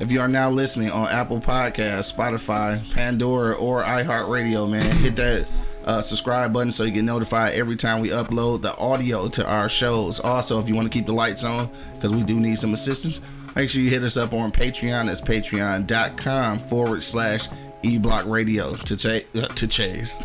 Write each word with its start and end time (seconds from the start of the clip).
If 0.00 0.12
you 0.12 0.20
are 0.20 0.28
now 0.28 0.48
listening 0.48 0.92
on 0.92 1.08
Apple 1.08 1.40
Podcasts, 1.40 2.14
Spotify, 2.14 2.88
Pandora, 2.92 3.54
or 3.54 3.82
iHeartRadio, 3.82 4.70
man, 4.70 4.94
hit 4.96 5.16
that 5.16 5.46
uh, 5.84 6.00
subscribe 6.00 6.52
button 6.52 6.70
so 6.70 6.84
you 6.84 6.92
get 6.92 7.02
notified 7.02 7.54
every 7.54 7.74
time 7.74 8.00
we 8.00 8.10
upload 8.10 8.62
the 8.62 8.76
audio 8.76 9.26
to 9.28 9.44
our 9.44 9.68
shows. 9.68 10.20
Also, 10.20 10.60
if 10.60 10.68
you 10.68 10.76
want 10.76 10.90
to 10.90 10.96
keep 10.96 11.06
the 11.06 11.12
lights 11.12 11.42
on, 11.42 11.68
because 11.94 12.12
we 12.12 12.22
do 12.22 12.38
need 12.38 12.60
some 12.60 12.74
assistance, 12.74 13.20
make 13.56 13.68
sure 13.68 13.82
you 13.82 13.90
hit 13.90 14.04
us 14.04 14.16
up 14.16 14.32
on 14.32 14.52
Patreon. 14.52 15.06
That's 15.06 15.20
patreon.com 15.20 16.60
forward 16.60 17.02
slash 17.02 17.48
eblock 17.82 18.30
radio 18.30 18.76
to, 18.76 19.24
uh, 19.34 19.48
to 19.48 19.66
chase. 19.66 20.22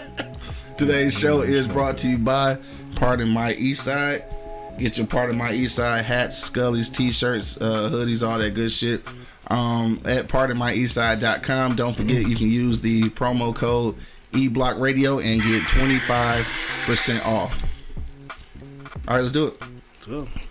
Today's 0.76 1.18
show 1.18 1.40
is 1.40 1.66
brought 1.66 1.96
to 1.98 2.08
you 2.08 2.18
by 2.18 2.58
Pardon 2.96 3.30
My 3.30 3.54
East 3.54 3.84
Side. 3.84 4.24
Get 4.78 4.96
your 4.96 5.06
Pardon 5.06 5.36
My 5.36 5.52
East 5.52 5.76
Side 5.76 6.04
hats, 6.04 6.48
scullies, 6.50 6.92
t-shirts, 6.92 7.58
uh, 7.60 7.90
hoodies, 7.92 8.26
all 8.26 8.38
that 8.38 8.54
good 8.54 8.72
shit. 8.72 9.02
Um, 9.48 10.00
at 10.04 10.28
pardonmyeastside.com. 10.28 11.76
Don't 11.76 11.94
forget 11.94 12.26
you 12.28 12.36
can 12.36 12.46
use 12.48 12.80
the 12.80 13.10
promo 13.10 13.54
code 13.54 13.96
eblockradio 14.32 15.22
and 15.24 15.42
get 15.42 15.62
25% 15.64 17.26
off. 17.26 17.64
All 19.08 19.16
right, 19.16 19.20
let's 19.20 19.32
do 19.32 19.48
it. 19.48 19.62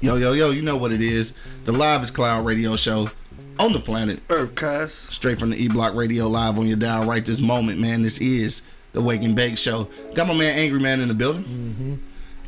Yo, 0.02 0.16
yo, 0.16 0.34
yo, 0.34 0.52
you 0.52 0.62
know 0.62 0.78
what 0.78 0.92
it 0.92 1.02
is. 1.02 1.34
The 1.66 1.72
Live 1.72 2.04
is 2.04 2.12
Cloud 2.12 2.46
radio 2.46 2.76
show 2.76 3.10
on 3.58 3.74
the 3.74 3.80
planet 3.80 4.22
Earth, 4.30 4.54
Earthcast. 4.56 5.12
straight 5.14 5.40
from 5.40 5.50
the 5.50 5.58
E 5.58 5.68
Block 5.68 5.94
Radio 5.96 6.28
live 6.28 6.58
on 6.60 6.66
your 6.68 6.78
dial 6.78 7.06
right 7.06 7.26
this 7.26 7.42
moment, 7.42 7.80
man. 7.80 8.02
This 8.02 8.20
is 8.20 8.62
the 8.94 9.02
Wake 9.02 9.22
and 9.22 9.36
Bake 9.36 9.58
Show. 9.58 9.90
Got 10.14 10.28
my 10.28 10.34
man 10.34 10.58
Angry 10.58 10.80
Man 10.80 11.00
in 11.02 11.08
the 11.10 11.14
building. 11.14 11.44
Mm-hmm. 11.44 11.96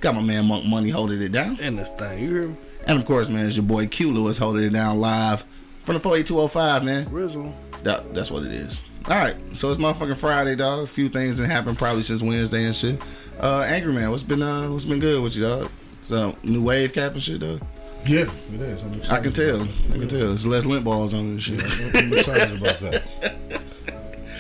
Got 0.01 0.15
my 0.15 0.21
man 0.21 0.45
Monk 0.45 0.65
Money 0.65 0.89
holding 0.89 1.21
it 1.21 1.31
down. 1.31 1.59
In 1.59 1.75
this 1.75 1.89
thing, 1.89 2.23
you 2.23 2.29
hear 2.29 2.47
me? 2.47 2.55
And 2.87 2.97
of 2.97 3.05
course, 3.05 3.29
man, 3.29 3.45
it's 3.45 3.55
your 3.55 3.63
boy 3.63 3.85
Q 3.85 4.11
Lewis 4.11 4.39
holding 4.39 4.63
it 4.63 4.73
down 4.73 4.99
live 4.99 5.45
from 5.83 5.93
the 5.93 5.99
48205, 5.99 6.83
man. 6.83 7.05
Rizzle. 7.05 7.53
That, 7.83 8.11
that's 8.11 8.31
what 8.31 8.41
it 8.41 8.51
is. 8.51 8.81
All 9.07 9.17
right, 9.17 9.35
so 9.55 9.69
it's 9.69 9.79
motherfucking 9.79 10.17
Friday, 10.17 10.55
dog. 10.55 10.83
A 10.83 10.87
few 10.87 11.07
things 11.07 11.37
that 11.37 11.47
happened 11.47 11.77
probably 11.77 12.01
since 12.01 12.23
Wednesday 12.23 12.65
and 12.65 12.75
shit. 12.75 12.99
Uh, 13.39 13.59
Angry 13.59 13.93
Man, 13.93 14.09
what's 14.09 14.23
been 14.23 14.41
uh, 14.41 14.69
what's 14.69 14.85
been 14.85 14.99
good 14.99 15.21
with 15.21 15.35
you, 15.35 15.43
dog? 15.43 15.71
So 16.01 16.35
new 16.43 16.63
wave 16.63 16.93
cap 16.93 17.13
and 17.13 17.21
shit, 17.21 17.39
dog. 17.39 17.61
Yeah, 18.05 18.29
it 18.53 18.61
is. 18.61 18.83
I'm. 18.83 19.01
I 19.09 19.19
can 19.19 19.33
tell. 19.33 19.61
I 19.61 19.93
can 19.93 20.07
tell. 20.07 20.27
There's 20.29 20.47
less 20.47 20.65
lint 20.65 20.83
balls 20.83 21.13
on 21.13 21.35
this 21.35 21.43
shit. 21.43 21.63
I'm 21.63 22.13
excited 22.13 22.57
about 22.57 22.79
that. 22.79 23.03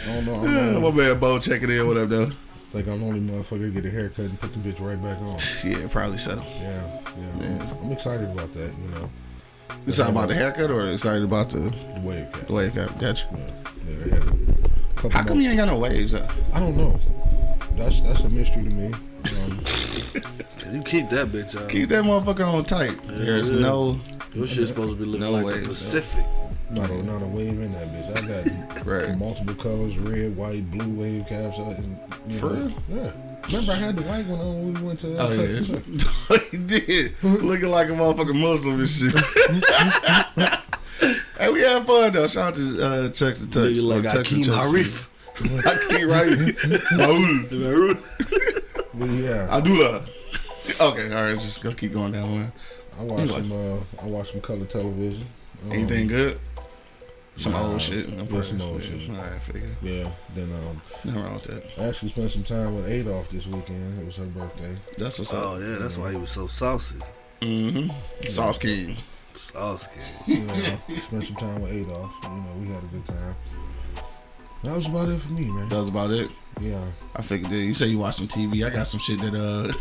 I 0.07 0.13
don't 0.13 0.25
know. 0.25 0.35
I'm 0.35 0.43
the 0.43 0.79
my 0.79 0.87
only, 0.87 1.03
man 1.03 1.19
Bo 1.19 1.37
checking 1.37 1.69
in. 1.69 1.85
What 1.87 1.97
up, 1.97 2.09
though? 2.09 2.31
Like 2.73 2.87
I'm 2.87 2.99
the 3.01 3.05
only 3.05 3.19
motherfucker 3.19 3.65
to 3.65 3.69
get 3.71 3.85
a 3.85 3.91
haircut 3.91 4.25
and 4.25 4.39
put 4.39 4.53
the 4.53 4.59
bitch 4.59 4.79
right 4.81 5.01
back 5.01 5.19
on. 5.21 5.37
Yeah, 5.63 5.87
probably 5.89 6.17
so. 6.17 6.35
Yeah, 6.59 7.01
yeah. 7.39 7.69
I'm, 7.79 7.85
I'm 7.85 7.91
excited 7.91 8.29
about 8.29 8.53
that. 8.53 8.73
You 8.77 8.89
know, 8.89 9.09
You 9.69 9.87
excited 9.87 10.11
about 10.11 10.29
the 10.29 10.35
haircut 10.35 10.71
or 10.71 10.89
excited 10.89 11.23
about 11.23 11.49
the, 11.49 11.59
the 11.59 12.01
wave 12.03 12.31
cap. 12.31 12.47
the 12.47 12.53
wave 12.53 12.73
cap? 12.73 12.99
Gotcha. 12.99 13.27
Yeah, 13.31 13.39
yeah, 13.91 13.97
they 14.03 14.09
had 14.11 14.23
a 14.23 14.31
couple 14.95 15.09
How 15.11 15.23
come 15.23 15.37
more- 15.37 15.43
you 15.43 15.49
ain't 15.49 15.57
got 15.57 15.67
no 15.67 15.77
waves? 15.79 16.11
Though? 16.13 16.27
I 16.53 16.59
don't 16.59 16.77
know. 16.77 16.99
That's 17.75 18.01
that's 18.01 18.21
a 18.21 18.29
mystery 18.29 18.63
to 18.63 18.69
me. 18.69 18.93
Um, 18.93 19.59
You 20.71 20.81
keep 20.83 21.09
that 21.09 21.27
bitch 21.27 21.59
on. 21.61 21.67
Keep 21.67 21.89
that 21.89 22.03
motherfucker 22.05 22.47
on 22.47 22.63
tight. 22.63 22.97
There's 23.05 23.51
yeah. 23.51 23.59
no 23.59 23.99
Your 24.33 24.47
shit's 24.47 24.69
supposed 24.69 24.91
to 24.91 24.95
be 24.95 25.03
looking 25.03 25.19
No 25.19 25.31
like 25.31 25.45
way. 25.45 25.59
the 25.59 25.67
Pacific. 25.67 26.25
Not 26.71 26.89
a 26.89 27.03
not 27.03 27.21
a 27.21 27.25
wave 27.25 27.59
in 27.61 27.71
that 27.73 27.87
bitch. 27.87 28.17
I 28.17 28.21
got 28.75 28.85
Right. 28.91 29.17
multiple 29.17 29.55
colors: 29.55 29.97
red, 29.97 30.35
white, 30.35 30.69
blue 30.71 30.89
wave 30.89 31.25
caps. 31.27 31.57
uh, 31.59 31.75
And, 31.77 31.97
you 32.27 32.37
For 32.37 32.45
know, 32.47 32.55
real? 32.55 32.73
Yeah. 33.03 33.11
Remember, 33.47 33.71
I 33.71 33.75
had 33.75 33.95
the 33.95 34.03
white 34.03 34.25
one 34.27 34.39
on 34.39 34.53
when 34.53 34.73
we 34.75 34.81
went 34.87 34.99
to. 35.01 35.15
Uh, 35.17 35.27
Oh 35.27 35.35
Texas? 35.35 35.67
yeah, 35.69 36.37
he 36.51 36.57
did. 36.57 37.13
Looking 37.23 37.69
like 37.69 37.89
a 37.89 37.91
motherfucking 37.91 38.39
Muslim 38.39 38.79
and 38.79 38.89
shit. 38.89 39.13
hey, 41.39 41.49
we 41.51 41.61
had 41.61 41.83
fun 41.85 42.13
though. 42.13 42.27
Shout 42.27 42.49
out 42.49 42.55
to 42.55 42.83
uh, 42.85 43.09
Chucks 43.09 43.41
and 43.43 43.51
Tucks. 43.51 43.79
Nigga 43.79 43.83
like 43.83 44.05
or 44.05 44.09
Tucks 44.17 44.31
and 44.31 44.43
Akeem 44.43 44.45
Chucks. 44.45 44.67
Harif. 44.67 45.07
Hakeem 45.63 46.09
Harif. 46.09 46.55
Raul. 46.97 47.97
But 48.93 49.09
yeah, 49.09 49.47
Abdullah. 49.57 50.03
Okay, 50.79 51.11
all 51.13 51.23
right. 51.23 51.39
Just 51.39 51.61
go 51.61 51.71
keep 51.71 51.93
going 51.93 52.11
down 52.11 52.29
the 52.29 52.35
line. 52.37 52.51
I 52.99 53.03
watched 53.03 53.21
Anyway. 53.23 53.39
some. 53.39 53.51
Uh, 53.51 53.79
I 54.03 54.05
watched 54.05 54.31
some 54.33 54.41
color 54.41 54.65
television. 54.65 55.25
Um, 55.65 55.71
Anything 55.71 56.07
good? 56.07 56.39
Some 57.35 57.53
Nah, 57.53 57.61
old 57.71 57.81
shit. 57.81 58.07
I'm 58.07 58.27
yeah, 58.27 58.41
some 58.41 58.61
old 58.61 58.83
shit. 58.83 59.09
All 59.09 59.15
right, 59.15 59.41
figure. 59.41 59.69
Yeah. 59.81 60.11
Then 60.35 60.51
um, 60.51 60.81
Nothing 61.03 61.23
wrong 61.23 61.33
with 61.35 61.43
that. 61.45 61.63
I 61.81 61.87
actually 61.87 62.09
spent 62.11 62.31
some 62.31 62.43
time 62.43 62.75
with 62.75 62.87
Adolf 62.89 63.29
this 63.29 63.47
weekend. 63.47 63.97
It 63.97 64.05
was 64.05 64.17
her 64.17 64.25
birthday. 64.25 64.75
That's 64.97 65.17
what's 65.17 65.33
Oh 65.33 65.55
up. 65.55 65.61
yeah, 65.61 65.77
that's 65.79 65.97
why 65.97 66.11
he 66.11 66.17
was 66.17 66.29
so 66.31 66.47
saucy. 66.47 66.97
Mm-hmm. 67.41 68.25
Sauce 68.25 68.57
King. 68.57 68.97
Saucy. 69.33 69.89
You 70.27 70.41
know, 70.41 70.55
spent 71.07 71.23
some 71.23 71.35
time 71.37 71.61
with 71.61 71.71
Adolf. 71.71 72.13
You 72.23 72.29
know, 72.29 72.55
we 72.59 72.67
had 72.67 72.83
a 72.83 72.87
good 72.87 73.05
time. 73.05 73.35
That 74.63 74.75
was 74.75 74.85
about 74.85 75.09
it 75.09 75.19
for 75.19 75.31
me, 75.33 75.45
man. 75.49 75.69
That 75.69 75.77
was 75.79 75.89
about 75.89 76.11
it. 76.11 76.29
Yeah. 76.59 76.83
I 77.15 77.21
figured 77.23 77.49
that 77.49 77.55
you 77.57 77.73
say 77.73 77.87
you 77.87 77.97
watch 77.97 78.15
some 78.15 78.27
TV. 78.27 78.63
I 78.63 78.69
got 78.69 78.85
some 78.85 78.99
shit 78.99 79.19
that 79.21 79.33
uh, 79.33 79.71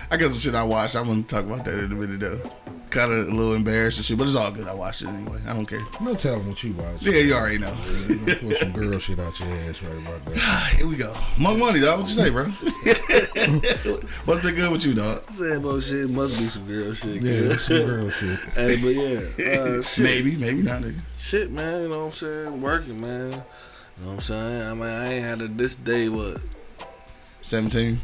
I 0.10 0.16
got 0.16 0.30
some 0.30 0.38
shit 0.38 0.54
I 0.54 0.62
watched. 0.62 0.96
I'm 0.96 1.06
gonna 1.06 1.22
talk 1.24 1.44
about 1.44 1.64
that 1.66 1.78
in 1.78 1.92
a 1.92 1.94
minute 1.94 2.20
though. 2.20 2.50
Kind 2.90 3.12
of 3.12 3.28
a 3.28 3.30
little 3.30 3.54
embarrassed 3.54 3.98
and 3.98 4.04
shit, 4.04 4.18
but 4.18 4.26
it's 4.26 4.34
all 4.34 4.50
good. 4.50 4.66
I 4.66 4.74
watched 4.74 5.02
it 5.02 5.08
anyway. 5.08 5.38
I 5.46 5.52
don't 5.52 5.64
care. 5.64 5.80
No 6.00 6.14
telling 6.14 6.48
what 6.48 6.60
you 6.64 6.72
watch. 6.72 7.00
Yeah, 7.00 7.12
you 7.20 7.34
already 7.34 7.58
know. 7.58 7.72
You 8.08 8.16
gonna 8.16 8.34
pull 8.36 8.50
some 8.52 8.72
girl 8.72 8.98
shit 8.98 9.20
out 9.20 9.38
your 9.38 9.48
ass 9.48 9.80
right 9.80 9.96
about 9.96 10.24
that. 10.24 10.72
Here 10.76 10.86
we 10.88 10.96
go. 10.96 11.14
Monk 11.38 11.60
money, 11.60 11.78
dog. 11.78 12.00
What 12.00 12.08
you 12.08 12.14
say, 12.14 12.30
bro? 12.30 12.46
What's 14.24 14.42
been 14.42 14.54
good 14.56 14.72
with 14.72 14.84
you, 14.84 14.94
dog? 14.94 15.30
Saying 15.30 15.56
about 15.56 15.82
shit 15.84 16.10
must 16.10 16.38
be 16.38 16.46
some 16.46 16.66
girl 16.66 16.92
shit. 16.92 17.22
Yeah, 17.22 17.32
Yeah. 17.32 17.56
some 17.58 17.86
girl 17.86 18.10
shit. 18.10 18.38
hey, 18.54 18.76
but 18.82 18.88
yeah, 18.88 19.60
uh, 19.60 19.82
shit. 19.82 20.02
Maybe, 20.04 20.36
maybe 20.36 20.62
not, 20.62 20.82
nigga. 20.82 20.98
Shit, 21.18 21.50
man. 21.52 21.82
You 21.82 21.88
know 21.90 21.98
what 21.98 22.04
I'm 22.06 22.12
saying? 22.12 22.60
Working, 22.60 23.00
man. 23.00 23.30
You 23.30 23.36
know 23.36 23.42
what 24.08 24.12
I'm 24.14 24.20
saying? 24.20 24.62
I 24.62 24.74
mean, 24.74 24.82
I 24.82 25.12
ain't 25.12 25.24
had 25.24 25.42
a 25.42 25.48
this 25.48 25.76
day, 25.76 26.08
what? 26.08 26.40
Seventeen. 27.40 28.00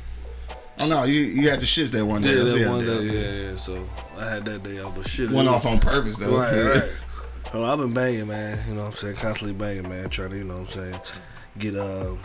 Oh 0.78 0.88
no, 0.88 1.04
you 1.04 1.20
you 1.20 1.50
had 1.50 1.60
the 1.60 1.66
shits 1.66 1.92
that 1.92 2.04
one 2.04 2.22
day. 2.22 2.36
Yeah, 2.36 2.44
that 2.44 2.70
one 2.70 2.80
day. 2.80 3.08
day. 3.08 3.44
Yeah, 3.44 3.50
yeah. 3.50 3.56
So 3.56 3.84
I 4.18 4.28
had 4.28 4.44
that 4.44 4.62
day 4.62 4.78
off, 4.80 4.94
but 4.94 5.08
shit. 5.08 5.30
Went 5.30 5.48
off 5.48 5.64
on 5.66 5.78
purpose 5.78 6.18
though. 6.18 6.38
Right, 6.38 6.54
right. 6.54 6.92
So 7.52 7.64
I've 7.64 7.78
been 7.78 7.94
banging, 7.94 8.26
man. 8.26 8.58
You 8.68 8.74
know 8.74 8.82
what 8.82 8.90
I'm 8.90 8.96
saying? 8.96 9.16
Constantly 9.16 9.54
banging, 9.54 9.88
man. 9.88 10.10
Trying 10.10 10.30
to, 10.30 10.36
you 10.36 10.44
know 10.44 10.54
what 10.54 10.76
I'm 10.76 10.82
saying, 10.82 11.00
get 11.58 11.76
uh 11.76 12.16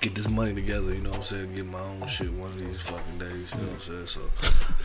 get 0.00 0.14
this 0.14 0.28
money 0.28 0.54
together, 0.54 0.94
you 0.94 1.00
know 1.00 1.10
what 1.10 1.18
I'm 1.18 1.24
saying, 1.24 1.54
get 1.54 1.66
my 1.66 1.80
own 1.80 2.06
shit 2.06 2.32
one 2.32 2.50
of 2.50 2.58
these 2.58 2.80
fucking 2.82 3.18
days, 3.18 3.50
you 3.52 3.58
know 3.58 3.72
what 3.72 3.88
I'm 3.88 4.06
saying? 4.06 4.06
So 4.06 4.20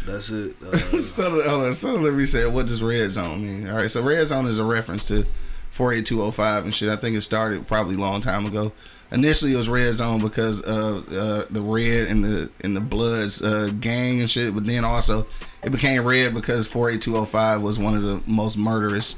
that's 0.06 0.30
it. 0.30 0.56
Uh, 0.63 0.97
so, 0.97 1.41
hold 1.47 2.06
on, 2.06 2.18
me 2.18 2.25
say, 2.25 2.45
what 2.47 2.66
does 2.66 2.81
red 2.81 3.12
zone 3.12 3.44
mean? 3.44 3.69
All 3.69 3.75
right, 3.75 3.91
so 3.91 4.01
red 4.01 4.25
zone 4.25 4.47
is 4.47 4.57
a 4.57 4.63
reference 4.63 5.06
to 5.07 5.25
48205 5.73 6.66
and 6.66 6.73
shit. 6.73 6.89
I 6.89 6.95
think 6.95 7.17
it 7.17 7.22
started 7.22 7.66
probably 7.67 7.95
a 7.95 7.97
long 7.97 8.22
time 8.22 8.45
ago. 8.45 8.72
Initially, 9.11 9.53
it 9.53 9.57
was 9.57 9.67
red 9.67 9.91
zone 9.94 10.22
because 10.22 10.61
of 10.61 11.07
uh, 11.11 11.45
the 11.50 11.61
red 11.61 12.07
and 12.07 12.23
the 12.23 12.50
and 12.63 12.75
the 12.75 12.81
Bloods 12.81 13.41
uh, 13.41 13.72
gang 13.79 14.22
and 14.22 14.29
shit. 14.29 14.53
But 14.53 14.66
then 14.66 14.85
also, 14.85 15.25
it 15.63 15.72
became 15.72 16.03
red 16.06 16.35
because 16.35 16.67
48205 16.67 17.63
was 17.63 17.79
one 17.79 17.95
of 17.95 18.03
the 18.03 18.22
most 18.28 18.56
murderous 18.56 19.16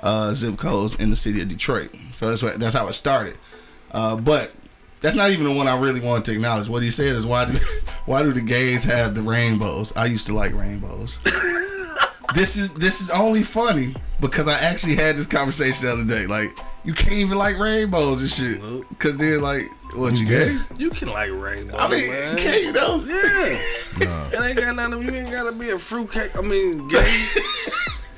uh, 0.00 0.34
zip 0.34 0.58
codes 0.58 0.96
in 0.96 1.10
the 1.10 1.16
city 1.16 1.40
of 1.40 1.48
Detroit. 1.48 1.94
So 2.14 2.28
that's 2.28 2.42
what, 2.42 2.58
that's 2.58 2.74
how 2.74 2.88
it 2.88 2.94
started. 2.94 3.38
Uh, 3.92 4.16
but 4.16 4.50
that's 5.00 5.14
not 5.14 5.30
even 5.30 5.44
the 5.44 5.52
one 5.52 5.68
I 5.68 5.78
really 5.78 6.00
wanted 6.00 6.24
to 6.26 6.32
acknowledge. 6.32 6.68
What 6.68 6.82
he 6.82 6.90
said 6.90 7.14
is 7.14 7.24
why 7.24 7.44
do 7.44 7.58
why 8.06 8.24
do 8.24 8.32
the 8.32 8.42
gays 8.42 8.82
have 8.84 9.14
the 9.14 9.22
rainbows? 9.22 9.92
I 9.94 10.06
used 10.06 10.26
to 10.26 10.34
like 10.34 10.52
rainbows. 10.52 11.20
This 12.34 12.56
is 12.56 12.72
this 12.74 13.00
is 13.00 13.10
only 13.10 13.42
funny 13.42 13.94
because 14.20 14.48
I 14.48 14.58
actually 14.58 14.94
had 14.94 15.16
this 15.16 15.26
conversation 15.26 15.86
the 15.86 15.92
other 15.92 16.04
day. 16.04 16.26
Like 16.26 16.56
you 16.84 16.92
can't 16.92 17.12
even 17.12 17.38
like 17.38 17.58
rainbows 17.58 18.20
and 18.20 18.30
shit. 18.30 18.62
Nope. 18.62 18.86
Cause 18.98 19.16
then 19.16 19.40
like 19.40 19.68
what 19.94 20.14
you 20.14 20.26
gay? 20.26 20.58
you 20.78 20.90
can 20.90 21.08
like 21.08 21.32
rainbow, 21.32 21.76
I 21.76 21.88
mean, 21.88 22.08
man. 22.08 22.38
can 22.38 22.62
you 22.62 22.72
know? 22.72 23.04
Yeah. 23.04 23.60
Nah. 23.98 24.28
It 24.30 24.40
ain't 24.40 24.58
got 24.58 24.74
nothing. 24.76 25.02
You 25.02 25.14
ain't 25.14 25.30
gotta 25.30 25.52
be 25.52 25.70
a 25.70 25.78
fruitcake. 25.78 26.36
I 26.36 26.40
mean, 26.40 26.88
gay 26.88 27.26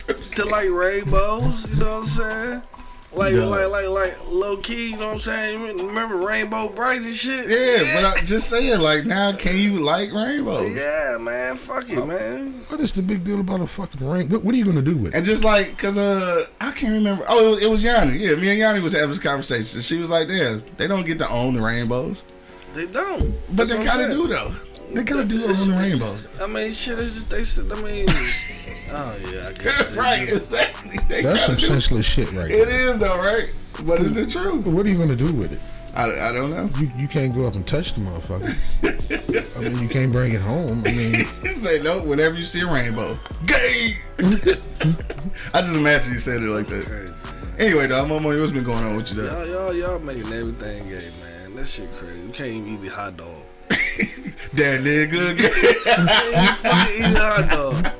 to 0.32 0.44
like 0.44 0.70
rainbows. 0.70 1.66
You 1.68 1.76
know 1.76 2.00
what 2.00 2.02
I'm 2.02 2.06
saying? 2.06 2.62
Like, 3.14 3.34
Duh. 3.34 3.48
like, 3.48 3.68
like, 3.70 3.88
like, 3.88 4.18
low 4.28 4.56
key. 4.56 4.90
You 4.90 4.96
know 4.96 5.06
what 5.08 5.14
I'm 5.14 5.20
saying? 5.20 5.76
Remember 5.78 6.16
Rainbow 6.16 6.68
Brite 6.68 7.02
and 7.02 7.14
shit? 7.14 7.46
Yeah, 7.48 7.94
but 7.94 8.18
I'm 8.18 8.26
just 8.26 8.48
saying, 8.48 8.80
like, 8.80 9.04
now 9.06 9.32
can 9.32 9.56
you 9.56 9.80
like 9.80 10.12
rainbow? 10.12 10.62
Yeah, 10.62 11.16
man. 11.20 11.56
Fuck 11.56 11.88
it, 11.90 12.04
man. 12.04 12.64
What 12.68 12.80
is 12.80 12.92
the 12.92 13.02
big 13.02 13.22
deal 13.24 13.38
about 13.40 13.60
a 13.60 13.66
fucking 13.66 14.04
ring? 14.06 14.28
What, 14.30 14.44
what 14.44 14.54
are 14.54 14.58
you 14.58 14.64
gonna 14.64 14.82
do 14.82 14.96
with 14.96 15.14
it? 15.14 15.16
And 15.18 15.24
just 15.24 15.44
like, 15.44 15.78
cause 15.78 15.96
uh, 15.96 16.46
I 16.60 16.72
can't 16.72 16.94
remember. 16.94 17.24
Oh, 17.28 17.46
it 17.46 17.50
was, 17.54 17.62
it 17.62 17.70
was 17.70 17.84
Yanni. 17.84 18.18
Yeah, 18.18 18.34
me 18.34 18.48
and 18.50 18.58
Yanni 18.58 18.80
was 18.80 18.92
having 18.94 19.10
this 19.10 19.18
conversation. 19.20 19.80
She 19.80 19.96
was 19.96 20.10
like, 20.10 20.26
"Damn, 20.28 20.64
they 20.76 20.88
don't 20.88 21.04
get 21.06 21.18
to 21.20 21.28
own 21.28 21.54
the 21.54 21.62
rainbows, 21.62 22.24
They 22.74 22.86
don't. 22.86 23.32
but 23.48 23.68
That's 23.68 23.70
they 23.70 23.78
what 23.78 23.86
I'm 23.88 23.98
kind 23.98 24.02
of 24.02 24.10
do 24.10 24.26
though. 24.28 24.54
They 24.92 25.04
kind 25.04 25.20
of 25.20 25.28
do 25.28 25.44
own 25.44 25.68
the 25.70 25.76
rainbows, 25.78 26.28
I 26.40 26.46
mean, 26.46 26.72
shit. 26.72 26.98
It's 26.98 27.14
just 27.14 27.30
they 27.30 27.44
said. 27.44 27.70
I 27.72 27.80
mean, 27.82 28.06
oh 28.94 29.16
yeah, 29.32 29.48
I 29.48 29.52
guess. 29.52 29.86
They 29.90 29.96
right? 29.96 30.22
Exactly. 30.28 30.98
They 31.08 31.22
That's 31.22 31.38
kind 31.38 31.38
some 31.46 31.54
of 31.54 31.60
do. 31.60 31.66
senseless 31.66 32.06
shit 32.06 32.32
right 32.32 32.50
It 32.50 32.68
there. 32.68 32.90
is 32.90 32.98
though, 32.98 33.16
right? 33.18 33.52
But 33.84 34.00
it's 34.00 34.12
the 34.12 34.26
truth. 34.26 34.66
What 34.66 34.86
are 34.86 34.88
you 34.88 34.96
gonna 34.98 35.16
do 35.16 35.32
with 35.32 35.52
it? 35.52 35.60
I, 35.96 36.28
I 36.28 36.32
don't 36.32 36.50
know. 36.50 36.68
You 36.78 36.90
you 36.96 37.06
can't 37.08 37.32
go 37.34 37.44
up 37.46 37.54
and 37.54 37.66
touch 37.66 37.94
the 37.94 38.00
motherfucker. 38.00 39.56
I 39.56 39.60
mean, 39.60 39.78
you 39.78 39.88
can't 39.88 40.10
bring 40.10 40.32
it 40.32 40.40
home. 40.40 40.82
I 40.86 40.92
mean, 40.92 41.14
say 41.52 41.80
no 41.82 42.02
whenever 42.02 42.34
you 42.36 42.44
see 42.44 42.60
a 42.62 42.66
rainbow. 42.66 43.16
Gay. 43.46 43.94
I 45.54 45.60
just 45.60 45.76
imagine 45.76 46.12
you 46.12 46.18
said 46.18 46.42
it 46.42 46.48
like 46.50 46.66
that. 46.66 46.86
Crazy. 46.86 47.12
Anyway, 47.58 47.86
though, 47.86 48.04
my 48.06 48.18
money, 48.18 48.40
what's 48.40 48.50
been 48.52 48.64
going 48.64 48.82
on 48.82 48.96
with 48.96 49.12
you, 49.14 49.22
though? 49.22 49.44
Y'all, 49.44 49.46
y'all, 49.46 49.72
y'all 49.74 49.98
making 50.00 50.32
everything 50.32 50.88
gay, 50.88 51.12
man. 51.20 51.54
That 51.54 51.68
shit 51.68 51.92
crazy. 51.94 52.18
You 52.20 52.30
can't 52.32 52.52
even 52.52 52.74
eat 52.74 52.80
the 52.82 52.88
hot 52.88 53.16
dog. 53.16 53.28
That 54.54 54.80
nigga. 54.82 55.36
gay. 55.38 55.68
You 55.68 55.84
can't 55.84 56.58
fucking 56.58 56.94
eat 56.96 57.16
a 57.16 57.20
hot 57.20 57.50
dog. 57.50 57.92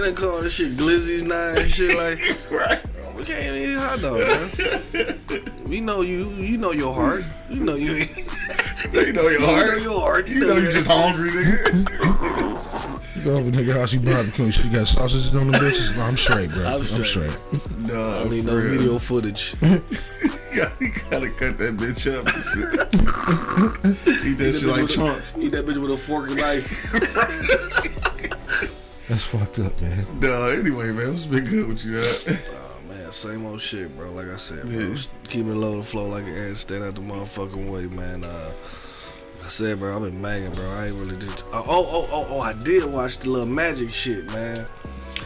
They 0.00 0.12
call 0.12 0.40
this 0.42 0.52
shit 0.52 0.76
glizzies 0.76 1.22
now 1.22 1.60
and 1.60 1.68
shit 1.70 1.96
like. 1.96 2.18
right. 2.50 2.80
We 3.16 3.24
can't 3.24 3.56
even 3.56 3.70
eat 3.72 3.78
hot 3.78 4.00
dog, 4.00 4.20
man. 4.20 5.50
We 5.66 5.80
know 5.80 6.02
you. 6.02 6.30
You 6.34 6.56
know 6.56 6.70
your 6.70 6.94
heart. 6.94 7.24
You 7.50 7.64
know 7.64 7.74
you. 7.74 8.06
So 8.90 9.00
you 9.00 9.12
know 9.12 9.22
your 9.28 9.40
You 9.40 9.46
know 9.46 9.74
your 9.76 10.00
heart. 10.00 10.28
You 10.28 10.46
know 10.46 10.56
you 10.56 10.70
just 10.70 10.86
hungry, 10.86 11.30
nigga. 11.30 13.16
you 13.16 13.22
go 13.24 13.36
over 13.36 13.50
to 13.50 13.58
nigga 13.58 13.72
house, 13.74 13.92
you 13.92 13.98
barbecue, 13.98 14.52
she 14.52 14.68
got 14.68 14.86
sausages 14.86 15.34
on 15.34 15.50
the 15.50 15.58
bitches. 15.58 15.96
No, 15.96 16.04
I'm 16.04 16.16
straight, 16.16 16.50
bro. 16.52 16.64
I'm 16.64 16.80
I'm 16.80 16.84
straight. 17.04 17.32
straight. 17.32 17.76
no, 17.78 18.22
I 18.24 18.28
need 18.28 18.44
no 18.44 18.54
real. 18.54 18.70
video 18.78 18.98
footage. 18.98 19.54
You 20.50 20.64
gotta, 20.64 20.84
you 20.84 20.92
gotta 21.10 21.30
cut 21.30 21.58
that 21.58 21.76
bitch 21.76 22.06
up. 22.10 22.24
and 23.84 23.96
shit. 23.98 24.26
Eat 24.26 24.38
that 24.38 24.52
shit 24.54 24.68
like 24.68 24.88
chunks. 24.88 25.36
Eat 25.38 25.52
that 25.52 25.66
bitch 25.66 25.76
with 25.76 25.90
a 25.90 25.98
fork 25.98 26.30
and 26.30 26.38
knife. 26.38 27.97
That's 29.18 29.30
fucked 29.30 29.58
up, 29.58 29.80
man. 29.80 30.06
No, 30.20 30.48
anyway, 30.48 30.92
man, 30.92 31.10
what's 31.10 31.24
been 31.24 31.42
good 31.42 31.68
with 31.70 31.84
you? 31.84 31.94
Dog? 31.94 32.38
Oh 32.52 32.88
man, 32.88 33.10
same 33.10 33.46
old 33.46 33.60
shit, 33.60 33.96
bro. 33.96 34.12
Like 34.12 34.28
I 34.28 34.36
said, 34.36 34.62
bro. 34.66 34.70
Yeah. 34.70 34.96
Keep 35.26 35.46
it 35.46 35.54
low 35.54 35.78
to 35.78 35.82
flow 35.82 36.06
like 36.06 36.22
an 36.22 36.36
ant. 36.36 36.56
Stand 36.56 36.84
out 36.84 36.94
the 36.94 37.00
motherfucking 37.00 37.68
way, 37.68 37.86
man. 37.86 38.22
Uh, 38.22 38.52
like 39.38 39.46
I 39.46 39.48
said, 39.48 39.80
bro, 39.80 39.96
I've 39.96 40.02
been 40.02 40.22
banging, 40.22 40.52
bro. 40.52 40.70
I 40.70 40.86
ain't 40.86 40.94
really 40.94 41.16
do. 41.16 41.28
Oh, 41.52 41.64
oh, 41.66 41.88
oh, 41.90 42.08
oh, 42.12 42.26
oh, 42.30 42.40
I 42.40 42.52
did 42.52 42.84
watch 42.84 43.18
the 43.18 43.28
little 43.28 43.48
magic 43.48 43.92
shit, 43.92 44.24
man. 44.26 44.64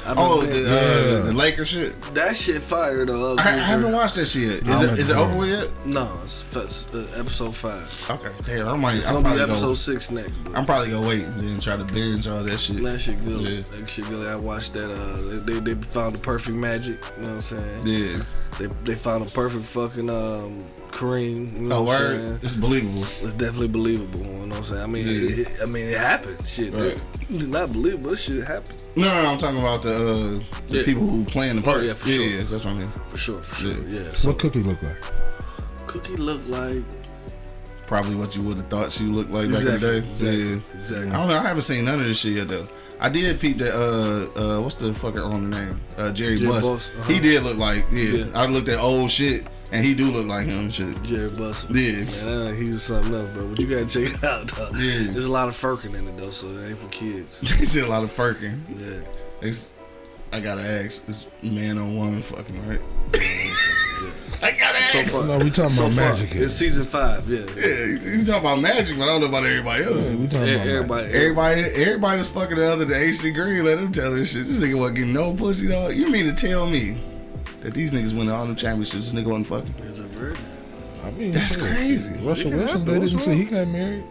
I've 0.06 0.18
Oh, 0.18 0.40
banging- 0.42 0.64
the, 0.64 0.70
uh, 0.70 1.14
Yeah. 1.16 1.20
the 1.20 1.32
Laker 1.32 1.64
shit. 1.64 2.00
that 2.14 2.36
shit 2.36 2.60
fired 2.62 3.08
though. 3.08 3.36
I, 3.38 3.42
I 3.42 3.50
haven't 3.52 3.92
watched 3.92 4.16
that 4.16 4.26
shit 4.26 4.42
yet. 4.64 4.68
Is 4.68 4.82
it, 4.82 4.98
is 4.98 5.10
it 5.10 5.16
over 5.16 5.36
with 5.36 5.48
yet? 5.50 5.86
No, 5.86 6.10
it's 6.24 6.44
f- 6.54 6.94
uh, 6.94 6.98
episode 7.18 7.54
five. 7.54 8.06
Okay, 8.10 8.30
damn. 8.44 8.68
I 8.68 8.76
might. 8.76 8.94
It's 8.96 9.06
I'm 9.08 9.14
gonna 9.22 9.30
be 9.30 9.36
probably 9.36 9.52
episode 9.54 9.66
go. 9.68 9.74
six 9.74 10.10
next, 10.10 10.36
bro. 10.44 10.54
I'm 10.54 10.64
probably 10.64 10.90
gonna 10.90 11.06
wait 11.08 11.24
and 11.24 11.40
then 11.40 11.60
try 11.60 11.76
to 11.76 11.84
binge 11.84 12.26
all 12.26 12.42
that 12.42 12.58
shit. 12.58 12.82
that 12.82 12.98
shit 12.98 13.24
good. 13.24 13.40
Yeah. 13.40 13.60
That 13.78 13.88
shit 13.90 14.08
good. 14.08 14.26
I 14.28 14.36
watched 14.36 14.72
that. 14.74 14.90
Uh, 14.92 15.38
they, 15.44 15.52
they 15.60 15.74
they 15.74 15.82
found 15.88 16.14
the 16.14 16.18
perfect 16.18 16.56
magic. 16.56 16.98
You 17.16 17.22
know 17.22 17.28
what 17.28 17.34
I'm 17.36 17.40
saying? 17.42 17.80
Yeah. 17.84 18.22
They 18.58 18.66
they 18.84 18.94
found 18.94 19.26
a 19.26 19.30
perfect 19.30 19.66
fucking 19.66 20.10
um 20.10 20.64
Kareem. 20.92 21.52
You 21.54 21.68
know 21.68 21.76
Oh, 21.78 21.82
what 21.82 22.00
word. 22.00 22.20
saying? 22.20 22.38
It's 22.42 22.54
believable. 22.54 23.02
It's 23.02 23.20
definitely 23.34 23.68
believable. 23.68 24.20
You 24.20 24.46
know 24.46 24.46
what 24.48 24.58
I'm 24.58 24.64
saying? 24.64 24.82
I 24.82 24.86
mean, 24.86 25.04
Yeah. 25.06 25.36
it, 25.42 25.48
I 25.62 25.64
mean, 25.66 25.84
it 25.88 25.98
happened. 25.98 26.38
Shit, 26.46 26.72
Right. 26.72 26.96
it's 27.30 27.46
not 27.46 27.72
believable. 27.72 28.10
This 28.10 28.20
shit 28.20 28.44
happened 28.46 28.82
No, 28.94 29.04
no, 29.08 29.22
no, 29.22 29.28
I'm 29.30 29.38
talking 29.38 29.58
about 29.60 29.82
the 29.82 29.94
uh, 29.94 30.60
the 30.68 30.78
Yeah. 30.78 30.82
people 30.84 31.06
who 31.08 31.24
playing 31.24 31.56
the 31.56 31.62
Oh, 31.62 31.72
parts. 31.72 31.86
yeah, 31.86 31.94
for 31.94 32.08
yeah, 32.08 32.14
sure. 32.16 32.24
yeah, 32.26 32.42
that's 32.50 32.64
what 32.64 32.74
I 32.74 32.78
mean. 32.78 32.92
for 33.10 33.16
sure. 33.16 33.42
For 33.42 33.54
sure. 33.62 33.72
Yeah. 33.88 34.00
Yeah. 34.04 34.08
So 34.14 34.28
What 34.28 34.38
cookie 34.38 34.62
look 34.62 34.82
like? 34.82 35.02
Cookie 35.86 36.16
look 36.16 36.40
like 36.48 36.82
Probably 37.86 38.14
what 38.14 38.34
you 38.34 38.42
would 38.44 38.56
have 38.56 38.68
thought 38.68 38.90
she 38.90 39.04
looked 39.04 39.30
like 39.30 39.46
exactly, 39.46 39.72
back 39.72 39.74
in 39.74 39.80
the 39.82 40.00
day. 40.00 40.08
exactly, 40.08 40.48
Yeah. 40.48 40.80
exactly. 40.80 41.08
I 41.10 41.12
don't 41.12 41.28
know. 41.28 41.36
I 41.38 41.42
haven't 41.42 41.62
seen 41.62 41.84
none 41.84 42.00
of 42.00 42.06
this 42.06 42.18
shit 42.20 42.32
yet 42.36 42.48
though. 42.48 42.64
I 43.00 43.08
did 43.10 43.38
peep 43.38 43.58
that. 43.58 43.74
Uh, 43.74 44.40
uh, 44.40 44.60
what's 44.62 44.76
the 44.76 44.94
fucking 44.94 45.20
the 45.20 45.38
name? 45.58 45.80
Uh, 45.98 46.10
Jerry, 46.12 46.38
Jerry 46.38 46.52
Buss. 46.52 46.66
Buss, 46.66 46.90
uh-huh. 47.00 47.12
He 47.12 47.18
did 47.20 47.42
look 47.42 47.58
like. 47.58 47.84
Yeah, 47.92 48.02
Yeah. 48.02 48.24
I 48.34 48.46
looked 48.46 48.68
at 48.70 48.78
old 48.78 49.10
shit, 49.10 49.46
and 49.72 49.84
he 49.84 49.94
do 49.94 50.10
look 50.10 50.26
like 50.26 50.46
him. 50.46 50.60
and 50.60 50.74
Shit. 50.74 51.02
Jerry 51.02 51.30
Bussell. 51.30 51.70
Yeah. 51.74 52.24
Man, 52.26 52.46
uh, 52.46 52.52
he 52.52 52.70
was 52.70 52.82
something 52.82 53.14
else, 53.14 53.28
bro. 53.34 53.48
But 53.48 53.58
you 53.58 53.66
gotta 53.66 53.86
check 53.86 54.14
it 54.14 54.22
out, 54.24 54.46
though. 54.48 54.70
Yeah. 54.76 55.10
There's 55.12 55.24
a 55.24 55.30
lot 55.32 55.48
of 55.48 55.56
firking 55.56 55.94
in 55.94 56.06
it, 56.08 56.16
though, 56.16 56.30
so 56.30 56.46
it 56.48 56.68
ain't 56.70 56.78
for 56.78 56.88
kids. 56.88 57.38
He 57.58 57.64
did 57.66 57.84
a 57.84 57.88
lot 57.88 58.04
of 58.04 58.10
furking. 58.12 58.60
Yeah. 58.78 59.00
It's, 59.40 59.72
I 60.32 60.40
gotta 60.40 60.62
ask, 60.62 61.06
is 61.08 61.26
man 61.42 61.78
or 61.78 61.84
woman 61.84 62.22
fucking 62.22 62.68
right? 62.68 62.80
I 64.42 64.50
gotta 64.58 64.78
ask. 64.78 65.10
Far, 65.12 65.26
No, 65.38 65.44
we 65.44 65.50
talking 65.50 65.70
so 65.76 65.86
about 65.86 65.94
far, 65.96 66.12
magic 66.14 66.30
here. 66.30 66.44
it's 66.44 66.54
season 66.54 66.84
five. 66.84 67.28
Yeah. 67.28 67.40
yeah, 67.56 67.84
you 67.84 68.24
talking 68.24 68.40
about 68.40 68.60
magic, 68.60 68.96
but 68.98 69.04
I 69.04 69.06
don't 69.06 69.20
know 69.20 69.26
about 69.28 69.44
everybody 69.46 69.84
else. 69.84 70.10
Yeah, 70.10 70.16
we 70.16 70.26
talking 70.26 70.48
Yeah, 70.48 70.54
about 70.54 70.66
everybody, 71.04 71.12
Everybody, 71.12 71.60
everybody 71.62 72.18
was 72.18 72.28
fucking 72.28 72.56
the 72.56 72.72
other 72.72 72.84
day. 72.84 73.08
AC 73.08 73.30
Green, 73.30 73.64
let 73.64 73.78
him 73.78 73.92
tell 73.92 74.12
this 74.12 74.32
shit. 74.32 74.46
This 74.46 74.58
nigga 74.58 74.74
wasn't 74.78 74.96
getting 74.98 75.12
no 75.12 75.32
pussy, 75.34 75.68
dog. 75.68 75.94
You 75.94 76.10
mean 76.10 76.24
to 76.24 76.32
tell 76.32 76.66
me 76.66 77.00
that 77.62 77.74
these 77.74 77.92
niggas 77.92 78.12
winning 78.12 78.30
all 78.30 78.46
them 78.46 78.56
championships? 78.56 79.10
This 79.10 79.20
nigga 79.20 79.26
wasn't 79.28 79.46
fucking. 79.46 79.74
It's 79.88 79.98
a 79.98 80.02
virgin. 80.04 80.44
I 81.04 81.10
mean, 81.10 81.32
That's 81.32 81.54
shit. 81.54 81.64
crazy. 81.64 82.12
Russell 82.24 82.50
Yeah, 82.50 82.56
Wilson 82.58 82.80
what's 82.80 82.84
dated 82.84 83.12
until 83.12 83.26
wrong? 83.28 83.36
he 83.38 83.44
got 83.44 83.68
married, 83.68 84.04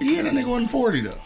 Yeah, 0.00 0.22
that 0.22 0.32
nigga 0.32 0.46
wasn't 0.46 0.70
40 0.70 1.00
though. 1.02 1.20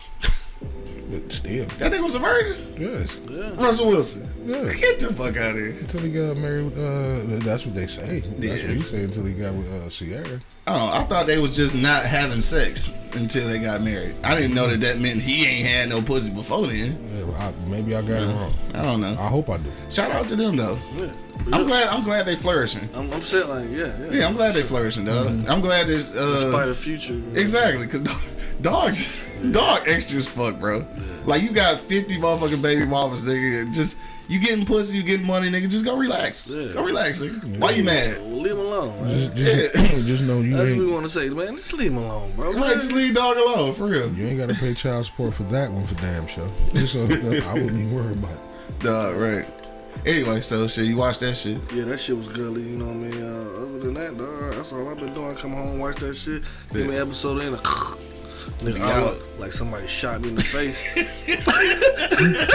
but 1.10 1.32
still, 1.32 1.66
That 1.78 1.92
nigga 1.92 2.02
was 2.02 2.14
a 2.14 2.18
virgin. 2.18 2.56
yes, 2.78 3.20
Yeah. 3.30 3.50
Russell 3.54 3.88
Wilson. 3.88 4.28
yeah. 4.46 4.72
Get 4.72 4.98
the 4.98 5.12
fuck 5.12 5.36
out 5.36 5.50
of 5.50 5.56
here. 5.56 5.76
Until 5.78 6.00
he 6.00 6.08
got 6.08 6.36
married 6.38 6.64
with, 6.64 6.78
uh, 6.78 7.44
that's 7.44 7.64
what 7.66 7.74
they 7.74 7.86
say. 7.86 8.20
That's 8.38 8.62
Yeah. 8.62 8.68
what 8.68 8.76
he 8.78 8.82
said 8.82 9.00
until 9.00 9.24
he 9.24 9.34
got 9.34 9.54
with 9.54 9.72
uh, 9.72 9.88
Ciara. 9.90 10.40
Oh, 10.66 10.90
I 10.94 11.04
thought 11.04 11.26
they 11.26 11.38
was 11.38 11.54
just 11.54 11.74
not 11.74 12.04
having 12.04 12.40
sex 12.40 12.90
until 13.12 13.46
they 13.48 13.58
got 13.58 13.82
married. 13.82 14.16
I 14.24 14.34
didn't 14.34 14.54
know 14.54 14.68
that 14.68 14.80
that 14.80 14.98
meant 15.00 15.20
he 15.20 15.44
ain't 15.46 15.66
had 15.68 15.88
no 15.90 16.00
pussy 16.02 16.30
before 16.32 16.66
then. 16.66 16.98
Yeah, 17.16 17.24
well, 17.24 17.36
I, 17.40 17.68
maybe 17.68 17.94
I 17.94 18.00
got 18.00 18.22
it 18.22 18.26
wrong. 18.26 18.54
I 18.74 18.82
don't 18.82 19.00
know. 19.00 19.16
I 19.20 19.28
hope 19.28 19.50
I 19.50 19.58
do. 19.58 19.70
Shout 19.90 20.10
out 20.10 20.28
to 20.28 20.36
them 20.36 20.56
though. 20.56 20.78
Yeah. 20.96 21.12
I'm 21.52 21.64
glad. 21.64 21.88
I'm 21.88 22.02
glad 22.02 22.26
they 22.26 22.36
flourishing. 22.36 22.88
I'm, 22.94 23.12
I'm 23.12 23.22
saying 23.22 23.48
like, 23.48 23.70
yeah, 23.72 23.96
yeah. 24.00 24.10
Yeah, 24.20 24.26
I'm 24.26 24.34
glad 24.34 24.54
they 24.54 24.62
flourishing, 24.62 25.04
dog. 25.04 25.26
I'm 25.48 25.60
glad 25.60 25.86
there's 25.86 26.06
Despite 26.08 26.54
uh, 26.54 26.66
the 26.66 26.74
future. 26.74 27.20
exactly 27.34 27.86
because 27.86 28.02
dog 28.60 28.94
just 28.94 29.26
dog 29.50 29.82
extra 29.86 30.18
as 30.18 30.28
fuck, 30.28 30.58
bro. 30.60 30.86
Like 31.24 31.42
you 31.42 31.52
got 31.52 31.78
50 31.78 32.18
motherfucking 32.18 32.62
baby 32.62 32.86
mamas, 32.86 33.24
nigga. 33.24 33.72
Just 33.72 33.96
you 34.28 34.40
getting 34.40 34.64
pussy, 34.64 34.96
you 34.96 35.02
getting 35.02 35.26
money, 35.26 35.50
nigga. 35.50 35.68
Just 35.68 35.84
go 35.84 35.96
relax. 35.96 36.46
Yeah. 36.46 36.72
Go 36.72 36.84
relax, 36.84 37.20
nigga. 37.20 37.58
Why 37.58 37.70
you 37.72 37.84
mad? 37.84 38.20
Well, 38.22 38.40
leave 38.40 38.52
him 38.52 38.58
alone, 38.60 39.02
man. 39.02 39.36
Just, 39.36 39.74
just, 39.74 40.06
just 40.06 40.22
know 40.22 40.40
you 40.40 40.56
That's 40.56 40.70
what 40.70 40.78
we 40.78 40.86
want 40.86 41.06
to 41.06 41.10
say, 41.10 41.28
man. 41.28 41.56
Just 41.56 41.72
leave 41.74 41.92
him 41.92 41.98
alone, 41.98 42.32
bro. 42.32 42.52
Right, 42.52 42.74
just 42.74 42.92
leave 42.92 43.14
dog 43.14 43.36
alone 43.36 43.74
for 43.74 43.86
real. 43.86 44.12
you 44.12 44.26
ain't 44.26 44.38
got 44.38 44.48
to 44.48 44.54
pay 44.54 44.74
child 44.74 45.06
support 45.06 45.34
for 45.34 45.42
that 45.44 45.70
one 45.70 45.86
for 45.86 45.94
damn 45.96 46.26
sure. 46.26 46.48
Just, 46.72 46.96
uh, 46.96 47.00
I 47.00 47.54
wouldn't 47.54 47.72
even 47.72 47.92
worry 47.94 48.12
about 48.12 48.32
it. 48.32 48.78
Dog, 48.80 49.16
right. 49.16 49.46
Anyway, 50.04 50.40
so 50.40 50.66
shit, 50.66 50.86
you 50.86 50.96
watch 50.96 51.18
that 51.18 51.36
shit. 51.36 51.58
Yeah, 51.72 51.84
that 51.84 51.98
shit 51.98 52.16
was 52.16 52.26
girly, 52.26 52.62
you 52.62 52.76
know 52.76 52.86
what 52.86 52.94
I 52.94 53.10
mean? 53.10 53.22
Uh, 53.22 53.62
other 53.62 53.78
than 53.78 53.94
that, 53.94 54.18
dog, 54.18 54.54
that's 54.54 54.72
all 54.72 54.88
I've 54.88 54.96
been 54.96 55.12
doing. 55.12 55.36
Come 55.36 55.52
home, 55.52 55.78
watch 55.78 55.96
that 56.00 56.14
shit. 56.14 56.42
Give 56.72 56.88
me 56.88 56.96
an 56.96 57.02
episode 57.02 57.42
in. 57.42 57.56
Nigga, 58.62 58.80
I 58.80 59.00
look 59.04 59.22
like 59.38 59.52
somebody 59.52 59.86
shot 59.88 60.20
me 60.20 60.28
in 60.28 60.36
the 60.36 60.42
face. 60.44 60.78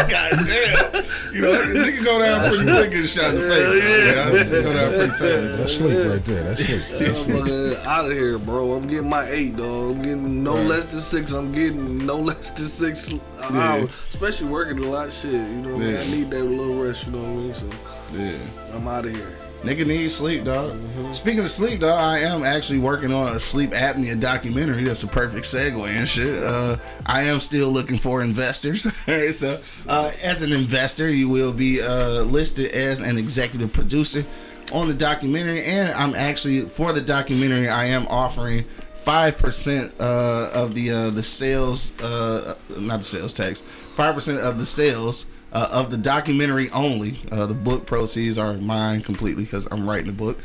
God 0.10 0.32
damn. 0.48 1.04
You 1.34 1.42
know, 1.42 1.54
nigga 1.62 2.04
go 2.06 2.20
down 2.20 2.48
pretty 2.50 2.64
quick 2.64 2.94
and 2.96 3.10
shot 3.10 3.34
in 3.36 3.42
the 3.42 3.50
face. 3.50 3.84
Yeah, 3.84 4.32
yeah. 4.32 4.40
I 4.40 4.44
see 4.44 4.64
go 4.64 4.74
down 4.74 4.90
pretty 4.94 5.12
fast. 5.12 5.58
That's 5.58 5.74
sleep 5.76 6.08
right 6.10 6.26
there. 6.26 6.44
That's 6.44 6.66
sleep. 6.66 7.78
I'm 7.80 7.88
out 7.88 8.06
of 8.06 8.12
here, 8.14 8.40
bro. 8.40 8.74
I'm 8.74 8.88
getting 8.88 9.10
my 9.10 9.30
eight, 9.30 9.58
dog. 9.58 9.96
I'm 9.98 10.02
getting 10.02 10.44
no 10.44 10.56
less 10.56 10.86
than 10.86 11.02
six. 11.02 11.32
I'm 11.34 11.52
getting 11.52 12.06
no 12.06 12.18
less 12.30 12.52
than 12.52 12.66
six 12.68 13.12
hours. 13.42 13.90
Especially 14.14 14.48
working 14.48 14.80
a 14.84 14.88
lot 14.88 15.08
of 15.08 15.14
shit. 15.14 15.34
You 15.34 15.40
know 15.42 15.74
what 15.76 15.82
I 15.82 15.86
mean? 15.88 15.98
I 15.98 16.06
need 16.16 16.32
that 16.32 16.44
little 16.46 16.82
rest, 16.82 17.06
you 17.06 17.12
know 17.12 17.20
what 17.20 17.28
I 17.28 17.34
mean? 17.36 17.54
So 17.56 17.70
Yeah. 18.14 18.76
I'm 18.76 18.88
out 18.88 19.06
of 19.06 19.14
here. 19.16 19.36
Nigga 19.64 19.88
need 19.88 20.12
sleep, 20.12 20.44
dog. 20.44 20.78
Speaking 21.12 21.40
of 21.40 21.50
sleep, 21.50 21.80
dog, 21.80 21.98
I 22.00 22.20
am 22.20 22.44
actually 22.44 22.80
working 22.80 23.12
on 23.12 23.36
a 23.36 23.40
sleep 23.40 23.72
apnea 23.72 24.20
documentary. 24.20 24.84
That's 24.84 25.04
a 25.04 25.08
perfect 25.08 25.46
segue 25.46 25.88
and 25.88 26.08
shit. 26.08 26.44
Uh, 26.44 26.78
I 27.06 27.24
am 27.24 27.40
still 27.40 27.70
looking 27.70 27.98
for 27.98 28.22
investors. 28.22 28.86
Alright, 29.08 29.34
so, 29.34 29.62
uh, 29.90 30.12
as 30.24 30.44
an 30.44 30.54
investor, 30.54 31.10
you 31.10 31.28
will 31.28 31.52
be 31.52 31.82
uh, 31.82 32.22
listed 32.22 32.72
as 32.72 33.00
an 33.00 33.18
executive 33.18 33.74
producer 33.74 34.24
on 34.72 34.88
the 34.88 34.94
documentary, 34.94 35.64
and 35.64 35.92
I'm 35.94 36.14
actually 36.14 36.62
for 36.62 36.94
the 36.94 37.02
documentary. 37.02 37.68
I 37.68 37.86
am 37.86 38.08
offering 38.08 38.64
five 38.64 39.38
percent 39.38 39.94
uh, 40.00 40.52
of 40.54 40.76
the 40.76 40.92
uh, 40.92 41.10
the 41.10 41.24
sales, 41.24 41.98
uh, 42.02 42.56
not 42.78 42.98
the 42.98 43.04
sales 43.04 43.34
tax, 43.34 43.62
five 43.62 44.14
percent 44.14 44.40
of 44.40 44.60
the 44.60 44.66
sales 44.66 45.26
uh, 45.54 45.70
of 45.72 45.92
the 45.92 45.98
documentary 45.98 46.70
only. 46.72 47.20
Uh, 47.32 47.46
the 47.46 47.54
book 47.54 47.86
proceeds 47.86 48.38
are 48.38 48.54
mine 48.54 49.01
completely 49.01 49.44
because 49.44 49.68
I'm 49.72 49.89
writing 49.89 50.08
the 50.08 50.13
book. 50.13 50.39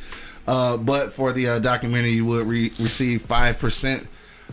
Uh, 0.47 0.76
but 0.76 1.12
for 1.12 1.32
the 1.32 1.49
uh, 1.49 1.59
documentary, 1.59 2.11
you 2.11 2.25
would 2.26 2.47
re- 2.47 2.73
receive 2.78 3.23
five 3.23 3.59
percent 3.59 4.09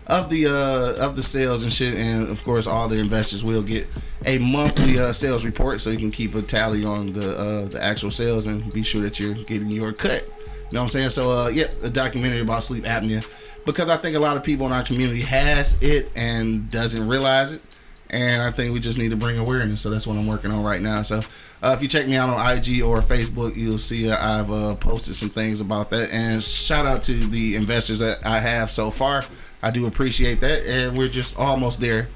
of 0.07 0.29
the 0.29 0.47
uh, 0.47 1.05
of 1.05 1.15
the 1.15 1.23
sales 1.23 1.63
and 1.63 1.73
shit, 1.73 1.95
and 1.95 2.29
of 2.29 2.43
course, 2.43 2.67
all 2.67 2.87
the 2.87 2.99
investors 2.99 3.43
will 3.43 3.63
get 3.63 3.87
a 4.25 4.37
monthly 4.37 4.99
uh, 4.99 5.11
sales 5.11 5.45
report, 5.45 5.81
so 5.81 5.89
you 5.89 5.97
can 5.97 6.11
keep 6.11 6.35
a 6.35 6.41
tally 6.41 6.85
on 6.85 7.13
the 7.13 7.67
the 7.71 7.83
actual 7.83 8.11
sales 8.11 8.45
and 8.45 8.71
be 8.71 8.83
sure 8.83 9.01
that 9.01 9.19
you're 9.19 9.33
getting 9.33 9.69
your 9.69 9.91
cut. 9.91 10.23
You 10.23 10.75
know 10.75 10.81
what 10.81 10.83
I'm 10.83 10.89
saying? 10.89 11.09
So, 11.09 11.47
yep, 11.47 11.73
a 11.81 11.89
documentary 11.89 12.41
about 12.41 12.61
sleep 12.61 12.83
apnea 12.83 13.25
because 13.65 13.89
I 13.89 13.97
think 13.97 14.15
a 14.15 14.19
lot 14.19 14.37
of 14.37 14.43
people 14.43 14.65
in 14.65 14.73
our 14.73 14.83
community 14.83 15.21
has 15.21 15.77
it 15.81 16.11
and 16.15 16.69
doesn't 16.69 17.07
realize 17.07 17.51
it, 17.51 17.61
and 18.09 18.41
I 18.41 18.51
think 18.51 18.73
we 18.73 18.79
just 18.79 18.97
need 18.97 19.09
to 19.11 19.17
bring 19.17 19.37
awareness. 19.37 19.81
So 19.81 19.89
that's 19.89 20.07
what 20.07 20.17
I'm 20.17 20.27
working 20.27 20.51
on 20.51 20.63
right 20.63 20.81
now. 20.81 21.01
So. 21.01 21.21
Uh, 21.61 21.73
if 21.75 21.81
you 21.81 21.89
check 21.89 22.07
me 22.07 22.15
out 22.15 22.29
on 22.29 22.39
IG 22.55 22.81
or 22.81 22.99
Facebook, 22.99 23.53
you'll 23.57 23.77
see 23.77 24.09
uh, 24.09 24.15
I've 24.17 24.49
uh, 24.49 24.75
posted 24.75 25.13
some 25.13 25.29
things 25.29 25.59
about 25.59 25.89
that. 25.89 26.09
And 26.09 26.41
shout 26.41 26.85
out 26.85 27.03
to 27.03 27.27
the 27.27 27.57
investors 27.57 27.99
that 27.99 28.25
I 28.25 28.39
have 28.39 28.69
so 28.69 28.89
far. 28.89 29.25
I 29.61 29.71
do 29.71 29.85
appreciate 29.85 30.39
that, 30.39 30.65
and 30.65 30.97
we're 30.97 31.09
just 31.09 31.37
almost 31.37 31.81
there 31.81 32.07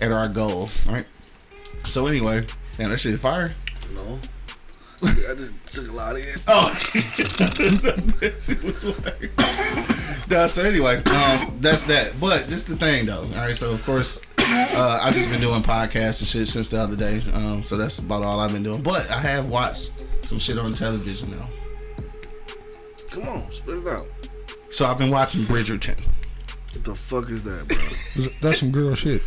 at 0.00 0.12
our 0.12 0.28
goal, 0.28 0.68
right? 0.88 1.04
So 1.82 2.06
anyway, 2.06 2.46
man, 2.78 2.90
that 2.90 2.98
shit 2.98 3.18
fire. 3.18 3.54
No. 3.94 4.20
I 5.02 5.34
just 5.34 5.74
took 5.74 5.88
a 5.88 5.92
lot 5.92 6.12
of 6.12 6.22
it. 6.22 6.42
Oh, 6.46 6.68
that 8.20 8.62
was 8.64 8.82
fire. 8.82 9.30
no, 10.30 10.46
so 10.46 10.62
anyway, 10.62 10.96
um, 10.96 11.58
that's 11.60 11.82
that. 11.84 12.14
But 12.20 12.46
this 12.46 12.64
the 12.64 12.76
thing 12.76 13.06
though. 13.06 13.22
All 13.22 13.34
right, 13.34 13.56
so 13.56 13.72
of 13.72 13.84
course, 13.84 14.22
uh, 14.76 15.00
I 15.02 15.10
just 15.10 15.28
been 15.28 15.40
doing 15.40 15.62
podcasts 15.62 16.20
and 16.20 16.28
shit 16.28 16.46
since 16.46 16.68
the 16.68 16.78
other 16.78 16.94
day. 16.94 17.20
Um, 17.32 17.64
so 17.64 17.76
that's 17.76 17.98
about 17.98 18.22
all 18.22 18.38
I've 18.38 18.52
been 18.52 18.62
doing. 18.62 18.80
But 18.80 19.10
I 19.10 19.18
have 19.18 19.48
watched 19.48 19.90
some 20.22 20.38
shit 20.38 20.56
on 20.58 20.72
television 20.72 21.30
now. 21.30 21.48
Come 23.10 23.28
on, 23.28 23.50
spit 23.50 23.78
it 23.78 23.88
out. 23.88 24.06
So 24.70 24.86
I've 24.86 24.98
been 24.98 25.10
watching 25.10 25.42
Bridgerton. 25.42 26.00
What 26.72 26.84
the 26.84 26.94
fuck 26.94 27.30
is 27.30 27.42
that, 27.42 27.66
bro? 27.66 28.26
That's 28.40 28.60
some 28.60 28.70
girl 28.70 28.94
shit. 28.94 29.22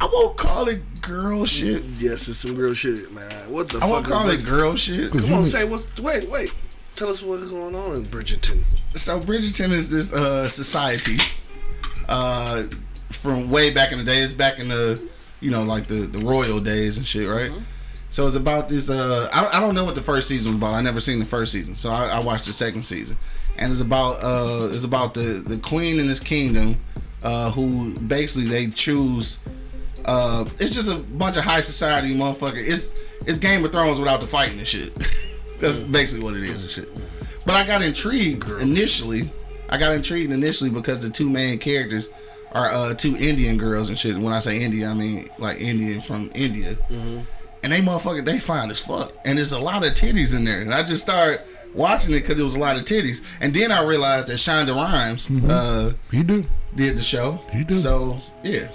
I 0.00 0.06
won't 0.12 0.36
call 0.36 0.68
it 0.68 1.00
girl 1.00 1.46
shit. 1.46 1.82
yes, 1.96 2.28
it's 2.28 2.40
some 2.40 2.56
real 2.56 2.74
shit, 2.74 3.12
man. 3.12 3.30
What 3.50 3.68
the 3.68 3.78
I 3.78 3.80
fuck? 3.80 3.88
I 3.88 3.92
won't 3.92 4.06
call 4.06 4.28
it 4.28 4.44
girl 4.44 4.74
shit. 4.74 5.12
Come 5.12 5.32
on, 5.32 5.44
say 5.44 5.64
what's. 5.64 5.98
Wait, 6.00 6.28
wait. 6.28 6.52
Tell 6.96 7.08
us 7.08 7.22
what's 7.22 7.44
going 7.44 7.74
on 7.74 7.96
in 7.96 8.04
Bridgerton. 8.04 8.62
So 8.94 9.20
Bridgerton 9.20 9.70
is 9.70 9.88
this 9.88 10.12
uh, 10.12 10.48
society 10.48 11.16
uh, 12.08 12.64
from 13.14 13.50
way 13.50 13.70
back 13.70 13.92
in 13.92 13.98
the 13.98 14.04
days, 14.04 14.32
back 14.32 14.58
in 14.58 14.68
the 14.68 15.02
you 15.40 15.50
know 15.50 15.64
like 15.64 15.86
the, 15.86 16.06
the 16.06 16.18
royal 16.18 16.60
days 16.60 16.96
and 16.96 17.06
shit, 17.06 17.28
right? 17.28 17.50
So 18.10 18.26
it's 18.26 18.36
about 18.36 18.68
this. 18.68 18.90
Uh, 18.90 19.28
I, 19.32 19.56
I 19.56 19.60
don't 19.60 19.74
know 19.74 19.84
what 19.84 19.96
the 19.96 20.00
first 20.00 20.28
season 20.28 20.52
was 20.52 20.58
about. 20.58 20.74
I 20.74 20.80
never 20.82 21.00
seen 21.00 21.18
the 21.18 21.24
first 21.24 21.50
season, 21.50 21.74
so 21.74 21.90
I, 21.90 22.06
I 22.06 22.20
watched 22.20 22.46
the 22.46 22.52
second 22.52 22.84
season, 22.84 23.16
and 23.58 23.72
it's 23.72 23.80
about 23.80 24.22
uh, 24.22 24.68
it's 24.70 24.84
about 24.84 25.14
the 25.14 25.42
the 25.44 25.56
queen 25.58 25.98
in 25.98 26.06
this 26.06 26.20
kingdom, 26.20 26.76
uh, 27.22 27.50
who 27.50 27.94
basically 27.98 28.48
they 28.48 28.68
choose. 28.68 29.38
Uh, 30.04 30.44
it's 30.60 30.74
just 30.74 30.90
a 30.90 30.96
bunch 30.96 31.36
of 31.36 31.44
high 31.44 31.60
society 31.60 32.14
motherfucker. 32.14 32.56
It's 32.56 32.92
it's 33.26 33.38
Game 33.38 33.64
of 33.64 33.72
Thrones 33.72 33.98
without 33.98 34.20
the 34.20 34.26
fighting 34.26 34.58
and 34.58 34.68
shit. 34.68 34.94
That's 35.58 35.76
basically 35.76 36.24
what 36.24 36.34
it 36.34 36.44
is 36.44 36.60
and 36.60 36.70
shit. 36.70 36.88
But 37.44 37.56
I 37.56 37.66
got 37.66 37.82
intrigued 37.82 38.48
initially. 38.60 39.30
I 39.68 39.76
got 39.76 39.92
intrigued 39.92 40.32
initially 40.32 40.70
because 40.70 41.00
the 41.00 41.10
two 41.10 41.28
main 41.28 41.58
characters 41.58 42.10
are 42.54 42.68
uh, 42.70 42.94
two 42.94 43.16
Indian 43.16 43.56
girls 43.56 43.88
and 43.88 43.98
shit. 43.98 44.16
When 44.16 44.32
I 44.32 44.38
say 44.38 44.62
India, 44.62 44.88
I 44.88 44.94
mean 44.94 45.28
like 45.38 45.60
Indian 45.60 46.00
from 46.00 46.30
India. 46.34 46.76
And 47.62 47.72
they 47.72 47.80
motherfucker, 47.80 48.24
they 48.24 48.38
fine 48.38 48.70
as 48.70 48.80
fuck. 48.84 49.12
And 49.24 49.38
there's 49.38 49.52
a 49.52 49.58
lot 49.58 49.84
of 49.86 49.92
titties 49.94 50.36
in 50.36 50.44
there. 50.44 50.60
And 50.60 50.72
I 50.74 50.82
just 50.82 51.02
started 51.02 51.40
watching 51.74 52.12
it 52.14 52.20
because 52.20 52.38
it 52.38 52.42
was 52.42 52.54
a 52.56 52.58
lot 52.58 52.76
of 52.76 52.82
titties. 52.84 53.22
And 53.40 53.54
then 53.54 53.72
I 53.72 53.82
realized 53.82 54.28
that 54.28 54.34
Shonda 54.34 54.74
Rhimes 54.74 55.30
uh, 55.50 55.92
You 56.10 56.22
do. 56.24 56.44
did 56.76 56.96
the 56.98 57.02
show. 57.02 57.40
You 57.54 57.64
do. 57.64 57.74
So 57.74 58.20
yeah. 58.42 58.68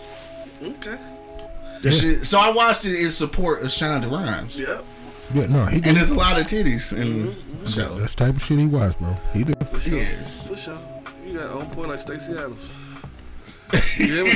Okay. 0.61 0.97
That 1.81 1.93
shit- 1.93 2.25
so 2.25 2.39
I 2.39 2.51
watched 2.51 2.83
it 2.85 2.99
in 2.99 3.09
support 3.11 3.61
of 3.61 3.67
Shonda 3.67 4.09
Rhimes. 4.11 4.59
Yep. 4.59 4.83
Yeah, 5.35 5.45
no, 5.45 5.63
he 5.65 5.75
And 5.77 5.95
there's 5.95 6.09
a 6.09 6.15
lot 6.15 6.39
of 6.39 6.47
titties 6.47 6.91
in 6.91 7.35
the 7.63 7.69
show. 7.69 7.93
That's 7.99 8.15
type 8.15 8.35
of 8.35 8.43
shit 8.43 8.57
he 8.57 8.65
watched, 8.65 8.97
bro. 8.99 9.15
He 9.31 9.43
did. 9.43 9.55
For 9.69 9.79
sure. 9.79 9.97
Yeah. 9.99 10.17
For 10.47 10.57
sure. 10.57 10.79
You 11.25 11.37
got 11.37 11.51
on 11.51 11.69
point 11.69 11.89
like 11.89 12.01
Stacy 12.01 12.31
Adams. 12.33 12.59
You? 13.97 14.25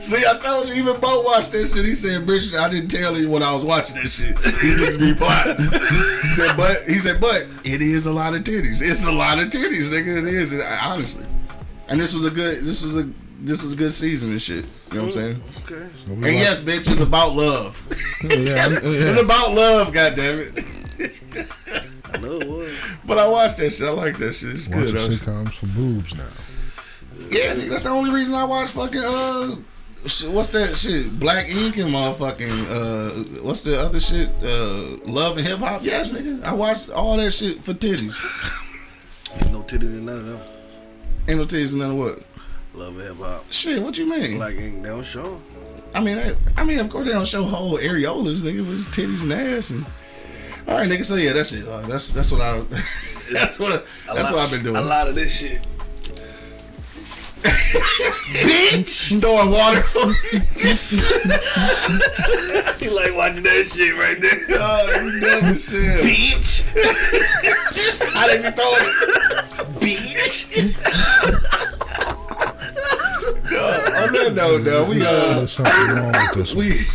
See, 0.00 0.24
I 0.26 0.38
told 0.38 0.68
you, 0.68 0.74
even 0.74 1.00
Bo 1.00 1.22
watched 1.22 1.52
that 1.52 1.68
shit. 1.68 1.84
He 1.84 1.94
said, 1.94 2.26
Bridget, 2.26 2.54
I 2.54 2.68
didn't 2.68 2.90
tell 2.90 3.16
you 3.16 3.30
when 3.30 3.42
I 3.42 3.54
was 3.54 3.64
watching 3.64 3.96
that 3.96 4.08
shit. 4.08 4.36
He 4.38 4.74
just 4.76 4.98
be 4.98 5.14
quiet. 5.14 5.58
he 5.58 6.28
said, 6.30 6.56
but 6.56 6.82
he 6.84 6.94
said, 6.94 7.20
but 7.20 7.46
it 7.64 7.80
is 7.82 8.06
a 8.06 8.12
lot 8.12 8.34
of 8.34 8.42
titties. 8.42 8.82
It's 8.82 9.04
a 9.04 9.12
lot 9.12 9.38
of 9.38 9.50
titties, 9.50 9.90
nigga. 9.90 10.18
It 10.18 10.34
is, 10.34 10.52
honestly. 10.82 11.24
And 11.88 12.00
this 12.00 12.14
was 12.14 12.26
a 12.26 12.30
good 12.30 12.64
this 12.64 12.84
was 12.84 12.96
a 12.96 13.08
this 13.40 13.62
was 13.62 13.72
a 13.74 13.76
good 13.76 13.92
season 13.92 14.32
and 14.32 14.42
shit. 14.42 14.66
You 14.90 14.98
know 14.98 15.04
what 15.06 15.16
I'm 15.16 15.22
mm, 15.22 15.40
saying? 15.40 15.42
Okay. 15.64 15.88
And 16.06 16.22
watch- 16.22 16.32
yes, 16.32 16.60
bitch, 16.60 16.90
it's 16.90 17.00
about 17.00 17.34
love. 17.34 17.86
Oh, 18.24 18.28
yeah, 18.28 18.66
oh, 18.82 18.90
yeah, 18.90 19.10
It's 19.10 19.20
about 19.20 19.52
love, 19.52 19.92
goddammit. 19.92 20.64
I 22.12 22.18
know 22.18 22.40
it 22.40 22.48
was. 22.48 22.98
But 23.04 23.18
I 23.18 23.28
watched 23.28 23.58
that 23.58 23.72
shit. 23.72 23.86
I 23.86 23.92
like 23.92 24.16
that 24.18 24.32
shit. 24.32 24.50
It's 24.54 24.68
Watching 24.68 24.84
good. 24.84 24.94
though. 24.94 25.08
sitcoms 25.10 25.52
for 25.54 25.66
boobs 25.66 26.14
now. 26.14 26.24
Yeah, 27.30 27.54
nigga, 27.54 27.68
that's 27.70 27.82
the 27.82 27.90
only 27.90 28.10
reason 28.10 28.34
I 28.34 28.44
watch 28.44 28.70
fucking 28.70 29.02
uh, 29.04 29.56
what's 30.30 30.50
that 30.50 30.76
shit? 30.76 31.18
Black 31.18 31.48
Ink 31.48 31.78
and 31.78 31.92
motherfucking 31.92 32.66
uh, 32.70 33.42
what's 33.42 33.62
the 33.62 33.80
other 33.80 34.00
shit? 34.00 34.28
Uh, 34.42 34.98
Love 35.10 35.38
and 35.38 35.46
Hip 35.46 35.58
Hop. 35.58 35.82
Yes, 35.82 36.12
nigga, 36.12 36.42
I 36.42 36.52
watched 36.52 36.90
all 36.90 37.16
that 37.16 37.32
shit 37.32 37.62
for 37.62 37.72
titties. 37.74 38.24
Ain't 39.34 39.52
no 39.52 39.62
titties 39.62 39.82
in 39.82 40.06
none 40.06 40.18
of 40.18 40.26
them. 40.26 40.40
Ain't 41.28 41.38
no 41.38 41.44
titties, 41.44 41.74
none 41.74 41.90
of 41.90 41.98
what? 41.98 42.22
Love 42.74 42.98
and 42.98 43.08
hip 43.08 43.16
hop. 43.16 43.50
Shit, 43.50 43.82
what 43.82 43.96
you 43.96 44.08
mean? 44.08 44.38
Like 44.38 44.56
ain't 44.56 44.82
they 44.82 44.90
don't 44.90 45.02
show. 45.02 45.40
I 45.94 46.00
mean, 46.00 46.18
I, 46.18 46.34
I 46.58 46.64
mean, 46.64 46.78
of 46.78 46.90
course 46.90 47.06
they 47.06 47.12
don't 47.12 47.26
show 47.26 47.42
whole 47.42 47.78
areolas, 47.78 48.42
nigga, 48.42 48.58
with 48.58 48.86
titties 48.88 49.22
and 49.22 49.32
ass 49.32 49.70
and. 49.70 49.84
All 50.68 50.76
right, 50.76 50.88
nigga. 50.88 51.04
So 51.04 51.14
yeah, 51.14 51.32
that's 51.32 51.52
it. 51.52 51.66
Uh, 51.66 51.80
that's 51.82 52.10
that's 52.10 52.30
what 52.30 52.40
I. 52.42 52.60
that's 53.32 53.58
what 53.58 53.86
that's 54.06 54.30
what 54.30 54.40
I've 54.40 54.50
been 54.50 54.62
doing. 54.62 54.76
A 54.76 54.82
lot 54.82 55.08
of 55.08 55.14
this 55.14 55.32
shit. 55.32 55.66
Bitch, 57.46 59.20
throwing 59.20 59.50
water. 59.50 59.84
You 62.84 62.90
like 62.96 63.14
watching 63.14 63.42
that 63.44 63.66
shit 63.66 63.94
right 63.96 64.20
there. 64.20 64.40
oh, 64.58 65.02
you 65.04 65.20
dumb 65.20 65.44
as 65.44 65.68
hell. 65.68 66.02
Bitch. 66.02 66.64
I 68.14 68.26
didn't 68.26 68.46
even 68.46 68.52
throw 68.52 68.72
it. 68.76 68.92
Bitch. 69.80 70.36
On 73.96 74.12
that 74.12 74.34
note, 74.34 74.64
though, 74.64 74.84
we 74.84 75.02
uh, 75.02 75.46
wrong 75.94 76.12
with 76.12 76.34
this 76.34 76.54
we 76.54 76.86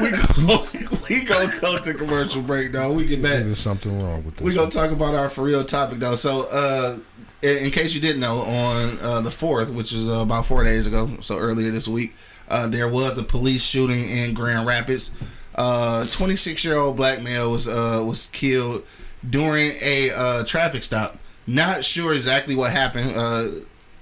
we 0.00 0.10
go 0.46 0.66
we 1.12 1.24
gonna 1.24 1.60
go 1.60 1.78
to 1.78 1.94
commercial 1.94 2.42
break, 2.42 2.72
though. 2.72 2.92
We 2.92 3.04
get 3.04 3.22
back. 3.22 3.44
There's 3.44 3.58
something 3.58 4.02
wrong 4.02 4.24
with 4.24 4.36
this. 4.36 4.44
We 4.44 4.54
gonna 4.54 4.70
talk 4.70 4.90
about 4.90 5.14
our 5.14 5.28
for 5.28 5.42
real 5.42 5.64
topic, 5.64 5.98
though. 5.98 6.14
So, 6.14 6.42
uh, 6.44 6.98
in, 7.42 7.64
in 7.64 7.70
case 7.70 7.94
you 7.94 8.00
didn't 8.00 8.20
know, 8.20 8.38
on 8.40 8.98
uh, 9.00 9.20
the 9.20 9.30
fourth, 9.30 9.70
which 9.70 9.92
is 9.92 10.08
uh, 10.08 10.20
about 10.20 10.46
four 10.46 10.64
days 10.64 10.86
ago, 10.86 11.10
so 11.20 11.38
earlier 11.38 11.70
this 11.70 11.88
week, 11.88 12.14
uh, 12.48 12.66
there 12.66 12.88
was 12.88 13.18
a 13.18 13.22
police 13.22 13.64
shooting 13.64 14.04
in 14.04 14.34
Grand 14.34 14.66
Rapids. 14.66 15.10
Uh, 15.54 16.06
26 16.06 16.64
year 16.64 16.78
old 16.78 16.96
black 16.96 17.20
male 17.20 17.50
was 17.50 17.68
uh 17.68 18.02
was 18.02 18.28
killed 18.28 18.82
during 19.28 19.72
a 19.82 20.10
uh, 20.10 20.44
traffic 20.44 20.82
stop. 20.82 21.18
Not 21.46 21.84
sure 21.84 22.12
exactly 22.14 22.54
what 22.54 22.72
happened. 22.72 23.12
Uh, 23.14 23.48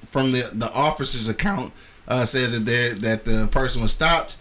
from 0.05 0.33
the 0.33 0.51
the 0.53 0.73
officer's 0.73 1.29
account, 1.29 1.73
uh, 2.09 2.25
says 2.25 2.53
that 2.53 2.67
there 2.67 2.95
that 2.95 3.25
the 3.25 3.49
person 3.49 3.83
was 3.83 3.93
stopped, 3.93 4.37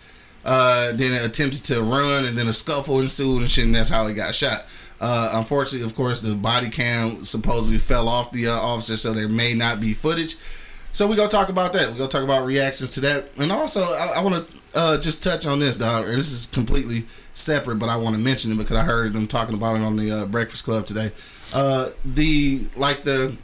uh, 0.46 0.92
then 0.94 1.14
attempted 1.24 1.64
to 1.66 1.82
run, 1.82 2.26
and 2.26 2.38
then 2.38 2.48
a 2.48 2.54
scuffle 2.54 3.00
ensued 3.00 3.58
and 3.58 3.76
that's 3.76 3.90
how 3.90 4.08
he 4.08 4.14
got 4.14 4.36
shot. 4.36 4.66
Uh, 5.02 5.32
unfortunately, 5.34 5.86
of 5.86 5.96
course, 5.96 6.22
the 6.22 6.36
body 6.36 6.70
cam 6.70 7.24
supposedly 7.24 7.78
fell 7.78 8.10
off 8.10 8.32
the 8.32 8.48
uh, 8.48 8.54
officer, 8.54 8.98
so 8.98 9.14
there 9.14 9.30
may 9.30 9.54
not 9.54 9.80
be 9.80 9.94
footage. 9.94 10.36
So 10.92 11.08
we're 11.08 11.16
gonna 11.16 11.30
talk 11.30 11.50
about 11.50 11.72
that. 11.74 11.90
We're 11.90 11.98
gonna 11.98 12.10
talk 12.10 12.24
about 12.24 12.46
reactions 12.46 12.92
to 12.92 13.00
that, 13.02 13.30
and 13.38 13.52
also 13.52 13.84
I, 13.84 14.08
I 14.16 14.24
want 14.24 14.48
to 14.48 14.58
uh, 14.76 14.98
just 14.98 15.22
touch 15.24 15.46
on 15.46 15.60
this, 15.60 15.78
dog. 15.78 16.06
This 16.06 16.32
is 16.32 16.48
completely 16.48 17.06
separate, 17.34 17.76
but 17.76 17.90
I 17.90 17.96
want 17.96 18.16
to 18.16 18.22
mention 18.22 18.52
it 18.52 18.58
because 18.58 18.76
I 18.76 18.84
heard 18.84 19.14
them 19.14 19.28
talking 19.28 19.56
about 19.56 19.76
it 19.76 19.82
on 19.82 19.96
the 19.96 20.12
uh, 20.12 20.26
Breakfast 20.26 20.64
Club 20.64 20.86
today. 20.86 21.12
Uh, 21.54 21.90
the 22.04 22.68
like 22.76 23.04
the 23.04 23.38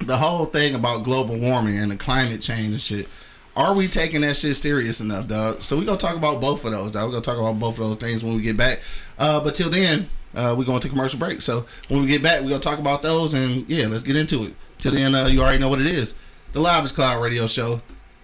the 0.00 0.16
whole 0.16 0.44
thing 0.44 0.74
about 0.74 1.02
global 1.02 1.38
warming 1.38 1.78
and 1.78 1.90
the 1.90 1.96
climate 1.96 2.40
change 2.40 2.72
and 2.72 2.80
shit. 2.80 3.08
Are 3.56 3.74
we 3.74 3.88
taking 3.88 4.20
that 4.20 4.36
shit 4.36 4.54
serious 4.54 5.00
enough, 5.00 5.28
dog? 5.28 5.62
So 5.62 5.78
we're 5.78 5.86
gonna 5.86 5.96
talk 5.96 6.16
about 6.16 6.42
both 6.42 6.64
of 6.66 6.72
those, 6.72 6.92
dog. 6.92 7.06
We're 7.06 7.12
gonna 7.12 7.22
talk 7.22 7.38
about 7.38 7.58
both 7.58 7.78
of 7.78 7.84
those 7.84 7.96
things 7.96 8.22
when 8.22 8.36
we 8.36 8.42
get 8.42 8.58
back. 8.58 8.80
Uh, 9.18 9.40
but 9.40 9.54
till 9.54 9.70
then, 9.70 10.10
uh, 10.36 10.54
we're 10.56 10.64
going 10.64 10.80
to 10.80 10.88
commercial 10.88 11.18
break. 11.18 11.40
So 11.42 11.66
when 11.88 12.02
we 12.02 12.06
get 12.06 12.22
back, 12.22 12.42
we're 12.42 12.50
gonna 12.50 12.60
talk 12.60 12.78
about 12.78 13.02
those 13.02 13.34
and 13.34 13.68
yeah, 13.68 13.86
let's 13.88 14.02
get 14.04 14.14
into 14.16 14.44
it. 14.44 14.54
Till 14.78 14.92
then, 14.92 15.14
uh, 15.14 15.26
you 15.26 15.40
already 15.42 15.58
know 15.58 15.68
what 15.68 15.80
it 15.80 15.86
is. 15.86 16.14
The 16.52 16.60
Live 16.60 16.84
is 16.84 16.92
Cloud 16.92 17.20
Radio 17.22 17.46
Show 17.46 17.78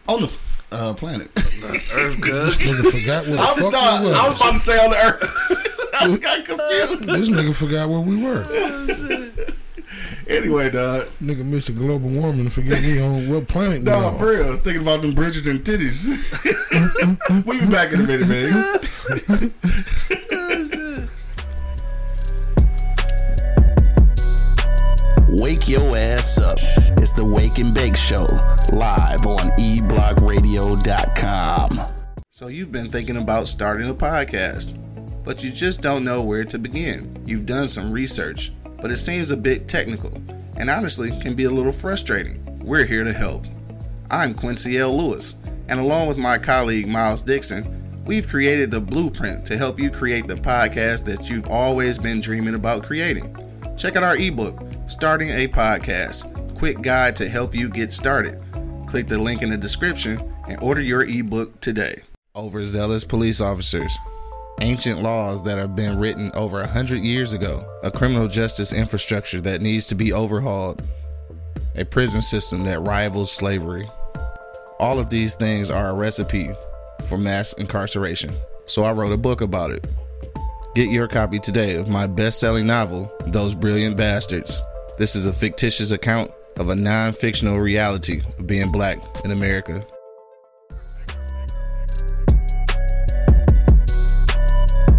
on 0.09 0.21
the 0.23 0.31
uh, 0.71 0.95
planet? 0.95 1.31
Earth, 1.37 2.21
cuz. 2.23 2.59
Nigga 2.59 2.90
forgot 2.90 3.26
where 3.26 3.37
the 3.37 3.42
I 3.42 3.52
was, 3.52 3.75
fuck 3.75 4.02
we. 4.04 4.12
I 4.12 4.28
was 4.28 4.40
about 4.40 4.52
to 4.52 4.59
say 4.59 4.78
on 4.85 4.90
the 4.90 4.97
Earth. 4.97 5.88
I 5.95 6.16
got 6.16 6.45
confused. 6.45 7.04
This 7.09 7.28
nigga 7.28 7.54
forgot 7.54 7.88
where 7.88 8.00
we 8.00 8.23
were. 8.23 9.28
Anyway, 10.28 10.71
dog. 10.71 11.02
Nigga 11.21 11.45
missed 11.45 11.66
the 11.66 11.73
global 11.73 12.09
warming 12.09 12.49
forget 12.49 12.81
we 12.81 13.02
on 13.02 13.28
what 13.28 13.47
planet 13.49 13.81
we 13.81 13.85
No, 13.85 14.07
on. 14.07 14.19
for 14.19 14.31
real. 14.31 14.57
Thinking 14.57 14.81
about 14.83 15.02
them 15.02 15.14
Bridgerton 15.14 15.59
titties. 15.62 16.07
we'll 17.45 17.61
be 17.61 17.66
back 17.66 17.92
in 17.92 18.00
a 18.00 18.04
minute, 18.04 18.28
man. 18.28 19.52
Wake 25.42 25.68
your 25.68 25.96
ass 25.96 26.38
up. 26.38 26.58
It's 26.99 27.11
the 27.11 27.25
Wake 27.25 27.58
and 27.58 27.75
Bake 27.75 27.96
Show, 27.96 28.28
live 28.72 29.26
on 29.26 29.50
eblockradio.com. 29.58 31.80
So 32.30 32.46
you've 32.46 32.70
been 32.70 32.92
thinking 32.92 33.16
about 33.16 33.49
starting 33.49 33.90
a 33.90 33.94
podcast, 33.94 34.78
but 35.25 35.42
you 35.42 35.50
just 35.50 35.80
don't 35.80 36.04
know 36.04 36.22
where 36.22 36.44
to 36.44 36.61
begin. 36.61 37.20
You've 37.26 37.44
done 37.44 37.68
some 37.68 37.90
research, 37.90 38.52
but 38.80 38.92
it 38.92 38.99
seems 38.99 39.32
a 39.32 39.37
bit 39.37 39.66
technical 39.66 40.12
and 40.56 40.70
honestly 40.70 41.11
can 41.20 41.34
be 41.34 41.42
a 41.42 41.50
little 41.50 41.72
frustrating. 41.72 42.40
We're 42.64 42.84
here 42.84 43.02
to 43.02 43.12
help. 43.12 43.44
I'm 44.12 44.34
Quincy 44.34 44.78
L. 44.78 44.96
Lewis, 44.96 45.34
and 45.66 45.80
along 45.80 46.06
with 46.06 46.18
my 46.18 46.38
colleague 46.38 46.87
Miles 46.87 47.20
Dixon, 47.20 48.04
we've 48.06 48.28
created 48.28 48.70
the 48.70 48.80
blueprint 48.80 49.44
to 49.46 49.58
help 49.58 49.80
you 49.80 49.90
create 49.90 50.28
the 50.28 50.37
podcast 50.37 51.04
that 51.06 51.28
you've 51.28 51.49
always 51.49 51.99
been 51.99 52.20
dreaming 52.20 52.54
about 52.54 52.84
creating. 52.84 53.37
Check 53.76 53.96
out 53.96 54.04
our 54.04 54.16
ebook, 54.16 54.72
Starting 54.89 55.31
a 55.31 55.47
Podcast 55.49 56.55
Quick 56.57 56.83
Guide 56.83 57.15
to 57.17 57.29
Help 57.29 57.55
You 57.55 57.69
Get 57.69 57.93
Started. 57.93 58.43
Click 58.87 59.07
the 59.07 59.17
link 59.17 59.41
in 59.41 59.51
the 59.51 59.57
description 59.57 60.21
and 60.49 60.61
order 60.61 60.81
your 60.81 61.05
ebook 61.05 61.61
today. 61.61 61.95
Overzealous 62.35 63.05
police 63.05 63.41
officers. 63.41 63.97
Ancient 64.61 65.01
laws 65.01 65.45
that 65.45 65.57
have 65.57 65.77
been 65.77 65.99
written 65.99 66.31
over 66.35 66.61
a 66.61 66.67
hundred 66.67 66.99
years 66.99 67.33
ago. 67.33 67.65
A 67.85 67.91
criminal 67.91 68.27
justice 68.29 68.73
infrastructure 68.73 69.41
that 69.41 69.62
needs 69.62 69.87
to 69.87 69.95
be 69.95 70.12
overhauled. 70.12 70.83
A 71.77 71.85
prison 71.85 72.21
system 72.21 72.65
that 72.65 72.81
rivals 72.81 73.31
slavery. 73.31 73.89
All 74.79 74.99
of 74.99 75.09
these 75.11 75.37
things 75.37 75.71
are 75.71 75.91
a 75.91 75.95
recipe 75.95 76.51
for 77.07 77.17
mass 77.17 77.53
incarceration. 77.55 78.35
So 78.67 78.83
I 78.83 78.93
wrote 78.93 79.12
a 79.12 79.17
book 79.17 79.41
about 79.41 79.71
it. 79.71 79.87
Get 80.75 80.91
your 80.91 81.07
copy 81.07 81.39
today 81.39 81.77
of 81.77 81.89
my 81.89 82.07
best 82.07 82.41
selling 82.41 82.67
novel, 82.67 83.11
Those 83.27 83.55
Brilliant 83.55 83.97
Bastards. 83.97 84.62
This 85.02 85.16
is 85.16 85.26
a 85.26 85.32
fictitious 85.32 85.90
account 85.90 86.30
of 86.59 86.68
a 86.68 86.76
non 86.76 87.12
fictional 87.12 87.59
reality 87.59 88.23
of 88.38 88.47
being 88.47 88.71
black 88.71 88.99
in 89.25 89.32
America. 89.32 89.85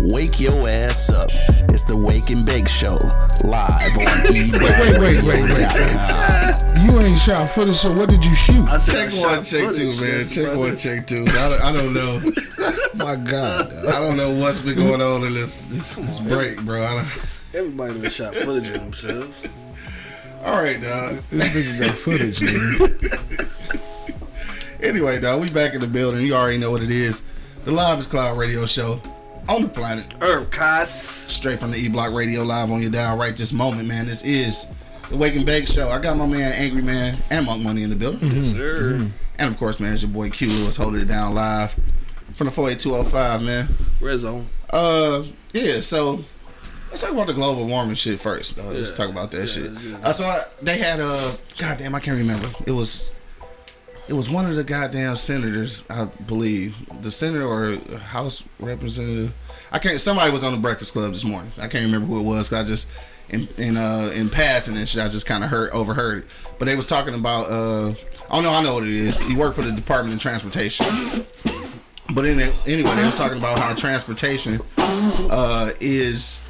Wake 0.01 0.41
your 0.41 0.67
ass 0.67 1.10
up. 1.10 1.29
It's 1.69 1.83
the 1.83 1.95
Wake 1.95 2.29
and 2.31 2.45
Bake 2.45 2.67
Show, 2.67 3.00
live 3.45 3.98
on 3.98 4.03
wait, 4.25 4.51
wait, 4.51 5.00
wait, 5.00 5.24
wait. 5.24 5.39
eblockradio.com. 5.39 6.86
You 6.86 7.00
ain't 7.00 7.17
shot 7.17 7.51
footage, 7.51 7.75
so 7.77 7.93
what 7.93 8.10
did 8.10 8.25
you 8.25 8.36
shoot? 8.36 8.69
I 8.69 8.79
Check 8.79 9.13
I 9.13 9.22
one, 9.22 9.43
check 9.45 9.67
footage, 9.67 9.77
two, 9.77 10.01
man. 10.01 10.27
Check 10.27 10.48
about 10.48 10.57
one, 10.57 10.75
check 10.75 11.07
two. 11.07 11.24
I 11.29 11.48
don't, 11.48 11.62
I 11.62 11.72
don't 11.72 11.93
know. 11.93 12.19
My 12.95 13.15
God. 13.15 13.74
I 13.86 14.01
don't 14.01 14.17
know 14.17 14.31
what's 14.31 14.60
been 14.60 14.75
going 14.75 15.01
on 15.01 15.24
in 15.24 15.33
this 15.33 15.62
this, 15.62 15.95
this 15.95 16.19
break, 16.19 16.60
bro. 16.60 16.83
I 16.83 16.95
don't, 16.95 17.29
Everybody 17.53 18.01
done 18.01 18.10
shot 18.10 18.36
footage 18.36 18.67
of 18.67 18.81
themselves. 18.81 19.33
All 20.43 20.62
right, 20.62 20.81
dog. 20.81 21.23
This 21.29 21.50
nigga 21.50 21.88
got 21.88 21.97
footage, 21.97 22.41
man. 22.41 23.50
Anyway, 24.83 25.17
dog, 25.17 25.39
we 25.39 25.50
back 25.50 25.73
in 25.73 25.79
the 25.79 25.88
building. 25.88 26.25
You 26.25 26.35
already 26.35 26.57
know 26.57 26.69
what 26.69 26.83
it 26.83 26.91
is. 26.91 27.23
The 27.63 27.71
Live 27.71 28.00
is 28.00 28.05
Cloud 28.05 28.38
Radio 28.38 28.65
Show 28.65 29.01
on 29.47 29.62
the 29.62 29.69
planet. 29.69 30.05
Earth, 30.19 30.51
cuz. 30.51 30.89
Straight 30.89 31.57
from 31.57 31.71
the 31.71 31.77
E 31.77 31.88
Block 31.88 32.12
Radio 32.12 32.43
Live 32.43 32.69
on 32.69 32.81
your 32.81 32.91
dial 32.91 33.15
right 33.15 33.35
this 33.35 33.53
moment, 33.53 33.88
man. 33.88 34.05
This 34.05 34.23
is 34.25 34.67
the 35.09 35.15
Wake 35.15 35.38
and 35.38 35.45
Bake 35.45 35.67
Show. 35.67 35.88
I 35.89 36.00
got 36.00 36.17
my 36.17 36.27
man 36.27 36.51
Angry 36.51 36.81
Man 36.81 37.17
and 37.31 37.45
Monk 37.45 37.63
Money 37.63 37.83
in 37.83 37.91
the 37.91 37.95
building. 37.95 38.43
Sir. 38.43 39.09
And 39.39 39.50
of 39.50 39.57
course, 39.57 39.79
man, 39.79 39.93
it's 39.93 40.03
your 40.03 40.12
boy 40.12 40.29
Q 40.31 40.50
Lewis 40.50 40.75
holding 40.75 41.00
it 41.00 41.07
down 41.07 41.33
live 41.33 41.79
from 42.33 42.47
the 42.47 42.51
48205, 42.51 43.41
man. 43.41 43.69
Red 44.01 44.19
zone. 44.19 44.50
Uh, 44.69 45.23
yeah. 45.53 45.79
So 45.79 46.25
let's 46.93 47.01
talk 47.01 47.12
about 47.12 47.25
the 47.25 47.33
global 47.33 47.65
warming 47.65 47.95
shit 47.95 48.19
first. 48.19 48.59
Uh, 48.59 48.65
let's 48.65 48.91
Yeah. 48.91 48.95
talk 48.95 49.09
about 49.09 49.31
that 49.31 49.39
Yeah, 49.39 49.45
shit. 49.47 49.73
let's 49.73 49.83
do 49.83 49.91
that. 49.93 50.03
Uh, 50.05 50.13
so 50.13 50.25
I, 50.25 50.43
they 50.62 50.77
had 50.77 51.00
a 51.00 51.33
goddamn, 51.57 51.95
I 51.95 52.00
can't 52.00 52.19
remember. 52.19 52.51
It 52.67 52.71
was, 52.71 53.09
it 54.08 54.13
was 54.13 54.29
one 54.29 54.45
of 54.45 54.56
the 54.56 54.63
goddamn 54.63 55.15
senators, 55.17 55.84
I 55.89 56.06
believe, 56.06 56.75
the 57.01 57.10
senator 57.10 57.47
or 57.47 57.77
House 57.97 58.43
representative. 58.60 59.34
I 59.71 59.79
can't. 59.79 59.99
Somebody 59.99 60.32
was 60.32 60.43
on 60.43 60.51
the 60.53 60.60
Breakfast 60.60 60.93
Club 60.93 61.12
this 61.13 61.23
morning. 61.25 61.51
I 61.58 61.67
can't 61.67 61.84
remember 61.86 62.06
who 62.08 62.19
it 62.19 62.23
was. 62.23 62.49
'cause 62.49 62.63
I 62.63 62.67
just 62.67 62.88
in 63.29 63.47
in 63.58 63.75
uh 63.77 64.12
in 64.13 64.29
passing 64.29 64.77
and 64.77 64.88
shit, 64.88 65.01
I 65.03 65.08
just 65.10 65.25
kind 65.25 65.43
of 65.43 65.49
heard 65.49 65.71
overheard 65.71 66.19
it. 66.19 66.25
But 66.60 66.65
they 66.65 66.75
was 66.75 66.86
talking 66.86 67.15
about 67.15 67.49
uh. 67.49 67.93
Oh 68.29 68.41
no, 68.41 68.51
I 68.51 68.62
know 68.62 68.75
what 68.75 68.84
it 68.84 68.89
is. 68.89 69.19
He 69.21 69.36
worked 69.36 69.56
for 69.56 69.63
the 69.63 69.71
Department 69.71 70.15
of 70.15 70.21
Transportation. 70.21 70.86
But 72.13 72.25
in 72.25 72.39
anyway, 72.67 72.95
they 72.95 73.06
was 73.06 73.15
talking 73.15 73.38
about 73.39 73.58
how 73.58 73.73
transportation 73.73 74.62
uh, 74.77 75.71
is 75.79 76.41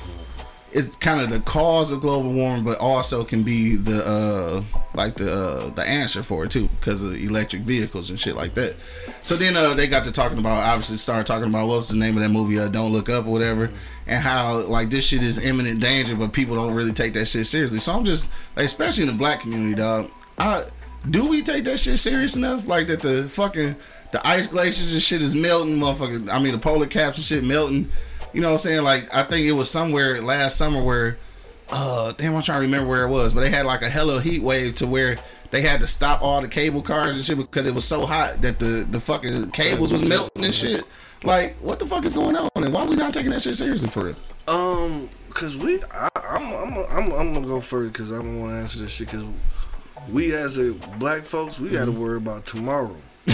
is 0.74 0.96
kind 0.98 1.22
of 1.22 1.30
the 1.30 1.40
cause 1.40 1.92
of 1.92 2.02
global 2.02 2.34
warming, 2.34 2.64
but 2.64 2.80
also 2.80 3.24
can 3.24 3.44
be 3.44 3.76
the 3.76 4.06
uh, 4.06 4.80
like 4.96 5.16
the 5.16 5.32
uh, 5.32 5.70
the 5.70 5.84
answer 5.84 6.24
for 6.24 6.46
it 6.46 6.52
too, 6.52 6.68
because 6.80 7.04
of 7.04 7.16
electric 7.16 7.62
vehicles 7.62 8.10
and 8.10 8.20
shit 8.20 8.36
like 8.36 8.54
that. 8.56 8.76
So 9.22 9.36
then 9.36 9.56
uh, 9.56 9.74
they 9.74 9.88
got 9.88 10.04
to 10.06 10.12
talking 10.12 10.38
about 10.38 10.64
obviously 10.64 10.98
started 10.98 11.28
talking 11.28 11.50
about 11.50 11.68
what's 11.68 11.90
the 11.90 11.98
name 11.98 12.18
of 12.18 12.24
that 12.24 12.30
movie, 12.30 12.60
uh, 12.60 12.68
Don't 12.68 12.92
Look 12.92 13.10
Up 13.10 13.26
or 13.26 13.32
whatever, 13.32 13.70
and 14.08 14.22
how 14.22 14.62
like 14.62 14.90
this 14.90 15.06
shit 15.06 15.24
is 15.24 15.44
imminent 15.44 15.80
danger, 15.80 16.16
but 16.16 16.34
people 16.34 16.56
don't 16.56 16.74
really 16.74 16.94
take 16.94 17.14
that 17.14 17.28
shit 17.28 17.46
seriously. 17.46 17.80
So 17.80 17.94
I'm 17.94 18.06
just 18.06 18.28
like, 18.56 18.66
especially 18.66 19.04
in 19.04 19.10
the 19.10 19.18
black 19.18 19.42
community, 19.42 19.76
dog. 19.76 20.10
I 20.38 20.66
do 21.10 21.28
we 21.28 21.42
take 21.42 21.66
that 21.66 21.80
shit 21.80 22.00
serious 22.00 22.36
enough? 22.36 22.68
Like 22.68 22.88
that 22.88 23.02
the 23.02 23.28
fucking 23.30 23.76
the 24.12 24.28
ice 24.28 24.48
glaciers 24.48 24.94
and 24.94 25.02
shit 25.02 25.22
is 25.22 25.36
melting, 25.36 25.78
motherfucker. 25.78 26.30
I 26.30 26.40
mean 26.40 26.54
the 26.54 26.60
polar 26.60 26.88
caps 26.88 27.18
and 27.18 27.26
shit 27.26 27.44
melting. 27.44 27.90
You 28.34 28.42
know 28.42 28.50
what 28.50 28.54
I'm 28.54 28.60
saying? 28.60 28.84
Like 28.84 29.14
I 29.14 29.24
think 29.24 29.46
it 29.46 29.54
was 29.54 29.70
somewhere 29.70 30.22
last 30.22 30.58
summer 30.58 30.84
where 30.84 31.18
uh 31.70 32.12
damn 32.14 32.36
I'm 32.36 32.42
trying 32.42 32.60
to 32.60 32.66
remember 32.66 32.90
where 32.90 33.06
it 33.06 33.10
was, 33.10 33.34
but 33.34 33.42
they 33.42 33.50
had 33.50 33.66
like 33.66 33.82
a 33.82 33.90
hella 33.90 34.22
heat 34.22 34.44
wave 34.44 34.76
to 34.76 34.88
where 34.88 35.18
they 35.52 35.62
had 35.62 35.82
to 35.82 35.88
stop 35.88 36.22
all 36.22 36.42
the 36.42 36.48
cable 36.48 36.82
cars 36.82 37.16
and 37.16 37.24
shit 37.24 37.38
because 37.38 37.68
it 37.68 37.76
was 37.76 37.86
so 37.86 38.06
hot 38.06 38.42
that 38.42 38.60
the 38.60 38.88
the 38.90 39.00
fucking 39.00 39.52
cables 39.52 39.92
was 39.92 40.02
melting 40.02 40.46
and 40.46 40.54
shit. 40.54 40.84
Like 41.24 41.56
what 41.58 41.80
the 41.80 41.86
fuck 41.86 42.06
is 42.06 42.14
going 42.14 42.36
on? 42.36 42.50
And 42.56 42.74
why 42.74 42.86
we 42.86 42.96
not 42.96 43.14
taking 43.14 43.32
that 43.32 43.42
shit 43.42 43.56
seriously 43.56 43.90
for 43.90 44.06
real? 44.06 44.16
Um, 44.48 45.10
cause 45.30 45.56
we, 45.56 45.82
I, 45.86 46.10
I'm, 46.16 46.54
I'm, 46.54 46.78
I'm, 46.90 47.12
I'm 47.14 47.34
gonna 47.34 47.48
go 47.48 47.62
first 47.62 47.94
because 47.94 48.12
I 48.12 48.16
don't 48.16 48.42
want 48.42 48.52
to 48.52 48.58
answer 48.58 48.80
this 48.80 48.92
shit. 48.92 49.08
Cause 49.08 49.24
we 50.10 50.34
as 50.34 50.58
a 50.58 50.74
black 50.98 51.24
folks, 51.24 51.60
we 51.60 51.70
gotta 51.70 51.92
worry 51.92 52.18
about 52.18 52.46
tomorrow. 52.46 52.96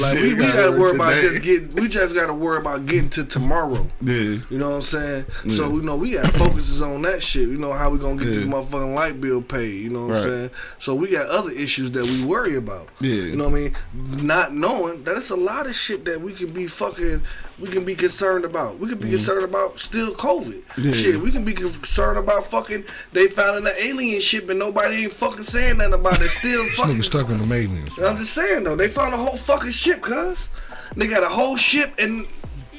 Like 0.00 0.14
we, 0.14 0.34
we 0.34 0.42
gotta 0.46 0.72
worry 0.72 0.94
about 0.94 1.12
just 1.14 1.42
getting. 1.42 1.74
We 1.74 1.88
just 1.88 2.14
gotta 2.14 2.32
worry 2.32 2.58
about 2.58 2.86
getting 2.86 3.10
to 3.10 3.24
tomorrow. 3.24 3.86
Yeah. 4.00 4.38
You 4.48 4.58
know 4.58 4.70
what 4.70 4.76
I'm 4.76 4.82
saying? 4.82 5.24
So 5.48 5.70
you 5.70 5.82
know 5.82 5.96
we 5.96 6.12
got 6.12 6.32
focuses 6.34 6.82
on 6.82 7.02
that 7.02 7.22
shit. 7.22 7.48
You 7.48 7.58
know 7.58 7.72
how 7.72 7.90
we 7.90 7.98
gonna 7.98 8.16
get 8.16 8.26
this 8.26 8.44
motherfucking 8.44 8.94
light 8.94 9.20
bill 9.20 9.42
paid. 9.42 9.82
You 9.82 9.90
know 9.90 10.06
what 10.06 10.10
Right. 10.12 10.22
I'm 10.22 10.28
saying? 10.28 10.50
So 10.78 10.94
we 10.94 11.08
got 11.08 11.26
other 11.26 11.50
issues 11.50 11.90
that 11.92 12.04
we 12.04 12.24
worry 12.24 12.56
about. 12.56 12.88
Yeah. 13.00 13.14
You 13.14 13.36
know 13.36 13.48
what 13.48 13.58
I 13.58 13.60
mean? 13.60 13.76
Not 14.24 14.54
knowing 14.54 15.02
that 15.04 15.16
it's 15.16 15.30
a 15.30 15.36
lot 15.36 15.66
of 15.66 15.74
shit 15.74 16.04
that 16.04 16.20
we 16.20 16.32
can 16.32 16.52
be 16.52 16.66
fucking. 16.66 17.22
We 17.58 17.68
can 17.68 17.84
be 17.84 17.94
concerned 17.94 18.46
about. 18.46 18.78
We 18.78 18.88
can 18.88 18.96
be 18.96 19.04
mm-hmm. 19.04 19.16
concerned 19.16 19.44
about 19.44 19.78
still 19.78 20.14
COVID. 20.14 20.62
Yeah. 20.78 20.92
Shit, 20.92 21.20
we 21.20 21.30
can 21.30 21.44
be 21.44 21.52
concerned 21.52 22.18
about 22.18 22.46
fucking. 22.46 22.84
They 23.12 23.28
found 23.28 23.66
an 23.66 23.74
alien 23.76 24.22
ship 24.22 24.48
and 24.48 24.58
nobody 24.58 25.04
ain't 25.04 25.12
fucking 25.12 25.42
saying 25.42 25.76
nothing 25.76 25.94
about 25.94 26.22
it. 26.22 26.28
Still 26.28 26.66
fucking. 26.76 27.02
stuck 27.02 27.28
on 27.28 27.46
the 27.46 27.54
aliens. 27.54 27.98
I'm 27.98 28.16
just 28.16 28.32
saying 28.32 28.64
though, 28.64 28.76
they 28.76 28.88
found 28.88 29.09
a 29.12 29.16
whole 29.16 29.36
fucking 29.36 29.70
ship, 29.70 30.00
cuz. 30.02 30.48
They 30.96 31.06
got 31.06 31.22
a 31.22 31.28
whole 31.28 31.56
ship 31.56 31.94
and 31.98 32.26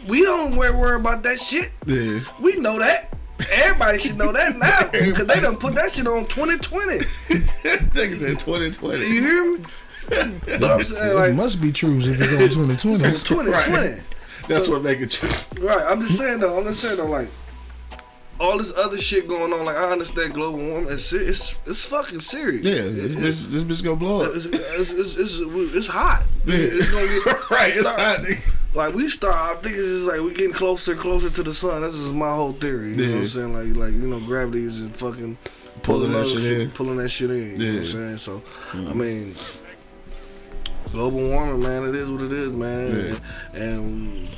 we 0.08 0.24
don't 0.24 0.56
worry, 0.56 0.76
worry 0.76 0.96
about 0.96 1.24
that 1.24 1.40
shit. 1.40 1.72
Yeah. 1.86 2.20
We 2.42 2.56
know 2.58 2.80
that. 2.80 3.14
Everybody 3.52 3.98
should 4.00 4.18
know 4.18 4.32
that 4.32 4.58
now. 4.58 4.90
Because 4.92 5.28
they 5.28 5.40
done 5.40 5.58
put 5.58 5.76
that 5.76 5.94
shit 5.94 6.08
on 6.08 6.28
2020. 6.28 6.98
Niggas 7.00 8.28
in 8.28 8.38
2020. 8.38 9.06
You 9.06 9.22
hear 9.22 9.58
me? 9.58 9.66
But 10.10 10.72
I'm 10.72 10.84
saying, 10.84 11.16
like, 11.16 11.32
It 11.32 11.36
must 11.36 11.62
be 11.62 11.72
true 11.72 12.00
if 12.00 12.20
it's 12.22 12.56
on 12.58 12.68
2020. 12.68 13.18
2020. 13.20 14.02
That's 14.48 14.68
what 14.68 14.82
make 14.84 15.00
it 15.00 15.10
true. 15.12 15.30
Right. 15.60 15.86
I'm 15.88 16.02
just 16.02 16.18
saying 16.18 16.40
though, 16.40 16.58
I'm 16.58 16.66
just 16.66 16.82
saying 16.82 16.98
though, 16.98 17.06
like, 17.06 17.30
all 18.42 18.58
this 18.58 18.76
other 18.76 18.98
shit 18.98 19.28
going 19.28 19.54
on, 19.54 19.66
like, 19.66 19.76
I 19.76 19.92
understand 19.92 20.34
global 20.34 20.60
warming. 20.60 20.92
It's, 20.92 21.14
it's, 21.14 21.58
it's 21.66 21.86
fucking 21.86 22.22
serious. 22.22 22.66
Yeah, 22.66 22.82
this 22.82 23.16
bitch, 23.16 23.48
this 23.48 23.64
bitch 23.64 23.84
gonna 23.84 23.96
blow 23.96 24.24
up. 24.24 24.36
It's, 24.36 24.46
it's, 24.46 24.92
it's, 24.92 25.16
it's, 25.16 25.38
it's 25.40 25.88
hot. 25.88 26.24
Yeah. 26.46 26.56
It's 26.58 26.90
gonna 26.90 27.08
get 27.08 27.26
right, 27.52 27.72
it's 27.76 27.88
hot. 27.88 28.20
Like 28.74 28.96
we 28.96 29.10
start, 29.10 29.36
I 29.36 29.62
think 29.62 29.76
it's 29.76 29.86
just 29.86 30.06
like 30.06 30.22
we 30.22 30.34
getting 30.34 30.54
closer 30.54 30.94
and 30.94 31.02
closer 31.02 31.30
to 31.30 31.44
the 31.44 31.54
sun. 31.54 31.82
This 31.82 31.94
is 31.94 32.14
my 32.14 32.34
whole 32.34 32.54
theory. 32.54 32.92
You 32.92 32.96
know 32.96 33.16
what 33.16 33.22
I'm 33.22 33.28
saying? 33.28 33.54
Like, 33.54 33.76
like 33.78 33.94
you 33.94 34.08
know, 34.08 34.20
gravity 34.22 34.64
is 34.64 34.84
fucking 34.96 35.38
Pulling 35.84 36.12
that 36.12 36.28
shit 36.28 36.44
in. 36.44 36.72
pulling 36.72 36.98
that 36.98 37.10
shit 37.10 37.32
in. 37.32 37.38
You 37.38 37.58
know 37.58 37.74
what 37.74 37.82
I'm 37.82 37.92
saying? 37.92 38.18
So, 38.18 38.42
I 38.72 38.76
mm-hmm. 38.76 39.00
mean, 39.00 39.36
global 40.92 41.28
warming, 41.30 41.62
man, 41.62 41.90
it 41.90 41.96
is 41.96 42.10
what 42.10 42.22
it 42.22 42.34
is, 42.34 42.54
man. 42.54 42.92
Yeah. 42.92 43.62
And, 43.62 44.28
and 44.28 44.30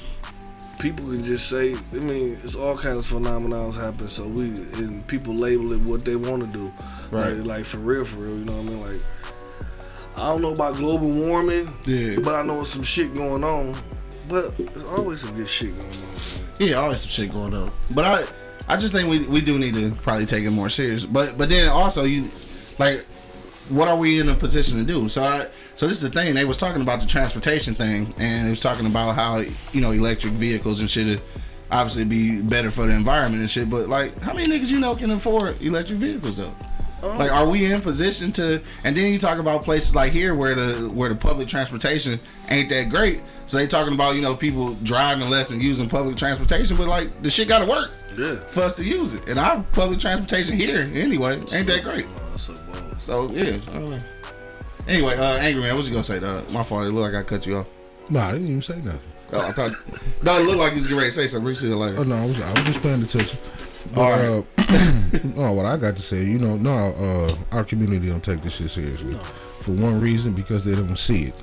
people 0.80 1.06
can 1.06 1.24
just 1.24 1.50
say, 1.50 1.74
I 1.74 1.96
mean, 1.96 2.40
it's 2.44 2.56
all 2.56 2.78
kinds 2.78 2.98
of 2.98 3.06
phenomena 3.06 3.72
happen. 3.72 4.10
So 4.10 4.28
we 4.28 4.46
and 4.46 5.06
people 5.08 5.34
label 5.36 5.72
it 5.74 5.80
what 5.82 6.04
they 6.06 6.16
want 6.16 6.42
to 6.44 6.60
do, 6.60 6.74
Right. 7.12 7.38
Like, 7.38 7.46
like 7.46 7.66
for 7.66 7.78
real, 7.78 8.06
for 8.06 8.18
real. 8.20 8.38
You 8.40 8.46
know 8.46 8.54
what 8.54 8.62
I 8.62 8.64
mean? 8.64 8.82
Like 8.82 9.02
I 10.16 10.28
don't 10.30 10.42
know 10.42 10.54
about 10.54 10.76
global 10.76 11.10
warming, 11.10 11.74
Yeah. 11.86 12.20
but 12.20 12.36
I 12.36 12.44
know 12.44 12.64
some 12.66 12.84
shit 12.84 13.14
going 13.14 13.44
on. 13.44 13.76
But 14.30 14.56
there's 14.58 14.84
always 14.86 15.22
some 15.22 15.36
good 15.36 15.50
shit 15.50 15.76
going 15.78 15.90
on. 15.90 15.98
man. 15.98 16.10
Yeah, 16.60 16.76
always 16.76 17.02
some 17.02 17.10
shit 17.10 17.32
going 17.32 17.54
on. 17.54 17.72
But 17.94 18.06
I, 18.06 18.74
I 18.74 18.78
just 18.78 18.94
think 18.94 19.10
we 19.10 19.26
we 19.28 19.42
do 19.42 19.58
need 19.60 19.74
to 19.74 19.92
probably 20.02 20.26
take 20.26 20.44
it 20.46 20.52
more 20.52 20.70
serious. 20.70 21.06
But 21.06 21.38
but 21.38 21.50
then 21.50 21.68
also 21.70 22.04
you, 22.04 22.30
like, 22.80 23.06
what 23.70 23.88
are 23.88 23.96
we 23.98 24.20
in 24.20 24.30
a 24.30 24.36
position 24.36 24.78
to 24.78 24.84
do? 24.84 25.10
So 25.10 25.24
I 25.24 25.48
so 25.76 25.88
this 25.88 26.02
is 26.02 26.02
the 26.02 26.10
thing. 26.10 26.36
They 26.36 26.46
was 26.46 26.58
talking 26.58 26.82
about 26.82 27.00
the 27.00 27.08
transportation 27.08 27.76
thing, 27.76 28.14
and 28.20 28.48
it 28.48 28.50
was 28.50 28.60
talking 28.60 28.86
about 28.86 29.16
how 29.16 29.38
you 29.72 29.82
know 29.82 29.92
electric 29.92 30.34
vehicles 30.34 30.82
and 30.82 30.90
shit. 30.90 31.20
Obviously, 31.72 32.04
be 32.04 32.42
better 32.42 32.70
for 32.70 32.86
the 32.86 32.94
environment 32.94 33.42
and 33.42 33.50
shit. 33.50 33.70
But 33.70 33.90
like, 33.90 34.20
how 34.22 34.34
many 34.34 34.48
niggas 34.48 34.70
you 34.70 34.80
know 34.80 34.96
can 34.96 35.10
afford 35.12 35.60
electric 35.62 35.98
vehicles 36.00 36.36
though? 36.38 36.54
Um, 37.02 37.18
like, 37.18 37.32
are 37.32 37.48
we 37.48 37.72
in 37.72 37.82
position 37.82 38.32
to? 38.34 38.62
And 38.84 38.96
then 38.96 39.12
you 39.12 39.18
talk 39.20 39.40
about 39.40 39.64
places 39.64 39.96
like 39.96 40.12
here 40.12 40.36
where 40.36 40.56
the 40.56 40.90
where 40.90 41.10
the 41.10 41.16
public 41.16 41.48
transportation 41.48 42.20
ain't 42.50 42.70
that 42.70 42.90
great. 42.90 43.22
So 43.48 43.58
they 43.58 43.66
talking 43.68 43.94
about 43.94 44.16
you 44.16 44.22
know 44.22 44.36
people 44.36 44.76
driving 44.84 45.30
less 45.30 45.52
and 45.52 45.62
using 45.62 45.90
public 45.90 46.16
transportation, 46.16 46.78
but 46.78 46.88
like 46.88 47.12
the 47.22 47.30
shit 47.30 47.48
got 47.48 47.60
to 47.60 47.66
work 47.66 47.92
Yeah. 48.18 48.36
for 48.36 48.62
us 48.62 48.76
to 48.76 48.84
use 48.84 49.16
it. 49.16 49.28
And 49.28 49.40
our 49.40 49.64
public 49.72 50.00
transportation 50.00 50.56
here 50.56 50.88
anyway 50.94 51.40
ain't 51.54 51.68
that 51.68 51.84
great. 51.84 52.06
Oh, 52.34 52.38
that's 52.38 52.44
so 52.44 52.54
bold. 52.54 53.02
So 53.02 53.32
yeah. 53.32 53.58
I 53.70 53.74
don't 53.74 53.92
know. 53.92 54.00
Anyway, 54.88 55.16
uh, 55.16 55.38
angry 55.38 55.62
man, 55.62 55.76
what 55.76 55.86
you 55.86 55.92
gonna 55.92 56.04
say? 56.04 56.20
Dog? 56.20 56.50
My 56.50 56.64
fault. 56.64 56.86
It 56.86 56.92
looked 56.92 57.14
like 57.14 57.26
I 57.26 57.28
cut 57.28 57.46
you 57.46 57.58
off. 57.58 57.70
Nah, 58.10 58.30
I 58.30 58.32
didn't 58.34 58.48
even 58.48 58.62
say 58.62 58.78
nothing. 58.82 59.12
Oh, 59.32 59.48
I 59.48 59.52
thought. 59.52 59.72
no, 60.24 60.40
it 60.40 60.46
looked 60.46 60.60
like 60.60 60.74
you 60.74 60.80
was 60.80 60.88
getting 60.88 60.98
ready 60.98 61.10
to 61.10 61.16
say 61.16 61.28
something. 61.28 61.46
We 61.46 61.56
see 61.56 61.68
you 61.68 61.78
later. 61.78 62.00
Oh 62.00 62.04
no, 62.04 62.16
I 62.16 62.26
was, 62.26 62.40
I 62.40 62.50
was 62.52 62.62
just 62.62 62.82
paying 62.82 63.02
attention. 63.04 63.40
But, 63.94 64.02
All 64.02 64.12
right. 64.12 64.46
uh, 64.58 65.20
no, 65.36 65.52
what 65.54 65.66
I 65.66 65.78
got 65.78 65.96
to 65.96 66.02
say, 66.02 66.24
you 66.24 66.40
know, 66.40 66.56
no, 66.56 66.94
uh, 66.94 67.56
our 67.56 67.64
community 67.64 68.08
don't 68.08 68.24
take 68.24 68.42
this 68.42 68.54
shit 68.54 68.72
seriously. 68.72 69.16
For 69.62 69.72
one 69.72 70.00
reason, 70.00 70.34
because 70.34 70.64
they 70.64 70.76
don't 70.76 70.98
see 70.98 71.26
it. 71.26 71.36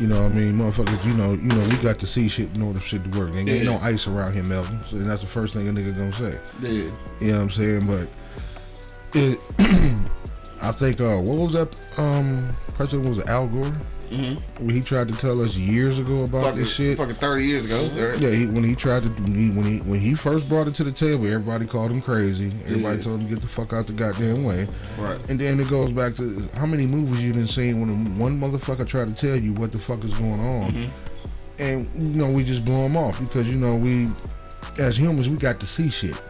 You 0.00 0.06
know 0.06 0.22
what 0.22 0.32
I 0.32 0.34
mean, 0.34 0.52
motherfuckers. 0.54 1.04
You 1.04 1.14
know, 1.14 1.32
you 1.32 1.48
know, 1.48 1.68
we 1.68 1.76
got 1.76 1.98
to 1.98 2.06
see 2.06 2.28
shit 2.28 2.54
in 2.54 2.62
order 2.62 2.80
for 2.80 2.86
shit 2.86 3.04
to 3.10 3.18
work. 3.18 3.34
Ain't, 3.34 3.48
ain't 3.48 3.66
no 3.66 3.78
ice 3.78 4.06
around 4.06 4.32
here, 4.32 4.42
Melvin. 4.42 4.80
So 4.88 4.96
that's 4.98 5.20
the 5.20 5.28
first 5.28 5.54
thing 5.54 5.68
a 5.68 5.72
nigga 5.72 5.94
gonna 5.94 6.12
say. 6.12 6.38
Yeah. 6.60 6.90
You 7.20 7.32
know 7.32 7.38
what 7.38 7.42
I'm 7.42 7.50
saying? 7.50 7.86
But 7.86 8.08
it, 9.14 9.38
I 10.62 10.70
think, 10.72 11.00
uh, 11.00 11.18
what 11.18 11.38
was 11.38 11.52
that? 11.54 11.98
Um, 11.98 12.48
president 12.74 13.08
was 13.08 13.18
it 13.18 13.28
Al 13.28 13.48
Gore. 13.48 13.72
Mm-hmm. 14.10 14.66
When 14.66 14.74
he 14.74 14.82
tried 14.82 15.08
to 15.08 15.14
tell 15.14 15.40
us 15.40 15.56
years 15.56 15.98
ago 15.98 16.24
about 16.24 16.42
Fucking, 16.42 16.58
this 16.60 16.70
shit. 16.70 16.98
fucking 16.98 17.14
thirty 17.14 17.44
years 17.44 17.64
ago. 17.64 17.78
right? 18.10 18.20
Yeah, 18.20 18.28
he, 18.30 18.44
when 18.44 18.62
he 18.62 18.74
tried 18.74 19.04
to 19.04 19.08
when 19.08 19.34
he, 19.34 19.48
when 19.56 19.64
he 19.64 19.78
when 19.78 20.00
he 20.00 20.14
first 20.14 20.50
brought 20.50 20.68
it 20.68 20.74
to 20.74 20.84
the 20.84 20.92
table, 20.92 21.24
everybody 21.26 21.64
called 21.66 21.90
him 21.90 22.02
crazy. 22.02 22.52
Everybody 22.66 22.98
Yeah. 22.98 23.02
told 23.02 23.22
him 23.22 23.28
get 23.28 23.40
the 23.40 23.48
fuck 23.48 23.72
out 23.72 23.86
the 23.86 23.94
goddamn 23.94 24.44
way. 24.44 24.68
Right. 24.98 25.18
And 25.30 25.40
then 25.40 25.58
it 25.60 25.70
goes 25.70 25.92
back 25.92 26.14
to 26.16 26.46
how 26.54 26.66
many 26.66 26.86
movies 26.86 27.22
you 27.22 27.32
done 27.32 27.46
seen 27.46 27.80
when 27.80 28.18
one 28.18 28.38
motherfucker 28.38 28.86
tried 28.86 29.08
to 29.08 29.14
tell 29.14 29.36
you 29.40 29.54
what 29.54 29.72
the 29.72 29.78
fuck 29.78 30.04
is 30.04 30.12
going 30.18 30.40
on, 30.40 30.72
Mm-hmm. 30.72 31.62
and 31.62 32.02
you 32.14 32.22
know 32.22 32.28
we 32.30 32.44
just 32.44 32.66
blow 32.66 32.82
them 32.82 32.98
off 32.98 33.18
because 33.18 33.48
you 33.48 33.56
know 33.56 33.76
we 33.76 34.10
as 34.78 34.98
humans 34.98 35.30
we 35.30 35.36
got 35.38 35.58
to 35.60 35.66
see 35.66 35.88
shit. 35.88 36.20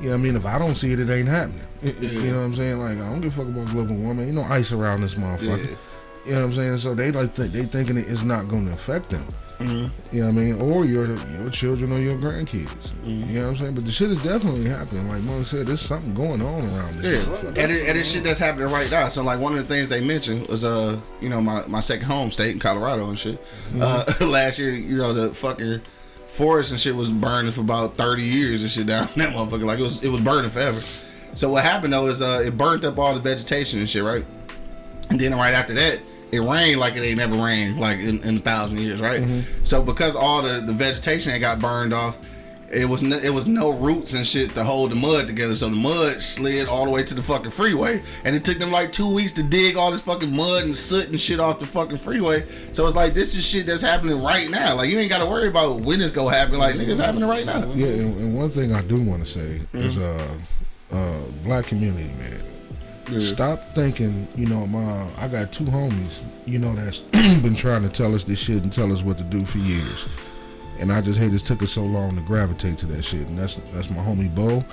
You 0.00 0.06
know 0.06 0.10
what 0.10 0.20
I 0.20 0.22
mean? 0.24 0.36
If 0.36 0.44
I 0.46 0.58
don't 0.58 0.74
see 0.74 0.92
it, 0.92 1.00
it 1.00 1.08
ain't 1.10 1.28
happening. 1.28 1.60
It- 1.82 1.96
it- 2.02 2.12
You 2.12 2.32
know 2.32 2.38
what 2.40 2.44
I'm 2.46 2.54
saying? 2.56 2.78
Like 2.78 2.98
I 2.98 3.08
don't 3.08 3.20
give 3.20 3.32
a 3.38 3.42
fuck 3.44 3.46
about 3.54 3.66
global 3.72 3.96
warming. 3.96 4.26
You 4.28 4.32
know, 4.34 4.42
ice 4.44 4.72
around 4.72 5.00
this 5.02 5.14
motherfucker. 5.14 5.70
Yeah. 5.70 5.76
You 6.26 6.32
know 6.32 6.38
what 6.40 6.46
I'm 6.48 6.54
saying? 6.54 6.78
So 6.78 6.94
they 6.94 7.12
like 7.12 7.34
think 7.34 7.52
they 7.52 7.64
thinking 7.66 7.96
it 7.96 8.06
is 8.08 8.24
not 8.24 8.48
going 8.48 8.66
to 8.66 8.72
affect 8.72 9.10
them. 9.10 9.24
Mm-hmm. 9.60 10.14
You 10.14 10.20
know 10.22 10.26
what 10.26 10.34
I 10.36 10.44
mean? 10.44 10.60
Or 10.60 10.84
your 10.84 11.06
your 11.40 11.48
children 11.50 11.90
or 11.92 11.98
your 11.98 12.18
grandkids. 12.18 12.68
You 13.04 13.14
know 13.38 13.42
what 13.44 13.48
I'm 13.52 13.56
saying? 13.56 13.74
But 13.76 13.86
the 13.86 13.92
shit 13.92 14.10
is 14.10 14.22
definitely 14.22 14.66
happening. 14.68 15.08
Like 15.08 15.22
Mom 15.22 15.46
said, 15.46 15.66
there's 15.66 15.80
something 15.80 16.12
going 16.12 16.42
on 16.42 16.62
around 16.62 16.96
Yeah, 16.96 17.02
this. 17.10 17.26
and 17.28 17.56
it, 17.72 17.88
and 17.88 17.96
it's 17.96 18.10
shit 18.10 18.22
that's 18.24 18.38
happening 18.38 18.68
right 18.70 18.90
now. 18.90 19.08
So 19.08 19.22
like 19.22 19.40
one 19.40 19.56
of 19.56 19.66
the 19.66 19.74
things 19.74 19.88
they 19.88 20.02
mentioned 20.02 20.46
was 20.48 20.62
uh 20.64 21.00
you 21.22 21.30
know 21.30 21.40
my, 21.40 21.64
my 21.68 21.80
second 21.80 22.04
home 22.06 22.30
state 22.30 22.50
in 22.50 22.58
Colorado 22.58 23.08
and 23.08 23.18
shit. 23.18 23.42
Uh, 23.80 24.04
last 24.26 24.58
year 24.58 24.72
you 24.72 24.98
know 24.98 25.14
the 25.14 25.30
fucking 25.32 25.80
forest 26.26 26.70
and 26.70 26.80
shit 26.80 26.94
was 26.94 27.12
burning 27.12 27.52
for 27.52 27.60
about 27.62 27.96
thirty 27.96 28.22
years 28.22 28.62
and 28.62 28.70
shit 28.70 28.86
down 28.86 29.08
that 29.16 29.32
motherfucker. 29.34 29.64
Like 29.64 29.78
it 29.78 29.82
was 29.82 30.02
it 30.04 30.08
was 30.08 30.20
burning 30.20 30.50
forever. 30.50 30.80
So 31.34 31.50
what 31.50 31.64
happened 31.64 31.92
though 31.92 32.06
is 32.06 32.22
uh 32.22 32.42
it 32.46 32.56
burnt 32.56 32.84
up 32.84 32.98
all 32.98 33.14
the 33.14 33.20
vegetation 33.20 33.78
and 33.80 33.88
shit 33.88 34.02
right. 34.04 34.24
And 35.10 35.20
then 35.20 35.34
right 35.34 35.54
after 35.54 35.74
that, 35.74 36.00
it 36.32 36.40
rained 36.40 36.80
like 36.80 36.96
it 36.96 37.00
ain't 37.02 37.18
never 37.18 37.36
rained 37.36 37.78
like 37.78 37.98
in, 37.98 38.22
in 38.24 38.36
a 38.38 38.40
thousand 38.40 38.78
years, 38.78 39.00
right? 39.00 39.22
So 39.62 39.82
because 39.82 40.16
all 40.16 40.42
the, 40.42 40.60
the 40.60 40.72
vegetation 40.72 41.30
had 41.32 41.40
got 41.40 41.60
burned 41.60 41.92
off, 41.92 42.18
it 42.72 42.88
was 42.88 43.02
no, 43.02 43.16
it 43.16 43.30
was 43.30 43.46
no 43.46 43.70
roots 43.70 44.14
and 44.14 44.26
shit 44.26 44.50
to 44.54 44.64
hold 44.64 44.90
the 44.90 44.96
mud 44.96 45.26
together. 45.26 45.54
So 45.54 45.68
the 45.68 45.76
mud 45.76 46.22
slid 46.22 46.68
all 46.68 46.84
the 46.84 46.90
way 46.90 47.02
to 47.02 47.14
the 47.14 47.22
fucking 47.22 47.50
freeway, 47.50 48.02
and 48.24 48.34
it 48.34 48.44
took 48.44 48.58
them 48.58 48.70
like 48.70 48.92
two 48.92 49.12
weeks 49.12 49.32
to 49.32 49.42
dig 49.42 49.76
all 49.76 49.90
this 49.90 50.00
fucking 50.02 50.34
mud 50.34 50.64
and 50.64 50.76
soot 50.76 51.08
and 51.08 51.20
shit 51.20 51.40
off 51.40 51.60
the 51.60 51.66
fucking 51.66 51.98
freeway. 51.98 52.46
So 52.72 52.86
it's 52.86 52.96
like 52.96 53.14
this 53.14 53.34
is 53.34 53.46
shit 53.46 53.66
that's 53.66 53.82
happening 53.82 54.22
right 54.22 54.50
now. 54.50 54.76
Like 54.76 54.90
you 54.90 54.98
ain't 54.98 55.10
got 55.10 55.18
to 55.18 55.26
worry 55.26 55.48
about 55.48 55.80
when 55.82 56.00
it's 56.00 56.12
gonna 56.12 56.34
happen. 56.34 56.58
Like 56.58 56.74
niggas 56.74 56.98
happening 56.98 57.28
right 57.28 57.46
now. 57.46 57.72
Yeah, 57.72 57.88
and, 57.88 58.20
and 58.20 58.36
one 58.36 58.48
thing 58.48 58.72
I 58.72 58.82
do 58.82 59.00
want 59.00 59.26
to 59.26 59.32
say 59.32 59.60
is 59.72 59.98
uh 59.98 60.28
uh 60.90 61.20
black 61.44 61.66
community, 61.66 62.08
man. 62.16 62.42
Stop 63.20 63.72
thinking, 63.76 64.26
you 64.34 64.46
know, 64.46 64.66
my 64.66 65.08
I 65.16 65.28
got 65.28 65.52
two 65.52 65.64
homies, 65.64 66.18
you 66.44 66.58
know, 66.58 66.74
that's 66.74 66.98
been 67.42 67.54
trying 67.54 67.82
to 67.82 67.88
tell 67.88 68.14
us 68.14 68.24
this 68.24 68.40
shit 68.40 68.64
and 68.64 68.72
tell 68.72 68.92
us 68.92 69.02
what 69.02 69.16
to 69.18 69.24
do 69.24 69.44
for 69.44 69.58
years. 69.58 70.06
And 70.78 70.92
I 70.92 71.00
just 71.00 71.18
hate 71.18 71.32
it 71.32 71.40
took 71.40 71.62
us 71.62 71.72
so 71.72 71.84
long 71.84 72.16
to 72.16 72.22
gravitate 72.22 72.78
to 72.78 72.86
that 72.86 73.02
shit. 73.02 73.26
And 73.28 73.38
that's 73.38 73.56
that's 73.72 73.90
my 73.90 74.02
homie 74.02 74.32
Bo 74.34 74.64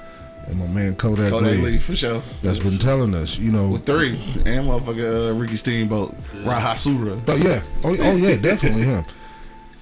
and 0.48 0.60
my 0.60 0.68
man 0.68 0.96
Kodak, 0.96 1.30
Kodak 1.30 1.52
Lee, 1.52 1.58
Lee 1.58 1.78
for 1.78 1.96
sure. 1.96 2.22
that's 2.42 2.60
been 2.60 2.78
telling 2.78 3.14
us, 3.16 3.38
you 3.38 3.52
know, 3.52 3.68
With 3.68 3.86
three 3.86 4.20
and 4.46 4.68
motherfucker 4.68 5.30
uh, 5.30 5.34
Ricky 5.34 5.56
Steamboat, 5.56 6.16
Rahasura. 6.44 7.22
Oh 7.28 7.36
yeah, 7.36 7.62
oh, 7.84 7.96
oh 7.98 8.16
yeah, 8.16 8.36
definitely 8.36 8.84
him. 8.84 9.06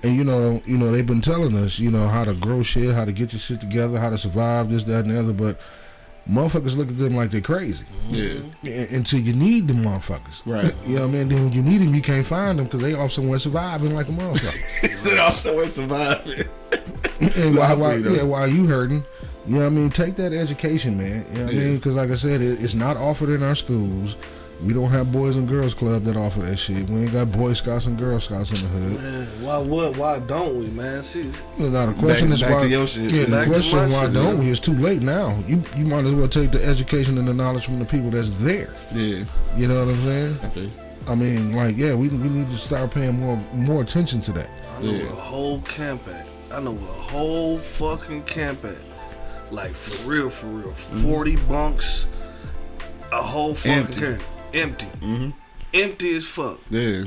And 0.03 0.15
you 0.15 0.23
know, 0.23 0.61
you 0.65 0.77
know, 0.77 0.91
they've 0.91 1.05
been 1.05 1.21
telling 1.21 1.55
us, 1.55 1.79
you 1.79 1.91
know, 1.91 2.07
how 2.07 2.23
to 2.23 2.33
grow 2.33 2.63
shit, 2.63 2.93
how 2.93 3.05
to 3.05 3.11
get 3.11 3.33
your 3.33 3.39
shit 3.39 3.59
together, 3.59 3.99
how 3.99 4.09
to 4.09 4.17
survive 4.17 4.69
this, 4.69 4.83
that, 4.85 5.05
and 5.05 5.11
the 5.11 5.19
other. 5.19 5.33
But 5.33 5.59
motherfuckers 6.29 6.77
look 6.77 6.87
at 6.89 6.97
them 6.97 7.15
like 7.15 7.31
they're 7.31 7.41
crazy 7.41 7.83
Yeah, 8.09 8.41
A- 8.63 8.95
until 8.95 9.19
you 9.19 9.33
need 9.33 9.67
the 9.67 9.73
motherfuckers. 9.73 10.41
right. 10.45 10.73
You 10.85 10.95
know 10.95 11.01
what 11.07 11.15
I 11.15 11.17
mean? 11.19 11.29
Then 11.29 11.43
when 11.45 11.53
you 11.53 11.61
need 11.61 11.81
them, 11.81 11.95
you 11.95 12.01
can't 12.01 12.25
find 12.25 12.57
them 12.59 12.65
because 12.65 12.81
they 12.81 12.93
off 12.93 13.11
somewhere 13.11 13.39
surviving 13.39 13.93
like 13.95 14.07
a 14.07 14.11
motherfucker. 14.11 15.05
It 15.11 15.19
also 15.19 15.55
we're 15.55 15.67
surviving? 15.67 16.43
and 17.37 17.55
while, 17.55 17.77
while, 17.77 17.89
Lovely, 17.89 18.01
though. 18.03 18.13
yeah, 18.15 18.23
while 18.23 18.47
you 18.47 18.67
hurting, 18.67 19.03
you 19.47 19.55
know 19.55 19.59
what 19.61 19.65
I 19.65 19.69
mean? 19.69 19.89
Take 19.89 20.15
that 20.17 20.31
education, 20.33 20.97
man. 20.97 21.25
You 21.31 21.37
know 21.39 21.45
what 21.45 21.53
I 21.53 21.57
mean? 21.57 21.75
Because 21.77 21.95
like 21.95 22.11
I 22.11 22.15
said, 22.15 22.41
it, 22.41 22.61
it's 22.63 22.73
not 22.75 22.97
offered 22.97 23.29
in 23.29 23.41
our 23.43 23.55
schools. 23.55 24.15
We 24.63 24.73
don't 24.73 24.89
have 24.89 25.11
boys 25.11 25.35
and 25.37 25.47
girls 25.47 25.73
club 25.73 26.03
that 26.03 26.15
offer 26.15 26.41
that 26.41 26.57
shit. 26.57 26.87
We 26.87 27.01
ain't 27.01 27.11
got 27.13 27.31
Boy 27.31 27.53
Scouts 27.53 27.87
and 27.87 27.97
Girl 27.97 28.19
Scouts 28.19 28.49
in 28.51 28.71
the 28.71 28.77
hood. 28.95 29.01
Man, 29.01 29.27
why 29.43 29.57
what? 29.57 29.97
Why 29.97 30.19
don't 30.19 30.59
we, 30.59 30.67
man? 30.67 31.01
See, 31.01 31.31
Now 31.57 31.87
the 31.87 31.93
question 31.93 32.27
Back- 32.29 32.35
is 32.35 32.41
back 32.41 32.51
why. 32.51 32.57
to 32.59 32.67
your 32.69 32.85
shit. 32.87 33.11
Yeah, 33.11 33.25
the 33.25 33.31
Back 33.31 33.45
to 33.47 33.53
question 33.53 33.77
my 33.79 33.87
why 33.87 34.05
shit, 34.05 34.13
don't 34.13 34.35
yeah. 34.37 34.43
we? 34.43 34.49
It's 34.51 34.59
too 34.59 34.73
late 34.77 35.01
now. 35.01 35.35
You 35.47 35.63
you 35.75 35.85
might 35.85 36.05
as 36.05 36.13
well 36.13 36.27
take 36.27 36.51
the 36.51 36.63
education 36.63 37.17
and 37.17 37.27
the 37.27 37.33
knowledge 37.33 37.65
from 37.65 37.79
the 37.79 37.85
people 37.85 38.11
that's 38.11 38.29
there. 38.39 38.71
Yeah, 38.93 39.23
You 39.57 39.67
know 39.67 39.83
what 39.85 39.95
I'm 39.95 40.03
saying? 40.03 40.71
I. 41.07 41.11
I 41.13 41.15
mean, 41.15 41.55
like, 41.55 41.75
yeah, 41.75 41.95
we 41.95 42.09
we 42.09 42.29
need 42.29 42.47
to 42.51 42.57
start 42.57 42.91
paying 42.91 43.19
more 43.19 43.37
more 43.53 43.81
attention 43.81 44.21
to 44.21 44.31
that. 44.33 44.49
I 44.77 44.83
know 44.83 44.91
Yeah. 44.91 45.03
a 45.05 45.15
whole 45.15 45.61
camp 45.61 46.07
at. 46.07 46.27
I 46.51 46.59
know 46.59 46.73
a 46.73 46.75
whole 47.09 47.57
fucking 47.57 48.23
camp 48.23 48.63
at. 48.65 48.75
Like 49.51 49.73
for 49.73 50.07
real, 50.07 50.29
for 50.29 50.45
real. 50.45 50.67
Mm-hmm. 50.67 51.01
40 51.03 51.35
bunks. 51.47 52.05
A 53.11 53.21
whole 53.21 53.55
fucking 53.55 53.71
Empty. 53.71 53.99
camp. 54.01 54.21
Empty. 54.53 54.85
Mm-hmm. 54.85 55.29
Empty 55.73 56.15
as 56.15 56.25
fuck. 56.27 56.59
Yeah, 56.69 57.05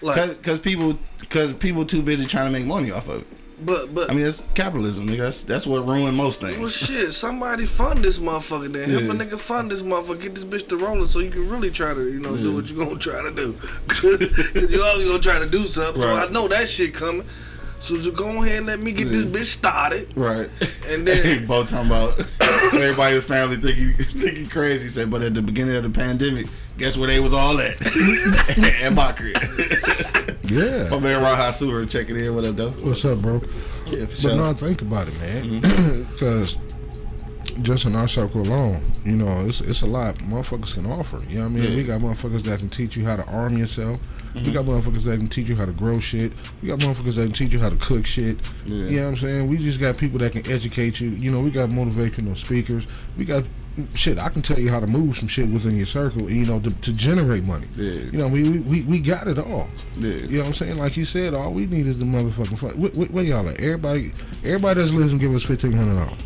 Like, 0.00 0.38
because 0.38 0.58
people 0.58 0.98
because 1.20 1.52
people 1.52 1.84
too 1.84 2.02
busy 2.02 2.26
trying 2.26 2.52
to 2.52 2.58
make 2.58 2.66
money 2.66 2.90
off 2.90 3.08
of 3.08 3.20
it. 3.22 3.26
but 3.64 3.94
but 3.94 4.10
I 4.10 4.14
mean, 4.14 4.26
it's 4.26 4.42
capitalism. 4.54 5.06
Nigga. 5.06 5.18
That's 5.18 5.42
that's 5.44 5.66
what 5.68 5.86
ruined 5.86 6.16
most 6.16 6.40
things. 6.40 6.58
well, 6.58 6.66
shit. 6.68 7.12
Somebody 7.12 7.64
fund 7.66 8.04
this 8.04 8.18
motherfucker. 8.18 8.72
Then 8.72 8.90
help 8.90 9.04
a 9.04 9.06
nigga 9.24 9.38
fund 9.38 9.70
this 9.70 9.82
motherfucker. 9.82 10.20
Get 10.22 10.34
this 10.34 10.44
bitch 10.44 10.68
to 10.68 10.76
rolling 10.76 11.06
so 11.06 11.20
you 11.20 11.30
can 11.30 11.48
really 11.48 11.70
try 11.70 11.94
to 11.94 12.02
you 12.10 12.18
know 12.18 12.36
do 12.36 12.56
what 12.56 12.68
you 12.68 12.76
gonna 12.76 12.98
try 12.98 13.22
to 13.22 13.30
do. 13.30 13.56
Cause 13.86 14.20
you 14.70 14.82
always 14.82 15.06
gonna 15.06 15.20
try 15.20 15.38
to 15.38 15.46
do 15.48 15.66
something. 15.68 16.02
So 16.02 16.12
I 16.12 16.28
know 16.30 16.48
that 16.48 16.68
shit 16.68 16.92
coming. 16.94 17.26
So 17.82 17.96
just 17.98 18.14
go 18.16 18.42
ahead 18.44 18.58
and 18.58 18.66
let 18.66 18.78
me 18.78 18.92
get 18.92 19.06
this 19.06 19.24
bitch 19.24 19.46
started. 19.46 20.16
Right. 20.16 20.48
And 20.86 21.06
then- 21.06 21.46
both 21.48 21.68
talking 21.68 21.88
about 21.88 22.16
everybody 22.74 23.10
in 23.10 23.16
his 23.16 23.24
family 23.24 23.56
thinking 23.56 23.88
he 23.88 23.92
think 24.04 24.36
he 24.38 24.46
crazy. 24.46 24.84
He 24.84 24.88
said, 24.88 25.10
but 25.10 25.22
at 25.22 25.34
the 25.34 25.42
beginning 25.42 25.74
of 25.74 25.82
the 25.82 25.90
pandemic, 25.90 26.46
guess 26.78 26.96
where 26.96 27.08
they 27.08 27.18
was 27.18 27.34
all 27.34 27.60
at? 27.60 27.74
at 28.82 28.92
my 28.92 29.10
crib. 29.12 29.36
Yeah. 30.44 30.88
My 30.90 31.00
man 31.00 31.22
Raha 31.22 31.52
Sewer 31.52 31.84
checking 31.86 32.16
in. 32.16 32.34
What 32.34 32.44
up, 32.44 32.56
though? 32.56 32.70
What's 32.70 33.04
up, 33.04 33.18
bro? 33.20 33.42
Yeah, 33.86 34.06
for 34.06 34.16
sure. 34.16 34.30
But 34.30 34.36
sure. 34.36 34.36
no, 34.36 34.54
think 34.54 34.82
about 34.82 35.08
it, 35.08 35.20
man. 35.20 35.60
Mm-hmm. 35.60 36.02
Because 36.12 36.56
just 37.62 37.84
in 37.84 37.96
our 37.96 38.08
circle 38.08 38.42
alone, 38.42 38.82
you 39.04 39.16
know, 39.16 39.44
it's 39.46 39.60
it's 39.60 39.82
a 39.82 39.86
lot 39.86 40.18
motherfuckers 40.18 40.74
can 40.74 40.86
offer. 40.86 41.20
You 41.28 41.38
know 41.38 41.44
what 41.44 41.50
I 41.50 41.54
mean? 41.54 41.70
Yeah. 41.70 41.76
We 41.76 41.84
got 41.84 42.00
motherfuckers 42.00 42.42
that 42.44 42.60
can 42.60 42.68
teach 42.68 42.96
you 42.96 43.04
how 43.04 43.16
to 43.16 43.24
arm 43.26 43.58
yourself. 43.58 43.98
We 44.34 44.50
got 44.50 44.64
mm-hmm. 44.64 44.88
motherfuckers 44.88 45.04
that 45.04 45.18
can 45.18 45.28
teach 45.28 45.48
you 45.48 45.56
how 45.56 45.66
to 45.66 45.72
grow 45.72 46.00
shit. 46.00 46.32
We 46.62 46.68
got 46.68 46.78
motherfuckers 46.78 47.16
that 47.16 47.24
can 47.24 47.32
teach 47.32 47.52
you 47.52 47.60
how 47.60 47.68
to 47.68 47.76
cook 47.76 48.06
shit. 48.06 48.38
Yeah. 48.64 48.86
You 48.86 48.96
know 48.96 49.02
what 49.02 49.08
I'm 49.10 49.16
saying? 49.16 49.48
We 49.48 49.58
just 49.58 49.78
got 49.78 49.98
people 49.98 50.18
that 50.20 50.32
can 50.32 50.50
educate 50.50 51.00
you. 51.00 51.10
You 51.10 51.30
know, 51.30 51.40
we 51.40 51.50
got 51.50 51.68
motivational 51.68 52.36
speakers. 52.36 52.86
We 53.18 53.24
got 53.24 53.44
shit. 53.94 54.18
I 54.18 54.28
can 54.30 54.42
tell 54.42 54.58
you 54.58 54.70
how 54.70 54.80
to 54.80 54.86
move 54.86 55.16
some 55.16 55.28
shit 55.28 55.48
within 55.48 55.76
your 55.76 55.86
circle. 55.86 56.30
You 56.30 56.46
know, 56.46 56.60
to, 56.60 56.70
to 56.70 56.92
generate 56.92 57.44
money. 57.44 57.66
Yeah. 57.76 57.92
You 57.92 58.12
know, 58.12 58.28
we, 58.28 58.58
we 58.60 58.82
we 58.82 59.00
got 59.00 59.28
it 59.28 59.38
all. 59.38 59.68
Yeah. 59.98 60.14
You 60.14 60.28
know 60.28 60.38
what 60.40 60.46
I'm 60.48 60.54
saying? 60.54 60.78
Like 60.78 60.96
you 60.96 61.04
said, 61.04 61.34
all 61.34 61.52
we 61.52 61.66
need 61.66 61.86
is 61.86 61.98
the 61.98 62.04
motherfucking 62.04 62.58
fun. 62.58 62.80
Where, 62.80 62.90
where, 62.92 63.08
where 63.08 63.24
y'all 63.24 63.48
at? 63.48 63.60
Everybody, 63.60 64.12
everybody 64.44 64.80
that's 64.80 64.92
listening, 64.92 65.20
give 65.20 65.34
us 65.34 65.42
fifteen 65.42 65.72
hundred 65.72 65.96
dollars. 65.96 66.18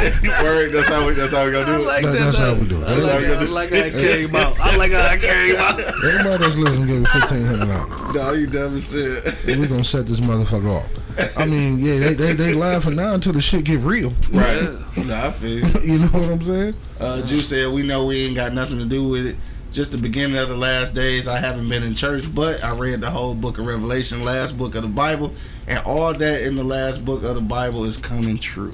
Word. 0.42 0.72
That's 0.72 0.88
how 0.88 1.06
we. 1.06 1.12
That's 1.14 1.32
how 1.32 1.44
we 1.46 1.52
gonna 1.52 1.66
do 1.66 1.82
it. 1.82 1.86
like 1.86 2.02
That- 2.04 2.12
that. 2.12 2.18
that's 2.20 2.38
how 2.38 2.54
we 2.54 2.60
though. 2.60 2.64
do 2.66 2.82
it. 2.82 2.86
I 2.86 2.94
That's 2.94 3.06
like, 3.06 3.12
how 3.14 3.18
we 3.20 3.26
how, 3.26 3.32
I 3.34 3.38
do 3.38 3.44
it. 3.44 3.50
like 3.50 3.70
how 3.70 3.76
it 3.76 3.92
came 3.94 4.36
out. 4.36 4.60
I 4.60 4.76
like 4.76 4.92
how 4.92 5.12
it 5.12 5.20
came 5.20 5.56
out. 5.56 5.80
Everybody 5.80 6.44
that's 6.44 6.56
listening, 6.56 6.86
give 6.86 7.04
us 7.04 7.12
fifteen 7.12 7.44
hundred 7.46 7.66
dollars. 7.66 8.14
No, 8.14 8.32
you 8.32 8.46
dumb 8.46 8.74
as 8.76 8.90
shit. 8.90 9.34
We're 9.58 9.66
gonna 9.68 9.84
set 9.84 10.06
this 10.06 10.20
motherfucker 10.20 10.74
off. 10.76 11.36
I 11.36 11.44
mean, 11.46 11.78
yeah, 11.78 11.98
they 11.98 12.14
they, 12.14 12.32
they 12.34 12.54
laughing 12.54 12.96
now 12.96 13.14
until 13.14 13.32
the 13.34 13.40
shit 13.40 13.64
get 13.64 13.80
real. 13.80 14.12
Right. 14.30 14.68
Nah, 14.96 15.28
I 15.28 15.30
feel. 15.30 15.66
you. 15.82 15.92
You 15.92 15.98
know 16.00 16.06
what 16.08 16.24
I'm 16.24 16.42
saying? 16.42 16.74
Uh, 16.98 17.22
Juice 17.22 17.48
said, 17.48 17.72
"We 17.72 17.82
know 17.84 18.04
we 18.06 18.26
ain't 18.26 18.34
got 18.34 18.52
nothing 18.52 18.78
to 18.78 18.84
do 18.86 19.06
with 19.08 19.24
it. 19.26 19.36
Just 19.70 19.92
the 19.92 19.98
beginning 19.98 20.36
of 20.36 20.48
the 20.48 20.56
last 20.56 20.94
days. 20.94 21.28
I 21.28 21.38
haven't 21.38 21.68
been 21.68 21.84
in 21.84 21.94
church, 21.94 22.32
but 22.34 22.62
I 22.64 22.74
read 22.76 23.00
the 23.00 23.10
whole 23.10 23.34
book 23.34 23.58
of 23.58 23.66
Revelation, 23.66 24.24
last 24.24 24.58
book 24.58 24.74
of 24.74 24.82
the 24.82 24.88
Bible, 24.88 25.32
and 25.68 25.78
all 25.86 26.12
that 26.12 26.42
in 26.42 26.56
the 26.56 26.64
last 26.64 27.04
book 27.04 27.22
of 27.22 27.36
the 27.36 27.40
Bible 27.40 27.84
is 27.84 27.96
coming 27.96 28.36
true. 28.38 28.72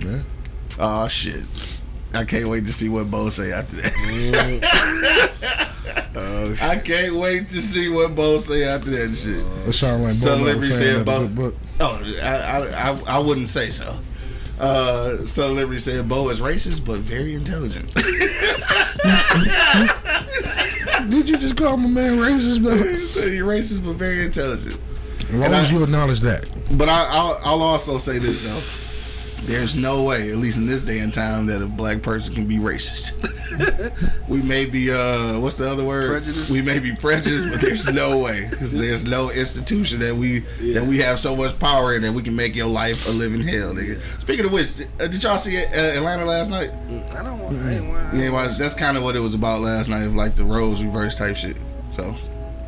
Yeah. 0.00 0.20
Oh 0.78 1.08
shit." 1.08 1.42
I 2.14 2.24
can't 2.24 2.48
wait 2.48 2.64
to 2.64 2.72
see 2.72 2.88
what 2.88 3.10
Bo 3.10 3.28
say 3.28 3.52
after 3.52 3.76
that. 3.82 3.92
I 6.60 6.76
can't 6.78 7.16
wait 7.16 7.48
to 7.50 7.60
see 7.60 7.90
what 7.90 8.14
Bo 8.14 8.38
say 8.38 8.64
after 8.64 8.90
that 8.92 9.14
shit. 9.14 9.44
It 9.68 9.72
sound 9.74 10.04
like 10.04 10.12
Son 10.14 10.38
Bo 10.38 10.44
Liberty 10.46 10.68
Liberty 10.68 10.72
said 10.72 10.92
said 10.94 11.00
about- 11.02 11.20
good 11.20 11.34
book. 11.36 11.54
Oh, 11.80 12.00
I, 12.22 12.26
I, 12.26 12.92
I, 12.92 13.16
I 13.16 13.18
wouldn't 13.18 13.48
say 13.48 13.68
so. 13.70 13.94
Uh, 14.58 15.18
Liberty 15.52 15.78
said 15.78 16.08
Bo 16.08 16.30
is 16.30 16.40
racist, 16.40 16.82
but 16.84 16.98
very 17.00 17.34
intelligent. 17.34 17.92
Did 21.10 21.28
you 21.28 21.36
just 21.36 21.56
call 21.56 21.76
my 21.76 21.88
man 21.88 22.18
racist, 22.18 23.06
said 23.08 23.32
he 23.32 23.38
racist, 23.38 23.84
but 23.84 23.92
very 23.94 24.24
intelligent. 24.24 24.80
As 25.20 25.30
long 25.34 25.44
And 25.44 25.54
as 25.54 25.68
I- 25.68 25.72
you 25.76 25.82
acknowledge 25.84 26.20
that. 26.20 26.48
But 26.76 26.88
I, 26.88 27.08
I'll, 27.12 27.38
I'll 27.44 27.62
also 27.62 27.98
say 27.98 28.18
this 28.18 28.42
though: 28.44 28.60
there's 29.48 29.76
no 29.76 30.04
way, 30.04 30.30
at 30.30 30.36
least 30.36 30.58
in 30.58 30.66
this 30.66 30.82
day 30.82 30.98
and 30.98 31.12
time, 31.12 31.46
that 31.46 31.62
a 31.62 31.66
black 31.66 32.02
person 32.02 32.34
can 32.34 32.46
be 32.46 32.56
racist. 32.58 33.14
we 34.28 34.42
may 34.42 34.66
be, 34.66 34.92
uh, 34.92 35.40
what's 35.40 35.56
the 35.56 35.68
other 35.68 35.84
word? 35.84 36.22
Prejudiced? 36.22 36.50
We 36.50 36.60
may 36.60 36.78
be 36.78 36.94
prejudiced, 36.94 37.50
but 37.50 37.60
there's 37.62 37.90
no 37.90 38.18
way 38.18 38.46
because 38.50 38.74
there's 38.74 39.04
no 39.04 39.30
institution 39.30 40.00
that 40.00 40.14
we 40.14 40.40
that 40.74 40.84
we 40.84 40.98
have 40.98 41.18
so 41.18 41.34
much 41.34 41.58
power 41.58 41.94
in 41.96 42.02
that 42.02 42.12
we 42.12 42.22
can 42.22 42.36
make 42.36 42.54
your 42.54 42.66
life 42.66 43.08
a 43.08 43.10
living 43.10 43.40
hell, 43.40 43.72
nigga. 43.72 44.02
Speaking 44.20 44.44
of 44.44 44.52
which, 44.52 44.82
uh, 45.00 45.06
did 45.06 45.22
y'all 45.22 45.38
see 45.38 45.56
uh, 45.56 45.70
Atlanta 45.70 46.26
last 46.26 46.50
night? 46.50 46.70
I 47.16 47.22
don't 47.22 47.38
want. 47.38 47.58
I 47.58 47.72
ain't 47.72 47.88
want. 47.88 48.14
Yeah, 48.14 48.28
well, 48.28 48.54
that's 48.58 48.74
kind 48.74 48.98
of 48.98 49.02
what 49.02 49.16
it 49.16 49.20
was 49.20 49.32
about 49.32 49.62
last 49.62 49.88
night, 49.88 50.06
like 50.08 50.36
the 50.36 50.44
roles 50.44 50.84
reverse 50.84 51.16
type 51.16 51.36
shit. 51.36 51.56
So, 51.96 52.14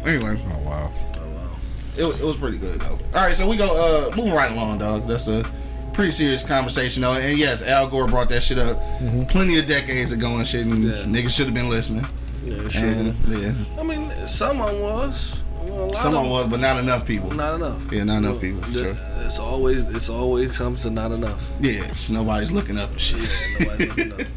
anyway. 0.07 0.43
Oh 0.55 0.59
wow. 0.61 0.93
Oh 1.15 1.29
wow. 1.29 1.57
It, 1.99 2.21
it 2.21 2.25
was 2.25 2.37
pretty 2.37 2.57
good 2.57 2.81
though. 2.81 2.99
All 3.15 3.23
right, 3.23 3.35
so 3.35 3.47
we 3.47 3.59
go 3.59 4.09
uh 4.11 4.17
moving 4.17 4.33
right 4.33 4.51
along, 4.51 4.79
dog. 4.79 5.05
That's 5.05 5.29
a 5.29 5.45
pretty 5.93 6.11
serious 6.13 6.43
conversation 6.43 7.03
though. 7.03 7.13
And 7.15 7.37
yes, 7.39 7.63
Al 7.63 7.87
Gore 7.89 8.07
brought 8.07 8.29
that 8.31 8.43
shit 8.43 8.59
up 8.59 8.79
plenty 9.29 9.59
of 9.59 9.67
decades 9.67 10.13
ago 10.13 10.37
and 10.37 10.47
shit. 10.47 10.67
And 10.67 10.85
Yeah. 10.85 10.93
niggas 11.05 11.31
should 11.31 11.47
have 11.47 11.55
been 11.55 11.69
listening. 11.69 12.07
Yeah, 12.45 12.69
sure. 12.69 12.83
And 12.83 13.17
yeah, 13.29 13.53
I 13.79 13.83
mean, 13.83 14.13
someone 14.27 14.81
was. 14.81 15.37
Well, 15.67 15.85
a 15.85 15.87
lot 15.89 15.97
someone 15.97 16.25
of 16.25 16.31
was, 16.31 16.47
but 16.47 16.61
not 16.61 16.79
enough 16.79 17.07
people. 17.07 17.31
Not 17.33 17.57
enough. 17.57 17.93
Yeah, 17.93 18.05
not 18.05 18.19
enough 18.19 18.41
people 18.41 18.63
for 18.63 18.73
sure. 18.73 18.97
It's 19.21 19.39
always. 19.39 19.85
It's 19.89 20.09
always 20.09 20.57
comes 20.57 20.83
to 20.83 20.91
not 20.91 21.13
enough. 21.13 21.47
Yeah, 21.61 21.87
just 21.89 22.11
nobody's 22.11 22.51
looking 22.51 22.79
up 22.79 22.91
and 22.93 23.01
shit. 23.01 23.29
Nobody's 23.61 23.89
looking 23.89 24.13
up. 24.13 24.21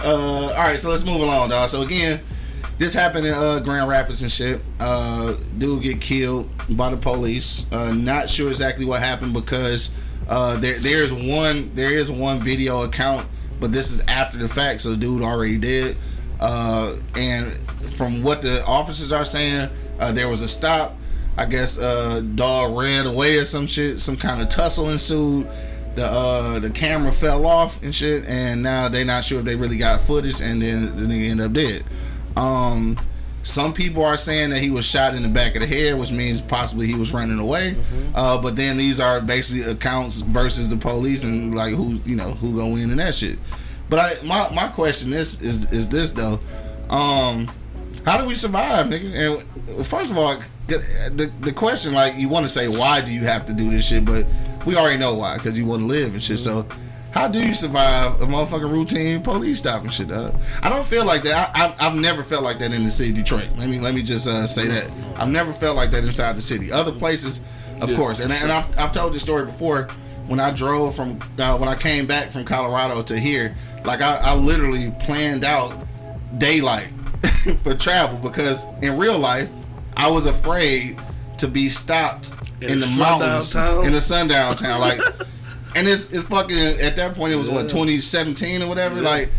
Uh, 0.00 0.46
all 0.46 0.50
right, 0.52 0.78
so 0.78 0.88
let's 0.90 1.04
move 1.04 1.20
along, 1.20 1.48
dog. 1.48 1.68
So 1.68 1.82
again, 1.82 2.20
this 2.78 2.94
happened 2.94 3.26
in 3.26 3.34
uh, 3.34 3.58
Grand 3.58 3.88
Rapids 3.88 4.22
and 4.22 4.30
shit. 4.30 4.60
Uh, 4.78 5.34
dude 5.58 5.82
get 5.82 6.00
killed 6.00 6.48
by 6.68 6.90
the 6.90 6.96
police. 6.96 7.66
Uh, 7.72 7.92
not 7.92 8.30
sure 8.30 8.46
exactly 8.48 8.84
what 8.84 9.00
happened 9.00 9.32
because 9.32 9.90
uh, 10.28 10.56
there 10.56 10.78
there's 10.78 11.12
one 11.12 11.74
there 11.74 11.96
is 11.96 12.10
one 12.10 12.40
video 12.40 12.82
account, 12.82 13.26
but 13.60 13.72
this 13.72 13.90
is 13.90 14.00
after 14.02 14.38
the 14.38 14.48
fact, 14.48 14.82
so 14.82 14.90
the 14.90 14.96
dude 14.96 15.22
already 15.22 15.58
did. 15.58 15.96
Uh, 16.40 16.96
and 17.16 17.50
from 17.90 18.22
what 18.22 18.42
the 18.42 18.64
officers 18.64 19.12
are 19.12 19.24
saying, 19.24 19.68
uh, 19.98 20.12
there 20.12 20.28
was 20.28 20.42
a 20.42 20.48
stop. 20.48 20.96
I 21.36 21.46
guess 21.46 21.78
uh, 21.78 22.20
dog 22.34 22.76
ran 22.76 23.06
away 23.06 23.38
or 23.38 23.44
some 23.44 23.66
shit. 23.66 24.00
Some 24.00 24.16
kind 24.16 24.40
of 24.42 24.48
tussle 24.48 24.90
ensued 24.90 25.48
the 25.98 26.06
uh 26.06 26.58
the 26.60 26.70
camera 26.70 27.10
fell 27.10 27.44
off 27.44 27.82
and 27.82 27.92
shit 27.94 28.24
and 28.26 28.62
now 28.62 28.88
they're 28.88 29.04
not 29.04 29.24
sure 29.24 29.40
if 29.40 29.44
they 29.44 29.56
really 29.56 29.76
got 29.76 30.00
footage 30.00 30.40
and 30.40 30.62
then 30.62 30.94
the 30.96 31.02
nigga 31.02 31.30
end 31.30 31.40
up 31.40 31.52
dead 31.52 31.82
um 32.36 32.96
some 33.48 33.72
people 33.72 34.04
are 34.04 34.16
saying 34.16 34.50
that 34.50 34.58
he 34.58 34.70
was 34.70 34.84
shot 34.84 35.14
in 35.14 35.22
the 35.22 35.28
back 35.28 35.54
of 35.54 35.62
the 35.62 35.66
head 35.66 35.98
which 35.98 36.12
means 36.12 36.40
possibly 36.40 36.86
he 36.86 36.94
was 36.94 37.12
running 37.14 37.38
away 37.38 37.76
uh 38.14 38.40
but 38.40 38.56
then 38.56 38.76
these 38.76 39.00
are 39.00 39.20
basically 39.20 39.62
accounts 39.70 40.20
versus 40.20 40.68
the 40.68 40.76
police 40.76 41.24
and 41.24 41.54
like 41.54 41.74
who 41.74 41.94
you 42.04 42.14
know 42.14 42.32
who 42.32 42.56
go 42.56 42.76
in 42.76 42.90
and 42.90 43.00
that 43.00 43.14
shit 43.14 43.38
but 43.88 43.98
i 43.98 44.26
my, 44.26 44.50
my 44.52 44.68
question 44.68 45.12
is 45.12 45.40
is 45.40 45.70
is 45.72 45.88
this 45.88 46.12
though 46.12 46.38
um 46.90 47.48
how 48.08 48.16
do 48.16 48.24
we 48.24 48.34
survive, 48.34 48.86
nigga? 48.86 49.44
And 49.76 49.86
first 49.86 50.10
of 50.10 50.16
all, 50.16 50.38
the, 50.66 50.78
the, 51.14 51.30
the 51.40 51.52
question, 51.52 51.92
like, 51.92 52.14
you 52.16 52.30
want 52.30 52.46
to 52.46 52.48
say, 52.48 52.66
why 52.66 53.02
do 53.02 53.12
you 53.12 53.22
have 53.22 53.44
to 53.46 53.52
do 53.52 53.68
this 53.68 53.86
shit? 53.86 54.04
But 54.06 54.26
we 54.64 54.76
already 54.76 54.98
know 54.98 55.14
why, 55.14 55.36
because 55.36 55.58
you 55.58 55.66
want 55.66 55.82
to 55.82 55.86
live 55.86 56.14
and 56.14 56.22
shit. 56.22 56.38
So, 56.38 56.66
how 57.12 57.26
do 57.28 57.40
you 57.40 57.54
survive 57.54 58.20
a 58.20 58.26
motherfucking 58.26 58.70
routine 58.70 59.22
police 59.22 59.58
stopping 59.58 59.90
shit? 59.90 60.10
Uh, 60.12 60.30
I 60.62 60.68
don't 60.68 60.86
feel 60.86 61.04
like 61.04 61.22
that. 61.24 61.50
I, 61.56 61.66
I, 61.66 61.86
I've 61.86 61.94
never 61.96 62.22
felt 62.22 62.42
like 62.44 62.58
that 62.58 62.72
in 62.72 62.84
the 62.84 62.90
city 62.90 63.10
of 63.10 63.16
Detroit. 63.16 63.48
Let 63.56 63.68
me 63.68 63.80
let 63.80 63.94
me 63.94 64.02
just 64.02 64.28
uh, 64.28 64.46
say 64.46 64.66
that. 64.68 64.94
I've 65.16 65.28
never 65.30 65.52
felt 65.52 65.76
like 65.76 65.90
that 65.92 66.04
inside 66.04 66.36
the 66.36 66.42
city. 66.42 66.70
Other 66.70 66.92
places, 66.92 67.40
of 67.80 67.92
course. 67.94 68.20
And, 68.20 68.32
and 68.32 68.52
I've, 68.52 68.78
I've 68.78 68.92
told 68.92 69.12
this 69.14 69.22
story 69.22 69.44
before. 69.46 69.88
When 70.26 70.40
I 70.40 70.50
drove 70.50 70.94
from, 70.94 71.18
uh, 71.38 71.56
when 71.56 71.70
I 71.70 71.74
came 71.74 72.06
back 72.06 72.30
from 72.30 72.44
Colorado 72.44 73.00
to 73.00 73.18
here, 73.18 73.56
like, 73.86 74.02
I, 74.02 74.16
I 74.16 74.34
literally 74.34 74.90
planned 75.00 75.42
out 75.42 75.74
daylight 76.36 76.92
for 77.62 77.74
travel 77.74 78.18
because 78.18 78.66
in 78.82 78.98
real 78.98 79.18
life 79.18 79.48
I 79.96 80.10
was 80.10 80.26
afraid 80.26 81.00
to 81.38 81.48
be 81.48 81.70
stopped 81.70 82.34
in, 82.60 82.72
In 82.72 82.80
the 82.80 82.94
mountains 82.98 83.52
town? 83.52 83.86
in 83.86 83.94
a 83.94 84.02
sundown 84.02 84.54
town 84.56 84.80
like 84.82 85.00
and 85.74 85.86
it's 85.86 86.12
it's 86.12 86.26
fucking 86.26 86.56
at 86.56 86.96
that 86.96 87.14
point 87.14 87.32
it 87.32 87.36
was 87.36 87.50
what 87.50 87.68
2017 87.68 88.62
or 88.62 88.68
whatever? 88.68 89.00
Like 89.00 89.30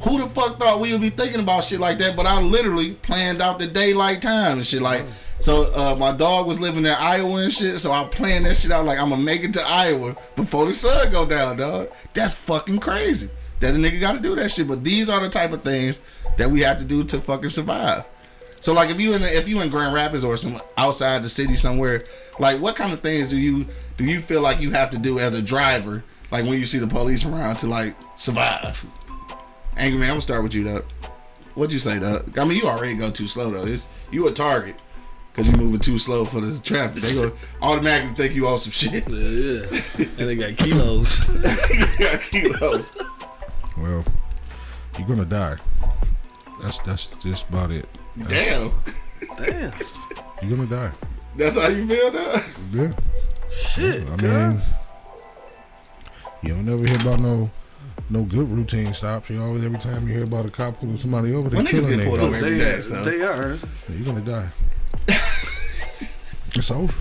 who 0.00 0.18
the 0.22 0.28
fuck 0.28 0.58
thought 0.58 0.80
we 0.80 0.92
would 0.92 1.00
be 1.00 1.10
thinking 1.10 1.40
about 1.40 1.64
shit 1.64 1.80
like 1.80 1.98
that? 1.98 2.16
But 2.16 2.26
I 2.26 2.40
literally 2.40 2.92
planned 2.92 3.40
out 3.40 3.58
the 3.58 3.66
daylight 3.66 4.22
time 4.22 4.58
and 4.58 4.66
shit 4.66 4.82
like 4.82 5.04
so 5.38 5.72
uh, 5.74 5.94
my 5.94 6.12
dog 6.12 6.46
was 6.46 6.60
living 6.60 6.86
in 6.86 6.92
Iowa 6.92 7.42
and 7.42 7.52
shit 7.52 7.78
so 7.80 7.92
I 7.92 8.04
planned 8.04 8.46
that 8.46 8.56
shit 8.56 8.70
out 8.70 8.84
like 8.84 8.98
I'm 8.98 9.10
gonna 9.10 9.22
make 9.22 9.44
it 9.44 9.52
to 9.54 9.62
Iowa 9.66 10.16
before 10.36 10.66
the 10.66 10.74
sun 10.74 11.10
go 11.10 11.26
down 11.26 11.56
dog 11.56 11.88
that's 12.12 12.34
fucking 12.34 12.78
crazy 12.78 13.30
that 13.60 13.74
a 13.74 13.78
nigga 13.78 14.00
gotta 14.00 14.20
do 14.20 14.34
that 14.36 14.50
shit 14.50 14.68
but 14.68 14.84
these 14.84 15.08
are 15.08 15.20
the 15.20 15.28
type 15.28 15.52
of 15.52 15.62
things 15.62 16.00
that 16.36 16.50
we 16.50 16.60
have 16.60 16.78
to 16.78 16.84
do 16.84 17.04
to 17.04 17.20
fucking 17.20 17.50
survive. 17.50 18.04
So 18.60 18.72
like 18.72 18.90
if 18.90 18.98
you 18.98 19.12
in 19.12 19.22
the, 19.22 19.36
if 19.36 19.46
you 19.46 19.60
in 19.60 19.68
Grand 19.68 19.92
Rapids 19.92 20.24
or 20.24 20.36
some 20.36 20.58
outside 20.76 21.22
the 21.22 21.28
city 21.28 21.54
somewhere, 21.54 22.02
like 22.38 22.60
what 22.60 22.76
kind 22.76 22.92
of 22.92 23.00
things 23.00 23.28
do 23.28 23.38
you 23.38 23.66
do 23.96 24.04
you 24.04 24.20
feel 24.20 24.40
like 24.40 24.60
you 24.60 24.70
have 24.70 24.90
to 24.90 24.98
do 24.98 25.18
as 25.18 25.34
a 25.34 25.42
driver, 25.42 26.04
like 26.30 26.44
when 26.44 26.58
you 26.58 26.66
see 26.66 26.78
the 26.78 26.86
police 26.86 27.24
around 27.24 27.56
to 27.56 27.66
like 27.66 27.94
survive? 28.16 28.84
Angry 29.76 29.98
man, 29.98 30.08
I'm 30.10 30.14
gonna 30.14 30.20
start 30.20 30.42
with 30.42 30.54
you, 30.54 30.64
Doug. 30.64 30.84
What'd 31.54 31.72
you 31.72 31.78
say, 31.78 31.98
Doug? 31.98 32.38
I 32.38 32.44
mean, 32.44 32.58
you 32.58 32.64
already 32.68 32.94
go 32.94 33.10
too 33.10 33.26
slow 33.26 33.50
though. 33.50 33.66
It's 33.66 33.88
you 34.10 34.26
a 34.28 34.32
target 34.32 34.76
because 35.32 35.48
you're 35.50 35.60
moving 35.60 35.80
too 35.80 35.98
slow 35.98 36.24
for 36.24 36.40
the 36.40 36.58
traffic. 36.60 37.02
They 37.02 37.14
go 37.14 37.32
automatically 37.62 38.14
think 38.14 38.34
you 38.34 38.46
on 38.48 38.58
some 38.58 38.70
shit. 38.70 39.08
Yeah, 39.08 39.66
yeah. 39.98 40.06
and 40.18 40.28
they 40.28 40.36
got 40.36 40.56
kilos. 40.56 41.20
Kilos. 42.30 42.84
Well, 43.78 44.04
you're 44.98 45.08
gonna 45.08 45.24
die. 45.24 45.56
That's 46.62 46.78
that's 46.80 47.06
just 47.22 47.48
about 47.48 47.70
it. 47.72 47.86
Damn, 48.28 48.70
Damn. 49.36 49.72
You're 50.42 50.56
gonna 50.56 50.68
die. 50.68 50.92
that's 51.36 51.56
how 51.56 51.66
you 51.68 51.86
feel, 51.86 52.10
Doug. 52.12 52.42
Yeah. 52.72 52.92
Shit. 53.54 54.08
I 54.08 54.16
mean, 54.16 54.60
you 56.42 56.48
don't 56.50 56.66
never 56.66 56.86
hear 56.86 57.00
about 57.00 57.20
no 57.20 57.50
no 58.10 58.22
good 58.22 58.50
routine 58.50 58.92
stops. 58.92 59.30
You 59.30 59.42
always 59.42 59.64
every 59.64 59.78
time 59.78 60.06
you 60.06 60.14
hear 60.14 60.24
about 60.24 60.46
a 60.46 60.50
cop 60.50 60.78
pulling 60.78 60.98
somebody 60.98 61.32
over, 61.32 61.48
they 61.48 61.56
When 61.56 61.66
niggas 61.66 61.84
killing 61.84 61.98
get 62.00 62.08
pulled 62.08 62.20
over 62.20 62.36
every 62.36 62.50
they, 62.50 62.58
day, 62.58 62.80
so 62.80 63.04
they 63.04 63.22
are. 63.22 63.56
You're 63.88 64.04
gonna 64.04 64.20
die. 64.20 64.48
it's 66.54 66.70
over. 66.70 66.94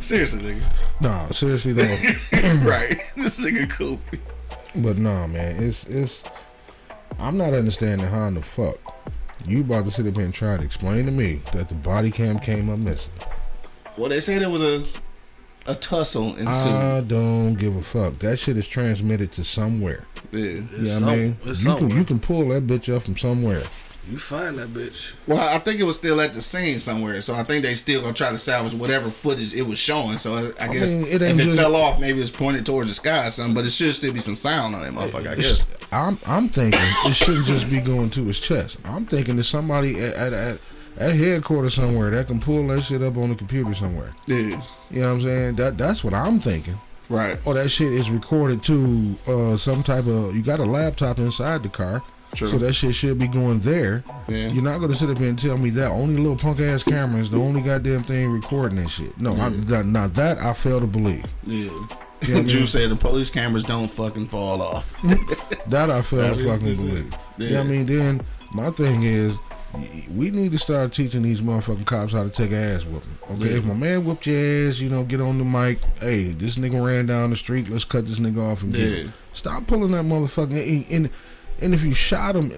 seriously, 0.00 0.40
nigga. 0.40 0.62
Nah, 1.00 1.30
seriously 1.30 1.72
though. 1.72 1.84
right. 2.68 3.00
This 3.16 3.40
nigga 3.40 3.76
goofy. 3.76 4.20
But 4.76 4.98
nah, 4.98 5.26
man, 5.26 5.62
it's 5.62 5.84
it's. 5.84 6.22
I'm 7.18 7.36
not 7.36 7.52
understanding 7.52 8.06
how 8.06 8.26
in 8.28 8.34
the 8.34 8.42
fuck 8.42 8.78
you 9.46 9.60
about 9.60 9.84
to 9.84 9.90
sit 9.90 10.06
up 10.06 10.16
here 10.16 10.24
and 10.24 10.34
try 10.34 10.56
to 10.56 10.62
explain 10.62 11.06
to 11.06 11.10
me 11.10 11.40
that 11.52 11.68
the 11.68 11.74
body 11.74 12.10
cam 12.10 12.38
came 12.38 12.68
up 12.68 12.78
missing. 12.78 13.12
Well, 13.96 14.08
they 14.08 14.20
said 14.20 14.42
it 14.42 14.50
was 14.50 14.62
a 14.62 14.84
a 15.68 15.74
tussle 15.74 16.30
ensued. 16.36 16.46
I 16.72 17.00
don't 17.02 17.54
give 17.54 17.76
a 17.76 17.82
fuck. 17.82 18.18
That 18.20 18.38
shit 18.38 18.56
is 18.56 18.66
transmitted 18.66 19.32
to 19.32 19.44
somewhere. 19.44 20.04
yeah. 20.32 20.38
You 20.40 20.60
know 20.82 20.94
what 21.00 21.02
I 21.10 21.16
mean? 21.16 21.36
it's 21.44 21.62
You 21.62 21.74
can 21.76 21.90
you 21.90 22.04
can 22.04 22.18
pull 22.20 22.48
that 22.48 22.66
bitch 22.66 22.94
up 22.94 23.02
from 23.04 23.16
somewhere. 23.16 23.62
You 24.10 24.16
find 24.16 24.58
that 24.58 24.70
bitch. 24.72 25.12
Well, 25.26 25.38
I 25.38 25.58
think 25.58 25.80
it 25.80 25.84
was 25.84 25.96
still 25.96 26.18
at 26.22 26.32
the 26.32 26.40
scene 26.40 26.80
somewhere, 26.80 27.20
so 27.20 27.34
I 27.34 27.42
think 27.42 27.62
they 27.62 27.74
still 27.74 28.00
gonna 28.00 28.14
try 28.14 28.30
to 28.30 28.38
salvage 28.38 28.72
whatever 28.72 29.10
footage 29.10 29.52
it 29.52 29.60
was 29.60 29.78
showing. 29.78 30.16
So 30.16 30.32
I, 30.34 30.64
I 30.64 30.68
guess 30.72 30.94
mean, 30.94 31.04
it 31.04 31.20
if 31.20 31.38
it 31.38 31.44
just- 31.44 31.58
fell 31.58 31.76
off, 31.76 32.00
maybe 32.00 32.18
it's 32.20 32.30
pointed 32.30 32.64
towards 32.64 32.88
the 32.88 32.94
sky 32.94 33.26
or 33.26 33.30
something. 33.30 33.54
But 33.54 33.66
it 33.66 33.70
should 33.70 33.94
still 33.94 34.14
be 34.14 34.20
some 34.20 34.36
sound 34.36 34.74
on 34.74 34.82
that 34.82 34.92
motherfucker. 34.94 35.28
I 35.32 35.34
guess. 35.34 35.66
I'm 35.92 36.18
I'm 36.26 36.48
thinking 36.48 36.80
it 37.04 37.14
shouldn't 37.14 37.44
just 37.46 37.68
be 37.68 37.80
going 37.82 38.08
to 38.10 38.24
his 38.24 38.40
chest. 38.40 38.78
I'm 38.82 39.04
thinking 39.04 39.36
there's 39.36 39.48
somebody 39.48 40.00
at 40.00 40.14
at, 40.14 40.32
at 40.32 40.60
at 40.98 41.14
headquarters 41.14 41.74
somewhere 41.74 42.10
that 42.10 42.26
can 42.26 42.40
pull 42.40 42.64
that 42.66 42.82
shit 42.82 43.02
up 43.02 43.16
on 43.16 43.30
the 43.30 43.34
computer 43.34 43.72
somewhere. 43.74 44.10
Yeah. 44.26 44.60
You 44.90 45.00
know 45.00 45.08
what 45.08 45.14
I'm 45.14 45.22
saying? 45.22 45.56
That 45.56 45.78
that's 45.78 46.02
what 46.04 46.12
I'm 46.14 46.40
thinking. 46.40 46.78
Right. 47.08 47.38
Or 47.46 47.54
that 47.54 47.70
shit 47.70 47.92
is 47.92 48.10
recorded 48.10 48.62
to 48.64 49.18
uh, 49.26 49.56
some 49.56 49.82
type 49.82 50.06
of. 50.06 50.36
You 50.36 50.42
got 50.42 50.58
a 50.58 50.64
laptop 50.64 51.18
inside 51.18 51.62
the 51.62 51.68
car, 51.70 52.02
True. 52.34 52.48
so 52.50 52.58
that 52.58 52.74
shit 52.74 52.94
should 52.94 53.18
be 53.18 53.28
going 53.28 53.60
there. 53.60 54.04
Yeah. 54.28 54.48
You're 54.48 54.62
not 54.62 54.78
gonna 54.78 54.94
sit 54.94 55.08
up 55.08 55.18
here 55.18 55.28
and 55.30 55.38
tell 55.38 55.56
me 55.56 55.70
that 55.70 55.90
only 55.90 56.16
little 56.16 56.36
punk 56.36 56.60
ass 56.60 56.82
camera 56.82 57.20
is 57.20 57.30
the 57.30 57.38
only 57.38 57.62
goddamn 57.62 58.02
thing 58.02 58.30
recording 58.30 58.82
that 58.82 58.90
shit. 58.90 59.18
No, 59.18 59.34
I, 59.34 59.48
that, 59.50 59.86
now 59.86 60.08
that 60.08 60.38
I 60.38 60.52
fail 60.52 60.80
to 60.80 60.86
believe. 60.86 61.24
Yeah. 61.44 61.62
You 61.62 61.70
know 61.70 61.80
what 62.20 62.30
I 62.30 62.42
Drew 62.42 62.66
said 62.66 62.90
the 62.90 62.96
police 62.96 63.30
cameras 63.30 63.64
don't 63.64 63.90
fucking 63.90 64.26
fall 64.26 64.60
off. 64.60 64.94
That 65.68 65.90
I 65.90 66.00
fail 66.00 66.34
That 66.34 66.36
to 66.36 66.50
fucking 66.50 66.74
believe. 66.76 67.12
Yeah. 67.36 67.46
You 67.46 67.50
know 67.52 67.58
what 67.58 67.66
I 67.66 67.70
mean? 67.70 67.86
Then 67.86 68.22
my 68.54 68.70
thing 68.70 69.02
is, 69.02 69.36
we 70.14 70.30
need 70.30 70.52
to 70.52 70.58
start 70.58 70.92
teaching 70.92 71.22
these 71.22 71.40
motherfucking 71.40 71.84
cops 71.86 72.12
how 72.12 72.22
to 72.22 72.30
take 72.30 72.50
an 72.50 72.56
ass 72.56 72.84
whooping. 72.84 73.18
Okay, 73.30 73.50
Yeah. 73.52 73.58
if 73.58 73.64
my 73.64 73.74
man 73.74 74.04
whooped 74.04 74.26
your 74.26 74.68
ass, 74.68 74.78
you 74.80 74.88
know, 74.88 75.04
get 75.04 75.20
on 75.20 75.38
the 75.38 75.44
mic. 75.44 75.80
Hey, 76.00 76.24
this 76.32 76.56
nigga 76.56 76.84
ran 76.84 77.06
down 77.06 77.30
the 77.30 77.36
street. 77.36 77.68
Let's 77.68 77.84
cut 77.84 78.06
this 78.06 78.18
nigga 78.18 78.38
off 78.52 78.62
and 78.62 78.72
get 78.72 78.88
him. 79.04 79.12
Stop 79.34 79.66
pulling 79.66 79.92
that 79.92 80.04
motherfucking. 80.04 80.52
And, 80.52 80.86
and 80.90 81.10
and 81.60 81.74
if 81.74 81.82
you 81.82 81.92
shot 81.92 82.34
him 82.36 82.52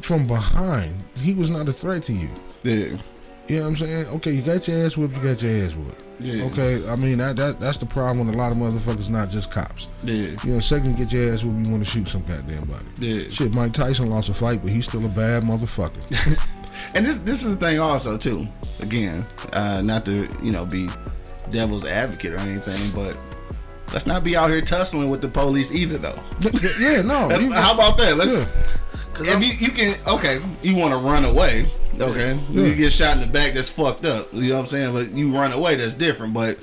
from 0.00 0.26
behind, 0.26 1.04
he 1.16 1.34
was 1.34 1.50
not 1.50 1.68
a 1.68 1.72
threat 1.72 2.04
to 2.04 2.12
you. 2.12 2.30
Yeah. 2.62 2.96
You 3.46 3.56
know 3.56 3.62
what 3.62 3.68
I'm 3.68 3.76
saying? 3.76 4.06
Okay, 4.06 4.32
you 4.32 4.42
got 4.42 4.66
your 4.66 4.86
ass 4.86 4.96
whooped. 4.96 5.16
You 5.16 5.22
got 5.22 5.42
your 5.42 5.66
ass 5.66 5.74
whooped. 5.74 6.02
Yeah. 6.20 6.44
Okay, 6.44 6.88
I 6.88 6.96
mean 6.96 7.18
that, 7.18 7.36
that 7.36 7.58
that's 7.58 7.78
the 7.78 7.86
problem 7.86 8.26
with 8.26 8.34
a 8.34 8.38
lot 8.38 8.52
of 8.52 8.58
motherfuckers, 8.58 9.10
not 9.10 9.30
just 9.30 9.50
cops. 9.50 9.88
Yeah. 10.02 10.36
You 10.44 10.54
know, 10.54 10.60
second 10.60 10.96
get 10.96 11.12
your 11.12 11.32
ass 11.32 11.42
whooped, 11.44 11.58
you 11.58 11.70
want 11.70 11.84
to 11.84 11.90
shoot 11.90 12.08
some 12.08 12.22
goddamn 12.22 12.64
body. 12.64 12.86
Yeah. 12.98 13.30
Shit, 13.30 13.52
Mike 13.52 13.72
Tyson 13.72 14.08
lost 14.08 14.28
a 14.28 14.34
fight, 14.34 14.62
but 14.62 14.70
he's 14.70 14.86
still 14.86 15.04
a 15.04 15.08
bad 15.08 15.42
motherfucker. 15.42 16.40
And 16.94 17.04
this 17.04 17.18
this 17.18 17.44
is 17.44 17.56
the 17.56 17.66
thing 17.66 17.80
also 17.80 18.16
too. 18.16 18.46
Again, 18.80 19.26
uh, 19.52 19.80
not 19.82 20.04
to 20.06 20.28
you 20.42 20.52
know 20.52 20.64
be 20.64 20.88
devil's 21.50 21.84
advocate 21.84 22.32
or 22.32 22.38
anything, 22.38 22.90
but 22.94 23.18
let's 23.92 24.06
not 24.06 24.24
be 24.24 24.36
out 24.36 24.50
here 24.50 24.60
tussling 24.60 25.08
with 25.08 25.20
the 25.20 25.28
police 25.28 25.72
either, 25.72 25.98
though. 25.98 26.18
yeah, 26.78 27.02
no. 27.02 27.28
How 27.52 27.74
about 27.74 27.98
that? 27.98 28.16
Let's. 28.16 28.38
Yeah. 28.38 29.36
If 29.36 29.42
you, 29.44 29.68
you 29.68 29.72
can 29.72 30.08
okay, 30.08 30.40
you 30.62 30.76
want 30.76 30.92
to 30.92 30.98
run 30.98 31.24
away, 31.24 31.70
okay. 32.00 32.38
Yeah. 32.50 32.62
You 32.64 32.74
get 32.74 32.92
shot 32.92 33.16
in 33.16 33.20
the 33.26 33.32
back, 33.32 33.54
that's 33.54 33.70
fucked 33.70 34.04
up. 34.04 34.32
You 34.32 34.48
know 34.50 34.54
what 34.56 34.60
I'm 34.62 34.66
saying? 34.68 34.92
But 34.92 35.10
you 35.10 35.32
run 35.36 35.52
away, 35.52 35.76
that's 35.76 35.94
different. 35.94 36.32
But 36.34 36.58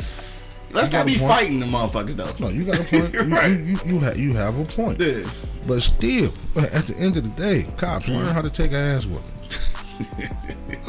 let's 0.71 0.91
not 0.91 1.05
be 1.05 1.17
point. 1.17 1.31
fighting 1.31 1.59
the 1.59 1.65
motherfuckers 1.65 2.13
though. 2.15 2.33
no, 2.39 2.49
you 2.49 2.63
got 2.63 2.79
a 2.79 2.83
point. 2.83 3.13
You, 3.13 3.19
Right. 3.21 3.51
you, 3.51 3.65
you, 3.65 3.79
you, 3.85 3.99
ha- 3.99 4.11
you 4.15 4.33
have 4.33 4.59
a 4.59 4.65
point. 4.65 4.99
Yeah. 4.99 5.29
But 5.67 5.81
still, 5.81 6.33
at 6.55 6.85
the 6.87 6.95
end 6.97 7.17
of 7.17 7.23
the 7.23 7.29
day, 7.41 7.67
cops 7.77 8.07
learn 8.07 8.25
how 8.27 8.41
to 8.41 8.49
take 8.49 8.71
an 8.71 8.77
ass 8.77 9.05
whooping. 9.05 9.31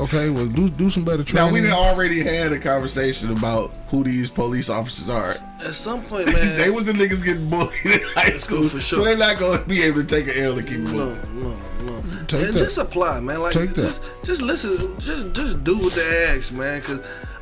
Okay, 0.01 0.31
well, 0.31 0.46
do 0.46 0.68
do 0.70 0.90
some 0.90 1.05
better 1.05 1.25
training. 1.25 1.48
Now 1.48 1.53
we 1.53 1.61
done 1.61 1.72
already 1.72 2.22
had 2.22 2.53
a 2.53 2.59
conversation 2.59 3.33
about 3.37 3.77
who 3.88 4.05
these 4.05 4.31
police 4.31 4.68
officers 4.70 5.09
are. 5.11 5.37
At 5.64 5.75
some 5.75 6.01
point, 6.03 6.33
man. 6.33 6.55
they 6.57 6.70
was 6.70 6.87
the 6.87 6.92
niggas 6.92 7.25
getting 7.25 7.48
bullied 7.48 7.72
in 7.85 8.01
high 8.14 8.37
school, 8.37 8.68
for 8.68 8.81
sure. 8.81 8.98
so 8.98 9.05
they're 9.05 9.16
not 9.16 9.38
going 9.38 9.59
to 9.61 9.64
be 9.68 9.83
able 9.83 10.01
to 10.03 10.07
take 10.07 10.27
an 10.35 10.42
L 10.42 10.55
to 10.55 10.62
keep 10.62 10.81
No, 10.81 10.90
moving. 10.90 11.42
no, 11.42 11.51
no. 11.51 12.01
No. 12.01 12.25
Take 12.27 12.46
and 12.46 12.55
that. 12.55 12.59
just 12.59 12.79
apply, 12.79 13.20
man. 13.20 13.40
Like, 13.40 13.53
Take 13.53 13.75
that. 13.75 13.83
just, 13.83 14.01
just 14.25 14.42
listen, 14.42 14.98
just, 15.01 15.33
just 15.33 15.64
do 15.64 15.79
what 15.79 15.92
they 15.94 16.25
ask, 16.27 16.53
man. 16.53 16.81
Cause 16.83 17.01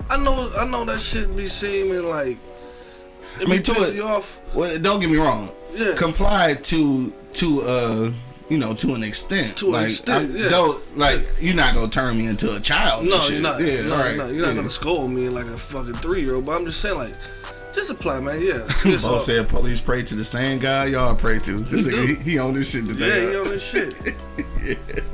I 0.09 0.17
know, 0.17 0.51
I 0.57 0.67
know 0.67 0.85
that 0.87 1.01
shit 1.01 1.37
be 1.37 1.47
seeming 1.49 2.05
like. 2.05 2.39
It 3.41 3.47
mean, 3.49 3.59
be 3.59 3.63
to 3.65 3.75
piss 3.75 3.91
it- 3.91 3.97
you 3.97 4.05
off. 4.05 4.41
Well, 4.55 4.79
don't 4.79 4.99
get 5.01 5.11
me 5.11 5.17
wrong. 5.19 5.51
Yeah. 5.73 5.95
Comply 5.95 6.55
to 6.55 7.13
to 7.35 7.63
uh 7.63 8.13
you 8.51 8.59
know 8.59 8.75
to 8.75 8.95
an 8.95 9.03
extent. 9.03 9.57
To 9.59 9.67
an 9.69 9.73
like, 9.73 9.87
extent, 9.87 10.35
I- 10.35 10.39
yeah. 10.39 10.49
Don't 10.49 10.99
like 10.99 11.21
you're 11.41 11.55
not 11.55 11.75
gonna 11.75 11.89
turn 11.89 12.19
me 12.19 12.27
into 12.27 12.55
a 12.55 12.61
child. 12.61 13.03
and 13.03 13.11
No, 13.11 13.21
shit. 13.21 13.33
you're 13.35 13.43
not. 13.43 13.61
Yeah, 13.63 13.83
no, 13.83 13.95
all 13.95 13.99
right. 14.03 14.17
no, 14.17 14.27
you're 14.27 14.43
not 14.43 14.49
yeah. 14.51 14.55
gonna 14.57 14.71
scold 14.71 15.11
me 15.11 15.29
like 15.29 15.47
a 15.47 15.57
fucking 15.57 15.95
three 15.95 16.21
year 16.21 16.35
old. 16.35 16.45
But 16.47 16.57
I'm 16.57 16.67
just 16.67 16.81
saying, 16.81 16.99
like, 16.99 17.15
just 17.73 17.89
apply, 17.91 18.21
man. 18.21 18.43
Yeah. 18.43 18.67
Piss 18.83 19.03
Bo 19.03 19.15
off. 19.15 19.23
said 19.23 19.49
police 19.49 19.81
pray 19.81 20.03
to 20.03 20.15
the 20.15 20.25
same 20.25 20.59
guy 20.59 20.87
y'all 20.87 21.15
pray 21.15 21.39
to. 21.39 21.61
This 21.61 21.85
do. 21.85 21.93
nigga, 21.93 22.23
he, 22.23 22.33
he 22.33 22.39
on 22.39 22.53
this 22.55 22.71
shit 22.71 22.89
today. 22.89 23.23
Yeah, 23.23 23.27
he 23.27 23.33
you 23.33 23.41
on 23.41 23.49
this 23.49 23.63
shit. 23.63 23.95
yeah. 24.65 25.05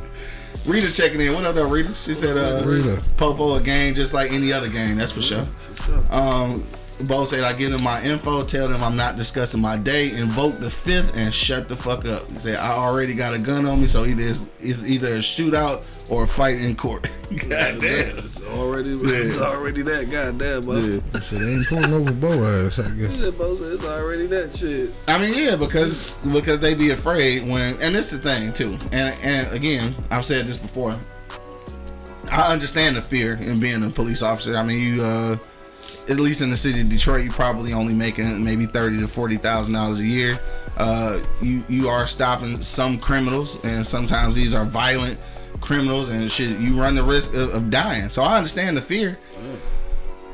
Rita 0.66 0.92
checking 0.92 1.20
in. 1.20 1.32
What 1.32 1.44
up, 1.44 1.54
though, 1.54 1.68
Rita? 1.68 1.94
She 1.94 2.12
said, 2.12 2.36
uh, 2.36 2.66
Rita. 2.66 3.00
Popo 3.16 3.54
a 3.54 3.60
game 3.60 3.94
just 3.94 4.12
like 4.12 4.32
any 4.32 4.52
other 4.52 4.68
game. 4.68 4.96
That's 4.96 5.12
for 5.12 5.22
sure. 5.22 5.44
For 5.44 5.82
sure. 5.84 6.04
Um, 6.10 6.66
Bo 7.04 7.26
said, 7.26 7.44
I 7.44 7.52
give 7.52 7.72
them 7.72 7.82
my 7.82 8.02
info, 8.02 8.42
tell 8.42 8.68
them 8.68 8.82
I'm 8.82 8.96
not 8.96 9.16
discussing 9.16 9.60
my 9.60 9.76
day, 9.76 10.12
invoke 10.12 10.60
the 10.60 10.70
fifth, 10.70 11.16
and 11.16 11.32
shut 11.32 11.68
the 11.68 11.76
fuck 11.76 12.06
up. 12.06 12.26
He 12.28 12.38
said, 12.38 12.56
I 12.56 12.70
already 12.70 13.14
got 13.14 13.34
a 13.34 13.38
gun 13.38 13.66
on 13.66 13.80
me, 13.80 13.86
so 13.86 14.06
either 14.06 14.26
it's, 14.26 14.50
it's 14.60 14.88
either 14.88 15.16
a 15.16 15.18
shootout 15.18 15.82
or 16.08 16.24
a 16.24 16.28
fight 16.28 16.58
in 16.58 16.74
court. 16.74 17.10
God 17.30 17.80
damn. 17.80 18.16
It's 18.16 18.40
already, 18.42 18.92
it's 18.92 19.38
already 19.38 19.82
that. 19.82 20.10
Goddamn, 20.10 20.64
bro. 20.64 20.76
Yeah. 20.76 21.20
Shit, 21.20 21.40
they 21.40 21.52
ain't 21.52 21.66
pulling 21.66 21.92
over 21.92 22.12
Boaz, 22.12 22.78
I 22.78 22.88
guess. 22.90 23.10
Yeah, 23.10 23.30
bro, 23.30 23.56
it's 23.60 23.84
already 23.84 24.26
that 24.28 24.56
shit. 24.56 24.90
I 25.06 25.18
mean, 25.18 25.34
yeah, 25.36 25.56
because 25.56 26.16
because 26.32 26.60
they 26.60 26.72
be 26.74 26.90
afraid 26.90 27.46
when, 27.46 27.80
and 27.82 27.94
this 27.94 28.12
is 28.12 28.20
the 28.20 28.30
thing 28.30 28.52
too. 28.52 28.78
And 28.92 29.14
and 29.22 29.52
again, 29.52 29.94
I've 30.10 30.24
said 30.24 30.46
this 30.46 30.56
before. 30.56 30.98
I 32.30 32.52
understand 32.52 32.96
the 32.96 33.02
fear 33.02 33.34
in 33.34 33.60
being 33.60 33.82
a 33.84 33.90
police 33.90 34.22
officer. 34.22 34.56
I 34.56 34.62
mean, 34.62 34.94
you, 34.94 35.02
uh, 35.02 35.36
at 36.08 36.18
least 36.18 36.42
in 36.42 36.50
the 36.50 36.56
city 36.56 36.80
of 36.80 36.88
Detroit, 36.88 37.24
you're 37.24 37.32
probably 37.32 37.72
only 37.72 37.94
making 37.94 38.44
maybe 38.44 38.66
thirty 38.66 38.98
to 39.00 39.08
forty 39.08 39.36
thousand 39.36 39.74
dollars 39.74 39.98
a 39.98 40.06
year. 40.06 40.38
Uh, 40.76 41.20
you 41.40 41.64
you 41.68 41.88
are 41.88 42.06
stopping 42.06 42.60
some 42.62 42.98
criminals, 42.98 43.58
and 43.64 43.86
sometimes 43.86 44.34
these 44.34 44.54
are 44.54 44.64
violent 44.64 45.20
criminals, 45.60 46.10
and 46.10 46.30
shit. 46.30 46.58
You 46.60 46.78
run 46.80 46.94
the 46.94 47.02
risk 47.02 47.34
of, 47.34 47.54
of 47.54 47.70
dying. 47.70 48.08
So 48.08 48.22
I 48.22 48.36
understand 48.36 48.76
the 48.76 48.82
fear. 48.82 49.18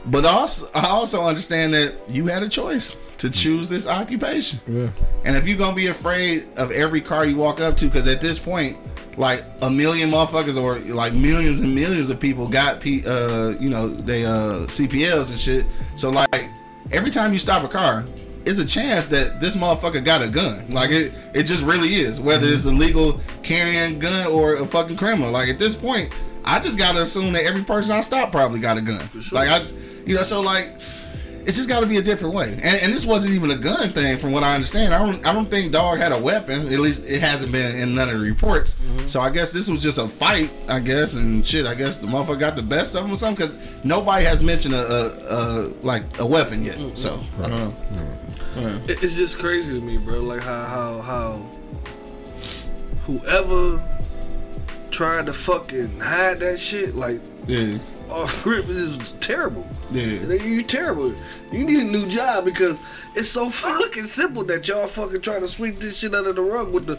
But 0.07 0.25
also, 0.25 0.69
I 0.75 0.89
also 0.89 1.23
understand 1.23 1.73
that 1.75 1.95
you 2.09 2.27
had 2.27 2.43
a 2.43 2.49
choice 2.49 2.97
to 3.19 3.31
choose 3.31 3.69
this 3.69 3.87
occupation. 3.87 4.59
Yeah. 4.67 4.89
And 5.25 5.37
if 5.37 5.47
you're 5.47 5.59
gonna 5.59 5.77
be 5.77 5.87
afraid 5.87 6.49
of 6.59 6.73
every 6.73 7.01
car 7.01 7.25
you 7.25 7.37
walk 7.37 7.61
up 7.61 7.77
to, 7.77 7.85
because 7.87 8.09
at 8.09 8.21
this 8.21 8.37
point, 8.39 8.77
like 9.17 9.45
a 9.63 9.71
million 9.71 10.11
motherfuckers 10.11 10.61
or 10.61 10.79
like 10.95 11.13
millions 11.13 11.61
and 11.61 11.75
millions 11.75 12.11
of 12.11 12.19
people 12.19 12.49
got 12.49 12.81
P, 12.81 13.07
uh, 13.07 13.51
you 13.61 13.71
know, 13.71 13.89
they 13.89 14.25
uh 14.25 14.67
CPLs 14.67 15.31
and 15.31 15.39
shit. 15.39 15.67
So 15.97 16.11
like 16.11 16.51
every 16.93 17.11
time 17.11 17.33
you 17.33 17.39
stop 17.39 17.65
a 17.65 17.69
car, 17.69 18.07
it's 18.45 18.59
a 18.59 18.65
chance 18.65 19.07
that 19.07 19.41
this 19.41 19.57
motherfucker 19.57 20.05
got 20.05 20.23
a 20.23 20.29
gun. 20.29 20.73
Like 20.73 20.91
it, 20.91 21.13
it 21.35 21.45
just 21.45 21.63
really 21.65 21.89
is. 21.89 22.21
Whether 22.21 22.47
it's 22.49 22.65
a 22.65 22.73
legal 22.73 23.21
carrying 23.43 23.99
gun 23.99 24.27
or 24.29 24.55
a 24.55 24.67
fucking 24.67 24.97
criminal. 24.97 25.31
Like 25.31 25.49
at 25.49 25.59
this 25.59 25.75
point, 25.75 26.13
I 26.45 26.59
just 26.59 26.79
gotta 26.79 27.03
assume 27.03 27.33
that 27.35 27.45
every 27.45 27.63
person 27.63 27.93
I 27.93 28.01
stop 28.01 28.33
probably 28.33 28.61
got 28.61 28.79
a 28.79 28.81
gun. 28.81 29.09
Like 29.31 29.49
I, 29.49 29.63
you 30.07 30.15
know, 30.15 30.23
so 30.23 30.41
like 30.41 30.81
it's 31.47 31.57
just 31.57 31.69
got 31.69 31.81
to 31.81 31.87
be 31.87 31.97
a 31.99 32.03
different 32.03 32.35
way. 32.35 32.53
And, 32.53 32.65
and 32.83 32.93
this 32.93 33.05
wasn't 33.07 33.35
even 33.35 33.51
a 33.51 33.57
gun 33.57 33.93
thing, 33.93 34.19
from 34.19 34.33
what 34.33 34.43
I 34.45 34.55
understand. 34.55 34.95
I 34.95 34.99
don't, 34.99 35.27
I 35.27 35.33
don't 35.33 35.47
think 35.49 35.73
Dog 35.73 35.99
had 35.99 36.13
a 36.13 36.19
weapon. 36.19 36.63
At 36.73 36.81
least 36.81 37.05
it 37.09 37.21
hasn't 37.21 37.53
been 37.53 37.77
in 37.77 37.95
none 37.95 38.09
of 38.09 38.19
the 38.19 38.25
reports. 38.25 38.75
Mm-hmm. 38.75 39.07
So 39.07 39.21
I 39.21 39.31
guess 39.31 39.53
this 39.53 39.69
was 39.69 39.83
just 39.83 39.99
a 39.99 40.07
fight. 40.09 40.51
I 40.69 40.79
guess 40.81 41.15
and 41.15 41.47
shit. 41.47 41.67
I 41.67 41.75
guess 41.75 41.97
the 41.97 42.07
motherfucker 42.07 42.39
got 42.39 42.57
the 42.57 42.63
best 42.63 42.95
of 42.95 43.05
him 43.05 43.13
or 43.13 43.17
something. 43.17 43.49
Because 43.49 43.85
nobody 43.85 44.25
has 44.25 44.41
mentioned 44.43 44.75
a, 44.75 44.79
a, 44.79 45.35
a 45.35 45.41
like 45.83 46.19
a 46.21 46.27
weapon 46.27 46.63
yet. 46.63 46.77
Mm-hmm. 46.79 46.95
So 46.97 47.23
I 47.39 47.49
don't 47.49 47.59
know. 47.59 47.75
It- 48.89 49.03
It's 49.03 49.17
just 49.17 49.39
crazy 49.39 49.73
to 49.75 49.81
me, 49.85 49.97
bro. 49.99 50.21
Like 50.21 50.43
how 50.43 50.65
how 50.67 51.01
how 51.03 51.47
whoever 53.07 53.83
tried 54.91 55.27
to 55.27 55.33
fucking 55.33 55.99
hide 56.01 56.39
that 56.41 56.59
shit, 56.61 56.95
like 56.95 57.21
Yeah, 57.47 57.79
off 58.13 58.47
rip 58.47 58.69
is 58.69 59.13
terrible. 59.21 59.67
yeah, 59.91 60.33
You 60.35 60.63
terrible. 60.63 61.15
You 61.51 61.65
need 61.65 61.81
a 61.81 61.85
new 61.85 62.07
job 62.09 62.45
because 62.45 62.79
it's 63.15 63.29
so 63.29 63.51
fucking 63.51 64.05
simple 64.05 64.45
that 64.45 64.67
y'all 64.69 64.87
fucking 64.87 65.21
trying 65.21 65.41
to 65.43 65.49
sweep 65.49 65.81
this 65.81 65.99
shit 65.99 66.15
under 66.15 66.33
the 66.33 66.43
rug 66.43 66.73
with 66.73 66.87
the. 66.87 66.99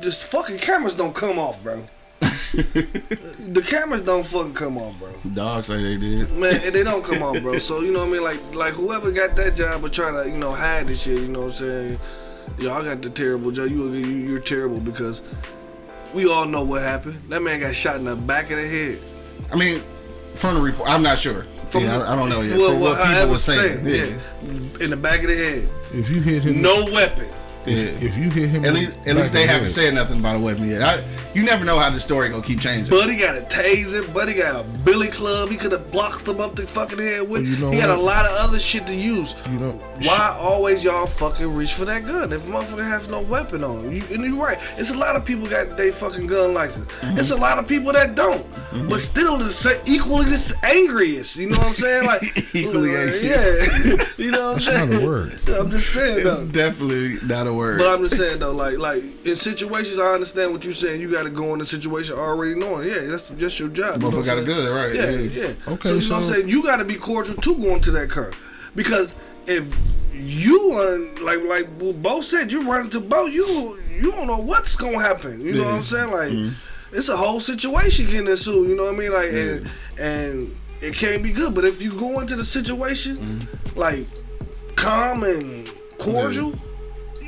This 0.00 0.22
fucking 0.22 0.58
cameras 0.58 0.94
don't 0.94 1.14
come 1.14 1.38
off, 1.38 1.60
bro. 1.62 1.84
the 2.52 3.64
cameras 3.66 4.02
don't 4.02 4.24
fucking 4.24 4.54
come 4.54 4.78
off, 4.78 4.98
bro. 4.98 5.12
Dogs 5.34 5.68
say 5.68 5.82
they 5.82 5.96
did. 5.96 6.30
Man, 6.32 6.60
and 6.64 6.74
they 6.74 6.82
don't 6.82 7.04
come 7.04 7.22
off, 7.22 7.40
bro. 7.40 7.58
So 7.58 7.80
you 7.80 7.92
know 7.92 8.00
what 8.00 8.08
I 8.08 8.12
mean? 8.12 8.22
Like, 8.22 8.54
like 8.54 8.74
whoever 8.74 9.10
got 9.10 9.36
that 9.36 9.56
job 9.56 9.84
of 9.84 9.92
trying 9.92 10.14
to, 10.14 10.28
you 10.30 10.36
know, 10.36 10.52
hide 10.52 10.86
this 10.88 11.02
shit. 11.02 11.20
You 11.20 11.28
know 11.28 11.42
what 11.42 11.52
I'm 11.54 11.58
saying? 11.58 12.00
Y'all 12.58 12.84
got 12.84 13.02
the 13.02 13.10
terrible 13.10 13.50
job. 13.50 13.70
You, 13.70 13.92
you 13.92 14.06
you're 14.06 14.40
terrible 14.40 14.80
because 14.80 15.22
we 16.12 16.28
all 16.28 16.46
know 16.46 16.64
what 16.64 16.82
happened. 16.82 17.20
That 17.28 17.42
man 17.42 17.60
got 17.60 17.74
shot 17.74 17.96
in 17.96 18.04
the 18.04 18.16
back 18.16 18.50
of 18.50 18.56
the 18.56 18.66
head. 18.68 18.98
I 19.52 19.56
mean, 19.56 19.82
from 20.34 20.54
the 20.56 20.60
report, 20.60 20.88
I'm 20.88 21.02
not 21.02 21.18
sure. 21.18 21.46
From 21.70 21.84
yeah, 21.84 21.98
the- 21.98 22.04
I, 22.04 22.12
I 22.12 22.16
don't 22.16 22.28
know 22.28 22.40
yet. 22.40 22.58
Well, 22.58 22.70
from 22.70 22.80
well, 22.80 22.90
what 22.92 22.98
people 23.02 23.14
however 23.14 23.30
were 23.32 23.38
saying, 23.38 23.86
yeah. 23.86 23.94
yeah. 24.04 24.84
in 24.84 24.90
the 24.90 24.96
back 24.96 25.20
of 25.20 25.28
the 25.28 25.36
head, 25.36 25.68
If 25.92 26.10
you 26.10 26.20
hit 26.20 26.42
him, 26.44 26.62
no 26.62 26.84
weapon. 26.92 27.28
Yeah. 27.66 27.74
If 27.76 28.16
you 28.16 28.30
hit 28.30 28.50
him, 28.50 28.64
At 28.64 28.72
least, 28.74 28.96
at 29.06 29.16
least 29.16 29.32
they 29.32 29.42
the 29.46 29.52
haven't 29.52 29.64
head, 29.64 29.72
said 29.72 29.94
nothing 29.94 30.18
about 30.18 30.36
a 30.36 30.38
weapon 30.38 30.64
yet. 30.64 30.82
I, 30.82 31.04
you 31.34 31.44
never 31.44 31.64
know 31.64 31.78
how 31.78 31.90
the 31.90 32.00
story 32.00 32.28
gonna 32.30 32.42
keep 32.42 32.60
changing. 32.60 32.90
Buddy 32.90 33.16
got 33.16 33.36
a 33.36 33.42
taser. 33.42 34.12
Buddy 34.12 34.34
got 34.34 34.56
a 34.56 34.64
billy 34.80 35.08
club. 35.08 35.48
He 35.50 35.56
could 35.56 35.72
have 35.72 35.90
blocked 35.92 36.24
them 36.24 36.40
up 36.40 36.56
the 36.56 36.66
fucking 36.66 36.98
head 36.98 37.28
with. 37.28 37.46
You 37.46 37.56
know 37.58 37.70
he 37.70 37.78
had 37.78 37.90
a 37.90 37.96
lot 37.96 38.26
of 38.26 38.32
other 38.32 38.58
shit 38.58 38.86
to 38.86 38.94
use. 38.94 39.34
You 39.50 39.58
know, 39.58 39.72
Why 40.02 40.36
always 40.38 40.82
y'all 40.82 41.06
fucking 41.06 41.54
reach 41.54 41.74
for 41.74 41.84
that 41.84 42.06
gun 42.06 42.32
if 42.32 42.42
motherfucker 42.42 42.84
has 42.84 43.08
no 43.08 43.20
weapon 43.20 43.62
on 43.62 43.84
him? 43.84 43.92
You, 43.92 44.02
and 44.12 44.24
you're 44.24 44.42
right. 44.42 44.58
It's 44.76 44.90
a 44.90 44.96
lot 44.96 45.16
of 45.16 45.24
people 45.24 45.46
got 45.48 45.76
they 45.76 45.90
fucking 45.90 46.26
gun 46.26 46.54
license. 46.54 46.90
Mm-hmm. 47.00 47.18
It's 47.18 47.30
a 47.30 47.36
lot 47.36 47.58
of 47.58 47.68
people 47.68 47.92
that 47.92 48.14
don't, 48.14 48.44
but 48.88 49.00
still 49.00 49.36
the 49.36 49.82
equally 49.86 50.24
the 50.26 50.54
angriest. 50.64 51.36
You 51.36 51.50
know 51.50 51.58
what 51.58 51.68
I'm 51.68 51.74
saying? 51.74 52.06
Like 52.06 52.22
Equally 52.54 52.96
uh, 52.96 53.00
angriest. 53.00 53.84
Yeah. 53.84 54.04
you 54.24 54.30
know 54.30 54.52
what 54.52 54.58
I'm 54.58 54.64
That's 54.64 54.66
saying? 54.66 54.90
not 54.90 55.02
a 55.02 55.06
word. 55.06 55.40
I'm 55.48 55.70
just 55.70 55.92
saying 55.92 56.26
it's 56.26 56.42
though. 56.42 56.48
definitely 56.50 57.18
not 57.26 57.46
a 57.46 57.49
word. 57.54 57.78
But 57.78 57.92
I'm 57.92 58.02
just 58.02 58.16
saying 58.16 58.40
though, 58.40 58.52
like 58.52 58.78
like 58.78 59.02
in 59.24 59.36
situations, 59.36 59.98
I 59.98 60.12
understand 60.12 60.52
what 60.52 60.64
you're 60.64 60.74
saying. 60.74 61.00
You 61.00 61.10
got 61.10 61.24
to 61.24 61.30
go 61.30 61.52
in 61.52 61.58
the 61.58 61.66
situation 61.66 62.16
already 62.16 62.54
knowing, 62.54 62.88
yeah, 62.88 63.00
that's 63.00 63.30
just 63.30 63.58
your 63.58 63.68
job. 63.68 64.02
You 64.02 64.10
know 64.10 64.16
Motherfucker 64.16 64.24
got 64.24 64.38
I'm 64.38 64.44
a 64.44 64.46
saying? 64.46 64.66
gun, 64.66 64.74
right? 64.74 64.94
Yeah, 64.94 65.10
Yeah. 65.10 65.46
yeah. 65.46 65.72
Okay, 65.72 65.88
so 65.88 65.94
you 65.96 66.08
know 66.08 66.14
what 66.16 66.24
I'm 66.24 66.32
saying? 66.32 66.48
You 66.48 66.62
got 66.62 66.76
to 66.76 66.84
be 66.84 66.96
cordial 66.96 67.36
too 67.36 67.56
going 67.56 67.80
to 67.82 67.90
that 67.92 68.10
car, 68.10 68.32
because 68.74 69.14
if 69.46 69.66
you 70.12 70.78
un, 70.78 71.24
like 71.24 71.42
like 71.42 71.66
what 71.78 72.02
Bo 72.02 72.20
said, 72.20 72.52
you 72.52 72.70
run 72.70 72.82
into 72.82 73.00
Bo, 73.00 73.26
you 73.26 73.78
you 73.90 74.10
don't 74.12 74.26
know 74.26 74.38
what's 74.38 74.76
gonna 74.76 75.00
happen. 75.00 75.40
You 75.40 75.54
know 75.54 75.64
what 75.64 75.74
I'm 75.74 75.82
saying? 75.82 76.10
Like 76.10 76.32
mm-hmm. 76.32 76.96
it's 76.96 77.08
a 77.08 77.16
whole 77.16 77.40
situation 77.40 78.06
getting 78.06 78.28
into. 78.28 78.66
You 78.66 78.76
know 78.76 78.84
what 78.84 78.94
I 78.94 78.98
mean? 78.98 79.12
Like 79.12 79.32
and 79.32 79.70
and 79.98 80.56
it 80.80 80.94
can't 80.94 81.22
be 81.22 81.32
good. 81.32 81.54
But 81.54 81.64
if 81.64 81.82
you 81.82 81.92
go 81.92 82.20
into 82.20 82.36
the 82.36 82.44
situation 82.44 83.16
mm-hmm. 83.16 83.78
like 83.78 84.06
calm 84.76 85.24
and 85.24 85.70
cordial. 85.98 86.54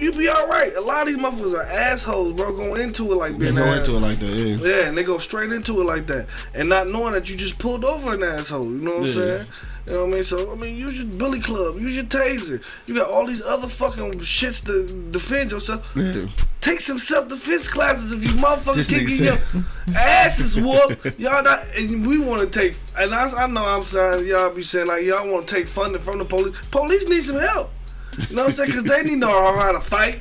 You 0.02 0.12
be 0.12 0.26
all 0.26 0.48
right. 0.48 0.74
A 0.74 0.80
lot 0.80 1.06
of 1.06 1.14
these 1.14 1.24
motherfuckers 1.24 1.54
are 1.56 1.62
assholes, 1.62 2.32
bro. 2.32 2.52
Going 2.52 2.82
into 2.82 3.12
it 3.12 3.14
like 3.14 3.38
they 3.38 3.52
go 3.52 3.72
into 3.72 3.96
it 3.96 4.00
like 4.00 4.18
that. 4.18 4.26
Yeah. 4.26 4.56
yeah, 4.56 4.88
and 4.88 4.98
they 4.98 5.04
go 5.04 5.18
straight 5.18 5.52
into 5.52 5.80
it 5.80 5.84
like 5.84 6.08
that, 6.08 6.26
and 6.54 6.68
not 6.68 6.88
knowing 6.88 7.12
that 7.12 7.30
you 7.30 7.36
just 7.36 7.58
pulled 7.58 7.84
over 7.84 8.14
an 8.14 8.22
asshole. 8.24 8.64
You 8.64 8.70
know 8.70 8.98
what 8.98 9.00
I'm 9.02 9.06
saying? 9.06 9.46
You 9.86 9.92
know 9.92 10.06
what 10.06 10.12
I 10.12 10.14
mean? 10.14 10.24
So 10.24 10.50
I 10.50 10.54
mean, 10.56 10.76
use 10.76 10.98
your 10.98 11.06
billy 11.06 11.38
club, 11.38 11.80
use 11.80 11.94
your 11.94 12.04
taser. 12.04 12.60
You 12.86 12.94
got 12.96 13.10
all 13.10 13.26
these 13.26 13.42
other 13.42 13.68
fucking 13.68 14.14
shits 14.14 14.64
to 14.66 14.86
defend 15.12 15.52
yourself. 15.52 15.92
Yeah. 15.94 16.26
Take 16.60 16.80
some 16.80 16.98
self 16.98 17.28
defense 17.28 17.68
classes 17.68 18.12
if 18.12 18.24
you 18.24 18.30
motherfuckers 18.42 18.88
keep 18.88 19.06
nigga 19.06 19.18
getting 19.18 19.64
your 19.86 19.96
asses 19.96 20.56
whooped. 20.60 21.18
Y'all 21.20 21.44
not, 21.44 21.64
and 21.76 22.04
we 22.04 22.18
want 22.18 22.40
to 22.42 22.60
take. 22.60 22.76
And 22.96 23.14
I, 23.14 23.44
I 23.44 23.46
know 23.46 23.64
I'm 23.64 23.84
saying 23.84 24.26
y'all 24.26 24.50
be 24.50 24.64
saying 24.64 24.88
like 24.88 25.04
y'all 25.04 25.30
want 25.30 25.46
to 25.46 25.54
take 25.54 25.68
funding 25.68 26.02
from 26.02 26.18
the 26.18 26.24
police. 26.24 26.56
Police 26.72 27.06
need 27.06 27.22
some 27.22 27.38
help. 27.38 27.70
You 28.28 28.36
know 28.36 28.42
what 28.42 28.50
I'm 28.50 28.54
saying? 28.56 28.70
Because 28.70 28.84
they 28.84 29.02
need 29.02 29.10
to 29.10 29.16
know 29.16 29.56
how 29.56 29.72
to 29.72 29.80
fight. 29.80 30.20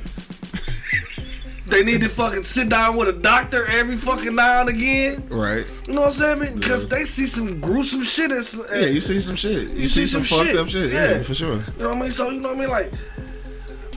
They 1.66 1.82
need 1.82 2.02
to 2.02 2.08
fucking 2.10 2.42
sit 2.42 2.68
down 2.68 2.96
with 2.98 3.08
a 3.08 3.14
doctor 3.14 3.64
every 3.66 3.96
fucking 3.96 4.34
now 4.34 4.60
and 4.60 4.68
again. 4.68 5.22
Right. 5.30 5.64
You 5.86 5.94
know 5.94 6.02
what 6.02 6.20
I'm 6.20 6.38
saying? 6.38 6.56
Because 6.56 6.86
they 6.86 7.06
see 7.06 7.26
some 7.26 7.60
gruesome 7.62 8.02
shit. 8.02 8.30
As, 8.30 8.60
Yeah, 8.74 8.86
you 8.86 9.00
see 9.00 9.18
some 9.20 9.36
shit. 9.36 9.70
You, 9.70 9.82
You 9.82 9.88
see, 9.88 10.04
see 10.04 10.06
some, 10.06 10.22
some 10.24 10.44
fucked 10.44 10.58
up 10.58 10.68
shit. 10.68 10.92
Yeah. 10.92 11.12
Yeah. 11.12 11.22
for 11.22 11.32
sure. 11.32 11.54
You 11.56 11.62
know 11.78 11.88
what 11.88 11.96
I 11.96 12.00
mean? 12.02 12.10
So 12.10 12.28
you 12.28 12.40
know 12.40 12.48
what 12.48 12.58
I 12.58 12.60
mean? 12.60 12.68
Like, 12.68 12.92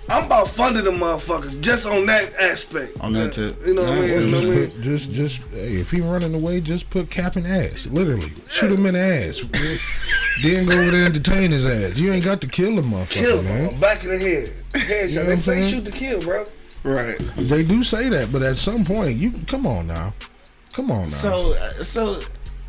I'm 0.08 0.26
about 0.26 0.47
funding 0.49 0.84
the 0.84 0.91
motherfuckers 0.91 1.60
just 1.62 1.88
on 1.88 2.06
that 2.06 2.34
aspect. 2.36 2.99
On 3.01 3.12
that 3.14 3.34
tip. 3.34 3.58
You 3.66 3.74
know 3.74 3.82
what 3.82 3.91
I 3.91 3.95
mean? 4.01 4.10
Yeah, 4.10 4.20
You 4.20 4.28
know 4.28 4.38
what 4.38 4.45
I 4.45 4.49
mean? 4.49 4.70
Put- 4.70 4.82
just, 4.82 5.12
just, 5.12 5.38
hey, 5.51 5.76
if 5.78 5.89
he 5.89 6.01
running 6.01 6.36
away, 6.36 6.62
just 6.62 6.89
put 6.91 7.10
cap 7.10 7.38
in 7.38 7.45
ass. 7.47 7.88
Literally, 7.88 8.32
shoot 8.49 8.72
him 8.72 8.86
in 8.86 8.93
the 8.93 8.99
ass. 8.99 9.41
then 10.43 10.66
go 10.68 10.78
over 10.80 10.91
there 10.91 11.06
and 11.06 11.14
detain 11.14 11.51
his 11.51 11.66
ass. 11.66 11.97
You 11.97 12.12
ain't 12.14 12.24
got 12.24 12.39
to 12.41 12.47
kill 12.47 12.76
the 12.76 12.82
motherfucker, 12.84 13.10
Kill 13.10 13.41
man. 13.43 13.70
them. 13.70 13.80
Back 13.80 14.03
in 14.03 14.12
the 14.12 14.18
head. 14.20 14.53
Headshot. 14.74 15.10
You 15.10 15.16
know 15.16 15.26
they 15.26 15.36
say 15.38 15.62
saying? 15.62 15.74
shoot 15.74 15.86
to 15.86 15.91
kill, 15.91 16.22
bro. 16.22 16.45
Right. 16.84 17.18
They 17.38 17.64
do 17.64 17.84
say 17.84 18.10
that, 18.10 18.32
but 18.32 18.43
at 18.43 18.58
some 18.58 18.86
point, 18.86 19.18
you 19.18 19.32
come 19.47 19.66
on 19.66 19.88
now, 19.88 20.14
come 20.74 20.91
on 20.91 21.03
now. 21.03 21.08
So, 21.08 21.53
uh, 21.53 21.70
so 21.84 22.20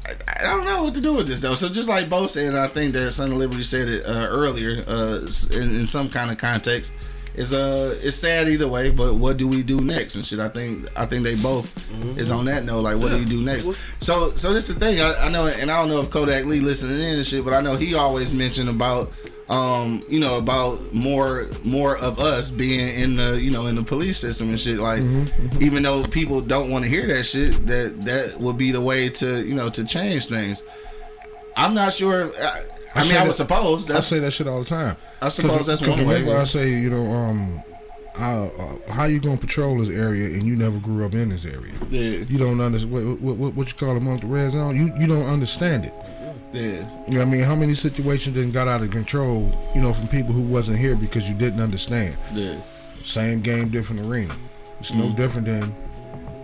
I, 0.07 0.41
I 0.41 0.43
don't 0.45 0.65
know 0.65 0.85
what 0.85 0.95
to 0.95 1.03
do 1.03 1.17
with 1.17 1.27
this 1.29 1.43
though. 1.43 1.55
So 1.55 1.69
just 1.69 1.89
like 1.91 2.09
Bo 2.09 2.27
said, 2.29 2.55
I 2.55 2.69
think 2.69 2.95
that 2.95 3.13
Son 3.13 3.31
of 3.31 3.37
Liberty 3.37 3.63
said 3.63 3.89
it 3.89 4.07
uh, 4.07 4.27
earlier 4.31 4.83
uh, 4.89 5.19
in, 5.51 5.77
in 5.81 5.87
some 5.87 6.09
kind 6.09 6.31
of 6.31 6.39
context. 6.39 6.95
It's 7.37 7.53
uh, 7.53 7.99
it's 8.03 8.17
sad 8.17 8.49
either 8.49 8.67
way. 8.69 8.91
But 8.91 9.15
what 9.15 9.37
do 9.37 9.47
we 9.47 9.63
do 9.63 9.81
next 9.81 10.17
and 10.17 10.25
shit? 10.25 10.41
I 10.41 10.49
think 10.49 10.87
I 10.97 11.07
think 11.07 11.23
they 11.23 11.35
both 11.35 11.71
is 12.19 12.31
on 12.31 12.47
that 12.47 12.65
note. 12.65 12.81
Like, 12.81 12.99
what 12.99 13.11
do 13.11 13.19
you 13.19 13.27
do 13.27 13.43
next? 13.43 13.69
So, 14.01 14.35
so 14.37 14.53
this 14.53 14.69
is 14.69 14.77
the 14.77 14.81
thing. 14.81 15.01
I, 15.01 15.27
I 15.27 15.29
know, 15.29 15.47
and 15.47 15.71
I 15.71 15.79
don't 15.79 15.89
know 15.89 16.01
if 16.01 16.11
Kodak 16.11 16.45
Lee 16.47 16.61
listening 16.61 17.01
in 17.01 17.17
and 17.17 17.27
shit, 17.27 17.45
but 17.45 17.53
I 17.55 17.61
know 17.61 17.77
he 17.77 17.95
always 17.95 18.33
mentioned 18.33 18.69
about 18.69 19.13
um, 19.49 20.03
you 20.09 20.19
know, 20.19 20.39
about 20.39 20.93
more 20.93 21.47
more 21.65 21.97
of 21.99 22.19
us 22.19 22.51
being 22.51 22.89
in 23.01 23.17
the 23.17 23.41
you 23.41 23.51
know 23.51 23.67
in 23.67 23.77
the 23.77 23.83
police 23.83 24.19
system 24.19 24.49
and 24.49 24.59
shit. 24.59 24.79
Like, 24.79 25.03
even 25.61 25.83
though 25.83 26.05
people 26.05 26.41
don't 26.41 26.71
want 26.71 26.85
to 26.85 26.91
hear 26.91 27.07
that 27.07 27.25
shit, 27.25 27.67
that 27.67 28.03
that 28.03 28.41
would 28.41 28.59
be 28.59 28.73
the 28.73 28.81
way 28.81 29.09
to 29.11 29.47
you 29.47 29.55
know 29.55 29.71
to 29.71 29.85
change 29.85 30.27
things. 30.27 30.63
I'm 31.57 31.75
not 31.75 31.93
sure. 31.93 32.33
I, 32.43 32.65
I, 32.97 33.03
mean, 33.05 33.13
I 33.17 33.23
would 33.23 33.29
that- 33.31 33.35
suppose 33.35 33.91
I 33.91 34.01
say 34.01 34.19
that 34.21 34.33
shit 34.33 34.47
all 34.49 34.61
the 34.61 34.65
time. 34.67 34.97
I 35.21 35.29
suppose 35.29 35.67
that's 35.67 35.81
one 35.87 36.07
way. 36.07 36.33
I 36.35 36.45
say, 36.45 36.71
you 36.71 36.91
know, 36.91 37.07
um, 37.13 37.63
uh, 38.19 38.47
uh, 38.47 38.93
how 38.93 39.05
you 39.05 39.21
gonna 39.21 39.37
patrol 39.37 39.79
this 39.79 39.91
area 39.91 40.29
and 40.39 40.47
you 40.47 40.57
never 40.57 40.79
grew 40.79 41.05
up 41.05 41.15
in 41.15 41.29
this 41.29 41.45
area? 41.45 41.75
yeah, 41.91 42.25
You 42.29 42.39
don't 42.39 42.61
understand 42.61 42.93
what, 42.93 43.21
what, 43.21 43.37
what, 43.37 43.55
what 43.55 43.69
you 43.69 43.75
call 43.75 43.97
amongst 43.97 44.23
the 44.23 44.29
red 44.29 44.53
zone. 44.53 44.75
You 44.77 44.93
you 44.99 45.07
don't 45.07 45.27
understand 45.27 45.85
it. 45.85 45.93
yeah, 46.53 46.89
You 47.07 47.13
know 47.15 47.19
what 47.19 47.29
I 47.29 47.31
mean? 47.31 47.43
How 47.43 47.55
many 47.55 47.75
situations 47.75 48.35
then 48.37 48.51
got 48.53 48.69
out 48.69 48.83
of 48.83 48.91
control? 48.91 49.53
You 49.75 49.83
know, 49.83 49.93
from 49.93 50.09
people 50.09 50.33
who 50.33 50.41
wasn't 50.41 50.79
here 50.79 50.97
because 50.97 51.29
you 51.29 51.35
didn't 51.35 51.61
understand. 51.61 52.17
yeah, 52.33 52.61
Same 53.05 53.41
game, 53.43 53.69
different 53.69 54.01
arena. 54.07 54.35
It's 54.81 54.93
no 54.95 55.11
different 55.13 55.47
than 55.47 55.75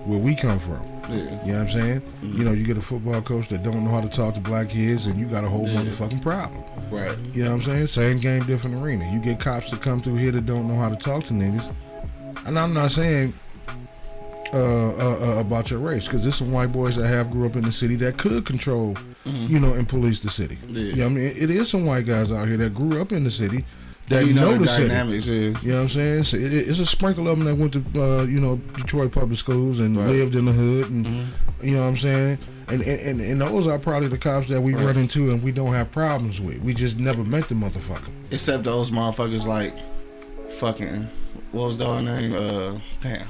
where 0.04 0.18
we 0.18 0.34
come 0.34 0.58
from. 0.58 0.82
yeah. 1.08 1.44
You 1.44 1.52
know 1.52 1.58
what 1.64 1.68
I'm 1.68 1.70
saying? 1.70 2.02
You 2.22 2.44
know, 2.44 2.52
you 2.52 2.64
get 2.64 2.76
a 2.76 2.82
football 2.82 3.22
coach 3.22 3.48
that 3.48 3.62
don't 3.62 3.84
know 3.84 3.90
how 3.90 4.00
to 4.00 4.08
talk 4.08 4.34
to 4.34 4.40
black 4.40 4.70
kids, 4.70 5.06
and 5.06 5.18
you 5.18 5.26
got 5.26 5.44
a 5.44 5.48
whole 5.48 5.66
motherfucking 5.66 6.22
problem. 6.22 6.62
Right. 6.90 7.16
You 7.32 7.44
know 7.44 7.50
what 7.50 7.56
I'm 7.56 7.62
saying? 7.62 7.86
Same 7.88 8.18
game, 8.18 8.42
different 8.44 8.80
arena. 8.80 9.08
You 9.12 9.20
get 9.20 9.38
cops 9.40 9.70
that 9.70 9.80
come 9.80 10.00
through 10.00 10.16
here 10.16 10.32
that 10.32 10.46
don't 10.46 10.68
know 10.68 10.74
how 10.74 10.88
to 10.88 10.96
talk 10.96 11.24
to 11.24 11.32
niggas. 11.32 11.72
And 12.46 12.58
I'm 12.58 12.74
not 12.74 12.90
saying 12.90 13.32
uh, 14.52 14.56
uh, 14.56 15.18
uh, 15.36 15.40
about 15.40 15.70
your 15.70 15.78
race, 15.80 16.04
because 16.04 16.22
there's 16.22 16.36
some 16.36 16.52
white 16.52 16.72
boys 16.72 16.96
that 16.96 17.06
have 17.06 17.30
grew 17.30 17.46
up 17.46 17.56
in 17.56 17.62
the 17.62 17.72
city 17.72 17.96
that 17.96 18.18
could 18.18 18.44
control, 18.44 18.96
you 19.24 19.58
know, 19.60 19.72
and 19.72 19.88
police 19.88 20.20
the 20.20 20.28
city. 20.30 20.58
Yeah. 20.66 20.80
You 20.80 20.96
know 20.96 21.04
what 21.04 21.10
I 21.10 21.14
mean? 21.14 21.34
It 21.36 21.50
is 21.50 21.70
some 21.70 21.86
white 21.86 22.06
guys 22.06 22.30
out 22.32 22.48
here 22.48 22.56
that 22.58 22.74
grew 22.74 23.00
up 23.00 23.12
in 23.12 23.24
the 23.24 23.30
city 23.30 23.64
that 24.12 24.26
you 24.26 24.34
know, 24.34 24.52
the 24.52 24.58
the 24.60 24.68
city. 24.68 24.88
dynamics. 24.88 25.26
Yeah. 25.26 25.34
You 25.34 25.52
know 25.70 25.74
what 25.76 25.82
I'm 25.82 25.88
saying? 25.88 26.22
So 26.24 26.36
it, 26.36 26.52
it's 26.52 26.78
a 26.78 26.86
sprinkle 26.86 27.28
of 27.28 27.38
them 27.38 27.46
that 27.46 27.56
went 27.56 27.72
to, 27.72 27.84
uh, 28.00 28.22
you 28.24 28.40
know, 28.40 28.56
Detroit 28.76 29.12
public 29.12 29.38
schools 29.38 29.80
and 29.80 29.96
Right. 29.96 30.08
lived 30.08 30.34
in 30.34 30.44
the 30.46 30.52
hood, 30.52 30.90
and 30.90 31.06
you 31.62 31.72
know 31.76 31.82
what 31.82 31.88
I'm 31.88 31.96
saying. 31.96 32.38
And, 32.68 32.82
and 32.82 33.20
and 33.20 33.40
those 33.40 33.66
are 33.66 33.78
probably 33.78 34.08
the 34.08 34.18
cops 34.18 34.48
that 34.48 34.60
we 34.60 34.74
run 34.74 34.96
into 34.96 35.30
and 35.30 35.42
we 35.42 35.52
don't 35.52 35.72
have 35.74 35.90
problems 35.92 36.40
with. 36.40 36.58
We 36.60 36.72
just 36.74 36.98
never 36.98 37.22
met 37.24 37.48
the 37.48 37.54
motherfucker. 37.54 38.08
Except 38.30 38.64
those 38.64 38.90
motherfuckers 38.90 39.46
like 39.46 39.74
fucking 40.50 41.08
what 41.50 41.66
was 41.66 41.78
the 41.78 41.84
dog 41.84 42.04
name? 42.04 42.32
Uh 42.34 42.78
damn. 43.00 43.26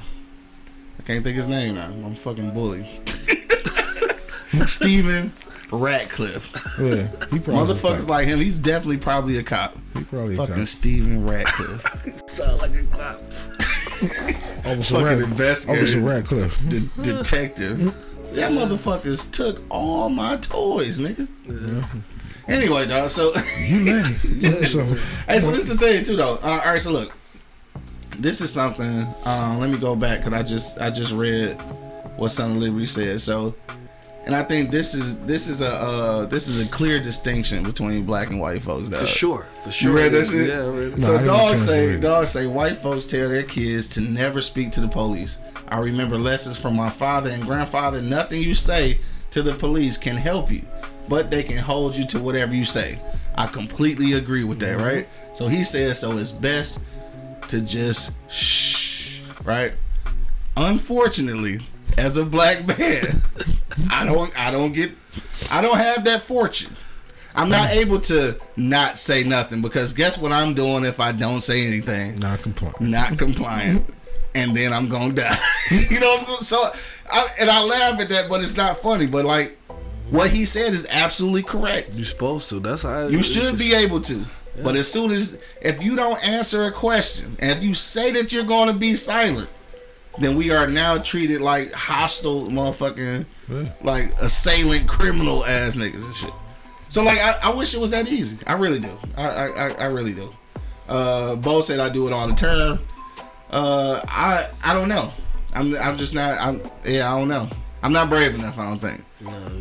I 0.99 1.03
can't 1.03 1.23
think 1.23 1.35
his 1.35 1.47
name 1.49 1.75
now. 1.75 1.87
I'm 1.87 2.15
fucking 2.15 2.51
bully. 2.51 2.87
Stephen 4.67 5.33
Ratcliffe. 5.71 6.51
Yeah, 6.79 7.07
he 7.31 7.39
Motherfuckers 7.39 8.07
like 8.07 8.27
him, 8.27 8.39
he's 8.39 8.59
definitely 8.59 8.97
probably 8.97 9.37
a 9.37 9.43
cop. 9.43 9.75
he 9.95 10.03
probably 10.03 10.35
a 10.35 10.37
Fucking 10.37 10.55
cop. 10.55 10.67
Stephen 10.67 11.25
Ratcliffe. 11.27 12.23
Sound 12.29 12.61
like 12.61 12.73
a 12.75 12.83
cop. 12.95 13.21
Officer 14.65 14.95
fucking 14.95 15.05
Rat- 15.05 15.19
investigator. 15.19 15.81
Officer 15.81 15.99
Ratcliffe. 16.01 16.69
De- 16.69 17.01
detective. 17.03 17.95
That 18.33 18.51
motherfuckers 18.51 19.29
took 19.31 19.61
all 19.69 20.09
my 20.09 20.37
toys, 20.37 20.99
nigga. 20.99 21.27
Anyway, 22.47 22.85
dog, 22.87 23.09
so 23.09 23.33
you 23.59 23.85
let 23.85 24.05
it. 24.23 24.67
so 24.67 24.83
Hey, 25.27 25.39
so 25.39 25.51
this 25.51 25.59
is 25.59 25.67
the 25.69 25.77
thing 25.77 26.03
too, 26.03 26.15
though. 26.17 26.35
Uh, 26.43 26.61
all 26.65 26.71
right, 26.71 26.81
so 26.81 26.91
look, 26.91 27.13
this 28.17 28.41
is 28.41 28.51
something. 28.51 28.85
Uh, 29.25 29.55
let 29.59 29.69
me 29.69 29.77
go 29.77 29.95
back 29.95 30.19
because 30.23 30.33
I 30.33 30.43
just 30.43 30.79
I 30.81 30.89
just 30.89 31.11
read 31.13 31.53
what 32.17 32.29
Son 32.29 32.51
of 32.51 32.57
Liberty 32.57 32.87
said. 32.87 33.21
So 33.21 33.53
And 34.25 34.33
I 34.33 34.43
think 34.43 34.71
this 34.71 34.93
is 34.93 35.17
this 35.19 35.47
is 35.49 35.61
a 35.61 35.67
uh, 35.67 36.25
this 36.25 36.47
is 36.47 36.65
a 36.65 36.69
clear 36.71 36.99
distinction 37.01 37.63
between 37.63 38.05
black 38.05 38.29
and 38.29 38.39
white 38.39 38.61
folks. 38.61 38.87
Dog. 38.87 39.01
For 39.01 39.07
sure. 39.07 39.47
For 39.65 39.71
sure. 39.71 39.91
You 39.91 39.97
read 39.97 40.11
that 40.13 40.27
shit? 40.27 40.47
Yeah, 40.47 40.63
I 40.63 40.67
read 40.67 40.93
it. 40.93 40.99
No, 40.99 41.05
So 41.05 41.11
didn't 41.17 41.27
dogs 41.27 41.65
say 41.65 41.99
dogs 41.99 42.29
say 42.29 42.47
white 42.47 42.77
folks 42.77 43.07
tell 43.07 43.27
their 43.27 43.43
kids 43.43 43.89
to 43.89 44.01
never 44.01 44.41
speak 44.41 44.71
to 44.71 44.81
the 44.81 44.87
police. 44.87 45.39
I 45.67 45.79
remember 45.79 46.17
lessons 46.17 46.57
from 46.57 46.75
my 46.75 46.89
father 46.89 47.31
and 47.31 47.43
grandfather. 47.43 48.01
Nothing 48.01 48.41
you 48.41 48.55
say 48.55 48.99
to 49.31 49.41
the 49.41 49.55
police 49.55 49.97
can 49.97 50.15
help 50.15 50.49
you, 50.49 50.65
but 51.09 51.29
they 51.29 51.43
can 51.43 51.57
hold 51.57 51.93
you 51.95 52.05
to 52.07 52.19
whatever 52.19 52.55
you 52.55 52.63
say. 52.65 53.01
I 53.35 53.47
completely 53.47 54.13
agree 54.13 54.45
with 54.45 54.59
that, 54.59 54.77
right? 54.79 55.07
So 55.33 55.47
he 55.47 55.65
says 55.65 55.99
so 55.99 56.17
it's 56.17 56.31
best 56.31 56.79
to 57.49 57.59
just 57.59 58.11
shh, 58.31 59.19
right? 59.43 59.73
Unfortunately, 60.55 61.59
as 61.97 62.17
a 62.17 62.25
black 62.25 62.65
man, 62.67 63.21
I 63.89 64.05
don't 64.05 64.37
I 64.39 64.51
don't 64.51 64.71
get 64.71 64.91
I 65.51 65.61
don't 65.61 65.77
have 65.77 66.03
that 66.05 66.21
fortune. 66.21 66.75
I'm 67.35 67.49
not 67.49 67.71
able 67.71 67.99
to 68.01 68.37
not 68.55 68.99
say 68.99 69.23
nothing 69.23 69.61
because 69.61 69.93
guess 69.93 70.19
what 70.19 70.31
I'm 70.31 70.53
doing 70.53 70.85
if 70.85 70.99
I 70.99 71.11
don't 71.11 71.39
say 71.39 71.65
anything? 71.65 72.19
Not 72.19 72.41
compliant. 72.43 72.79
Not 72.81 73.17
compliant. 73.17 73.91
and 74.35 74.55
then 74.55 74.71
I'm 74.71 74.87
gonna 74.87 75.13
die. 75.13 75.37
you 75.71 75.99
know, 75.99 76.17
so, 76.17 76.35
so 76.41 76.71
I, 77.09 77.27
and 77.39 77.49
I 77.49 77.63
laugh 77.63 77.99
at 77.99 78.09
that, 78.09 78.29
but 78.29 78.41
it's 78.41 78.55
not 78.55 78.77
funny. 78.77 79.07
But 79.07 79.25
like 79.25 79.57
what 80.09 80.29
he 80.29 80.45
said 80.45 80.73
is 80.73 80.85
absolutely 80.89 81.43
correct. 81.43 81.93
You're 81.93 82.05
supposed 82.05 82.49
to. 82.49 82.59
That's 82.59 82.83
how. 82.83 83.07
You 83.07 83.23
should 83.23 83.57
be 83.57 83.73
able 83.73 84.01
to. 84.01 84.25
But 84.61 84.75
as 84.75 84.91
soon 84.91 85.11
as 85.11 85.39
if 85.61 85.81
you 85.81 85.95
don't 85.95 86.23
answer 86.23 86.65
a 86.65 86.71
question 86.71 87.35
and 87.39 87.51
if 87.51 87.63
you 87.63 87.73
say 87.73 88.11
that 88.11 88.31
you're 88.31 88.43
going 88.43 88.67
to 88.67 88.73
be 88.73 88.95
silent, 88.95 89.49
then 90.19 90.35
we 90.37 90.51
are 90.51 90.67
now 90.67 90.97
treated 90.99 91.41
like 91.41 91.71
hostile 91.71 92.43
motherfucking 92.47 93.25
like 93.81 94.11
assailant 94.21 94.87
criminal 94.87 95.45
ass 95.45 95.75
niggas 95.75 96.03
and 96.05 96.15
shit. 96.15 96.33
So 96.89 97.03
like 97.03 97.17
I, 97.19 97.37
I 97.43 97.53
wish 97.53 97.73
it 97.73 97.79
was 97.79 97.91
that 97.91 98.11
easy. 98.11 98.37
I 98.45 98.53
really 98.53 98.79
do. 98.79 98.97
I 99.17 99.27
I, 99.27 99.45
I, 99.47 99.67
I 99.73 99.85
really 99.85 100.13
do. 100.13 100.33
Uh 100.87 101.35
Bo 101.35 101.61
said 101.61 101.79
I 101.79 101.89
do 101.89 102.07
it 102.07 102.13
all 102.13 102.27
the 102.27 102.33
time. 102.35 102.79
Uh 103.49 104.01
I 104.07 104.49
I 104.63 104.73
don't 104.73 104.89
know. 104.89 105.11
I'm 105.53 105.75
I'm 105.77 105.97
just 105.97 106.13
not 106.15 106.39
I'm 106.39 106.61
yeah, 106.85 107.13
I 107.13 107.17
don't 107.17 107.27
know. 107.27 107.49
I'm 107.81 107.91
not 107.91 108.09
brave 108.09 108.33
enough, 108.35 108.57
I 108.57 108.63
don't 108.65 108.79
think. 108.79 109.03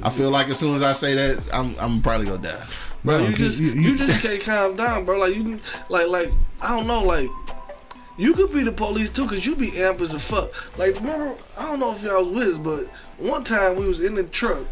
I 0.02 0.10
feel 0.10 0.30
like 0.30 0.48
as 0.48 0.58
soon 0.58 0.74
as 0.74 0.82
I 0.82 0.92
say 0.92 1.14
that, 1.14 1.42
I'm 1.52 1.76
I'm 1.78 2.02
probably 2.02 2.26
gonna 2.26 2.42
die. 2.42 2.66
Bro, 3.04 3.18
No, 3.18 3.28
you 3.28 3.34
just 3.34 3.58
you- 3.60 3.70
you, 3.72 3.80
you- 3.92 3.96
just 3.96 4.20
can't 4.22 4.42
calm 4.42 4.76
down, 4.76 5.04
bro. 5.04 5.18
Like 5.18 5.34
you, 5.34 5.58
like 5.88 6.08
like 6.08 6.30
I 6.60 6.68
don't 6.76 6.86
know, 6.86 7.02
like 7.02 7.28
you 8.16 8.34
could 8.34 8.52
be 8.52 8.62
the 8.62 8.72
police 8.72 9.10
too, 9.10 9.26
cause 9.26 9.44
you 9.46 9.56
be 9.56 9.82
amp 9.82 10.00
as 10.00 10.14
a 10.14 10.20
fuck. 10.20 10.78
Like 10.78 10.96
remember, 10.96 11.34
I 11.56 11.66
don't 11.66 11.80
know 11.80 11.92
if 11.92 12.02
y'all 12.02 12.24
was 12.24 12.34
with 12.34 12.48
us, 12.48 12.58
but 12.58 12.86
one 13.18 13.44
time 13.44 13.76
we 13.76 13.86
was 13.86 14.00
in 14.00 14.14
the 14.14 14.24
truck, 14.24 14.66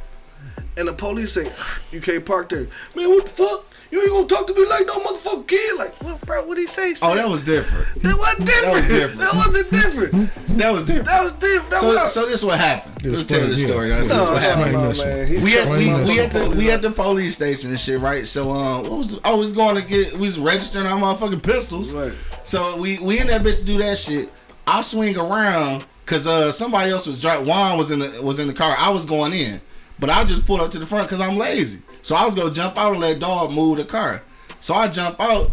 and 0.77 0.89
the 0.89 0.93
police 0.93 1.33
say 1.33 1.53
you 1.91 2.01
can't 2.01 2.25
park 2.25 2.51
there. 2.51 2.69
Man, 2.95 3.11
what 3.11 3.27
the 3.27 3.31
fuck? 3.31 3.67
You 3.91 4.01
ain't 4.03 4.11
gonna 4.11 4.27
talk 4.29 4.47
to 4.47 4.55
me 4.55 4.67
like 4.67 4.87
no 4.87 5.01
motherfucking 5.01 5.49
kid. 5.49 5.77
Like, 5.77 6.01
what, 6.03 6.21
bro? 6.25 6.47
What 6.47 6.59
he 6.59 6.69
say? 6.69 6.95
Oh, 7.03 7.15
that 7.15 7.29
was 7.29 7.43
different. 7.43 7.87
that 8.03 8.17
wasn't 8.17 8.47
different. 8.47 8.75
was 8.75 8.89
different. 8.89 9.21
That 9.21 9.35
wasn't 9.35 9.71
different. 9.73 10.59
That 10.59 10.73
was 10.73 10.85
different. 10.85 11.07
That 11.07 11.23
was 11.23 11.33
different. 11.33 11.71
That 11.71 11.81
So, 11.81 11.95
was 11.95 12.13
so 12.13 12.27
this 12.27 12.35
is 12.41 12.45
what 12.45 12.61
happened. 12.61 13.07
Let's 13.13 13.27
tell 13.27 13.47
the 13.49 13.59
story. 13.59 13.89
yeah. 13.89 13.97
That's 13.97 14.11
no, 14.11 14.17
this 14.19 14.27
no, 14.29 14.33
what 14.35 14.43
happened. 14.43 14.73
no, 14.73 15.05
man. 15.05 15.43
We 15.43 15.59
at 15.59 15.69
we, 15.69 15.77
we 15.79 15.85
this 15.85 16.19
at 16.27 16.33
the 16.33 16.51
we 16.51 16.71
at 16.71 16.83
the 16.83 16.91
police 16.93 17.35
station 17.35 17.71
and 17.71 17.81
shit, 17.81 18.01
right? 18.01 18.29
So 18.29 18.51
um, 18.53 18.83
what 18.83 18.99
was 18.99 19.19
I 19.25 19.35
was 19.35 19.53
going 19.53 19.75
to 19.75 19.83
get 19.83 20.13
we 20.13 20.21
was 20.21 20.39
registering 20.39 20.87
our 20.87 20.99
motherfucking 21.01 21.43
pistols. 21.43 21.93
Right. 21.93 22.13
So 22.45 22.77
we 22.77 22.99
we 23.01 23.19
in 23.19 23.27
that 23.27 23.43
bitch 23.43 23.59
to 23.61 23.65
do 23.65 23.79
that 23.79 23.99
shit. 23.99 24.31
I 24.69 24.83
swing 24.83 25.17
around 25.17 25.85
because 26.05 26.29
uh 26.29 26.53
somebody 26.53 26.93
else 26.93 27.09
was 27.09 27.21
driving. 27.21 27.49
Juan 27.49 27.77
was 27.77 27.91
in 27.91 27.99
the 27.99 28.21
was 28.23 28.39
in 28.39 28.47
the 28.47 28.55
car. 28.55 28.77
I 28.79 28.91
was 28.91 29.05
going 29.05 29.33
in, 29.33 29.61
but 29.99 30.11
I 30.11 30.23
just 30.23 30.45
pulled 30.47 30.61
up 30.61 30.71
to 30.71 30.79
the 30.79 30.87
front 30.87 31.09
because 31.09 31.21
I'm 31.21 31.37
lazy. 31.37 31.81
So 32.03 32.17
I 32.17 32.25
was 32.25 32.35
gonna 32.35 32.53
jump 32.53 32.79
out 32.79 32.93
and 32.93 33.01
let 33.01 33.19
dog 33.19 33.53
move 33.53 33.79
the 33.79 33.85
car. 33.85 34.23
So 34.61 34.75
I 34.75 34.89
jump 34.89 35.21
out. 35.21 35.51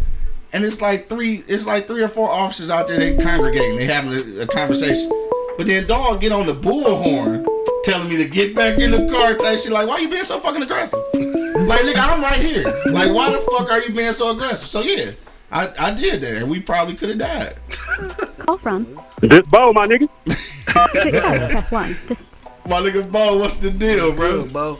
And 0.53 0.63
it's 0.63 0.81
like 0.81 1.09
three, 1.09 1.43
it's 1.47 1.65
like 1.65 1.87
three 1.87 2.01
or 2.01 2.07
four 2.07 2.29
officers 2.29 2.69
out 2.69 2.87
there. 2.87 2.97
They 2.97 3.17
congregating, 3.17 3.75
they 3.75 3.85
having 3.85 4.13
a, 4.13 4.43
a 4.43 4.47
conversation. 4.47 5.11
But 5.57 5.67
then 5.67 5.87
dog 5.87 6.21
get 6.21 6.31
on 6.31 6.45
the 6.45 6.55
bullhorn, 6.55 7.45
telling 7.83 8.07
me 8.07 8.15
to 8.17 8.29
get 8.29 8.55
back 8.55 8.79
in 8.79 8.91
the 8.91 9.07
car. 9.11 9.33
Type 9.35 9.59
shit 9.59 9.71
like, 9.71 9.87
why 9.87 9.97
you 9.97 10.07
being 10.09 10.23
so 10.23 10.39
fucking 10.39 10.61
aggressive? 10.61 10.99
Like, 11.13 11.81
nigga, 11.81 11.97
I'm 11.97 12.21
right 12.21 12.39
here. 12.39 12.63
Like, 12.85 13.13
why 13.13 13.31
the 13.31 13.39
fuck 13.39 13.69
are 13.69 13.81
you 13.81 13.93
being 13.93 14.13
so 14.13 14.31
aggressive? 14.31 14.69
So 14.69 14.81
yeah, 14.81 15.11
I, 15.51 15.71
I 15.79 15.91
did 15.91 16.21
that, 16.21 16.37
and 16.37 16.49
we 16.49 16.59
probably 16.59 16.95
could 16.95 17.09
have 17.09 17.17
died. 17.17 17.55
Call 18.37 18.57
from. 18.59 18.99
This 19.21 19.45
Bo, 19.47 19.73
my 19.73 19.87
nigga. 19.87 20.07
To 20.25 21.07
accept, 21.07 21.51
press 21.51 21.71
1. 21.71 21.97
To 22.07 22.17
My 22.69 22.81
nigga 22.81 23.11
Bo, 23.11 23.39
what's 23.39 23.57
the 23.57 23.71
deal, 23.71 24.11
bro, 24.11 24.45
bro? 24.45 24.77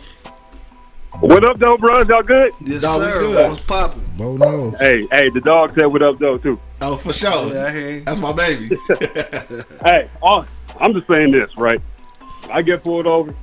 Bro. 1.12 1.20
What 1.22 1.50
up, 1.50 1.58
though, 1.60 1.78
bros? 1.78 2.08
Y'all 2.08 2.24
good? 2.24 2.54
Yes, 2.62 2.82
Dog, 2.82 3.02
we 3.02 3.08
sir. 3.08 3.20
good. 3.20 3.52
What's 3.52 3.64
poppin'? 3.64 4.04
Bo 4.18 4.38
knows. 4.38 4.76
Hey, 4.80 5.08
hey, 5.12 5.30
the 5.30 5.42
dog 5.42 5.74
said 5.76 5.86
what 5.86 6.02
up, 6.02 6.20
though, 6.20 6.38
too. 6.38 6.60
Oh, 6.82 6.96
for 6.96 7.14
sure. 7.14 7.54
Yeah, 7.54 7.66
I 7.66 7.72
hear 7.72 7.90
you. 7.92 8.02
That's 8.02 8.20
my 8.20 8.34
baby. 8.34 8.78
Hey, 9.86 10.10
all, 10.22 10.46
I'm 10.80 10.94
just 10.94 11.08
saying 11.08 11.32
this, 11.32 11.50
right? 11.58 11.82
I 12.52 12.62
get 12.62 12.84
pulled 12.84 13.08
over, 13.08 13.34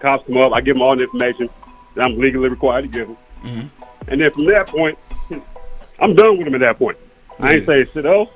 cops 0.00 0.26
come 0.26 0.38
up, 0.38 0.52
I 0.54 0.60
give 0.60 0.74
them 0.74 0.82
all 0.82 0.96
the 0.96 1.02
information 1.04 1.48
that 1.94 2.04
I'm 2.04 2.18
legally 2.18 2.48
required 2.48 2.82
to 2.82 2.88
give 2.88 3.08
them. 3.08 3.16
Mm-hmm. 3.42 4.10
And 4.10 4.20
then 4.20 4.30
from 4.30 4.44
that 4.46 4.66
point, 4.66 4.98
I'm 5.98 6.14
done 6.14 6.36
with 6.36 6.44
them 6.44 6.54
at 6.54 6.60
that 6.60 6.78
point. 6.78 6.96
I 7.38 7.54
ain't 7.54 7.66
saying 7.66 7.88
shit 7.92 8.06
else. 8.06 8.30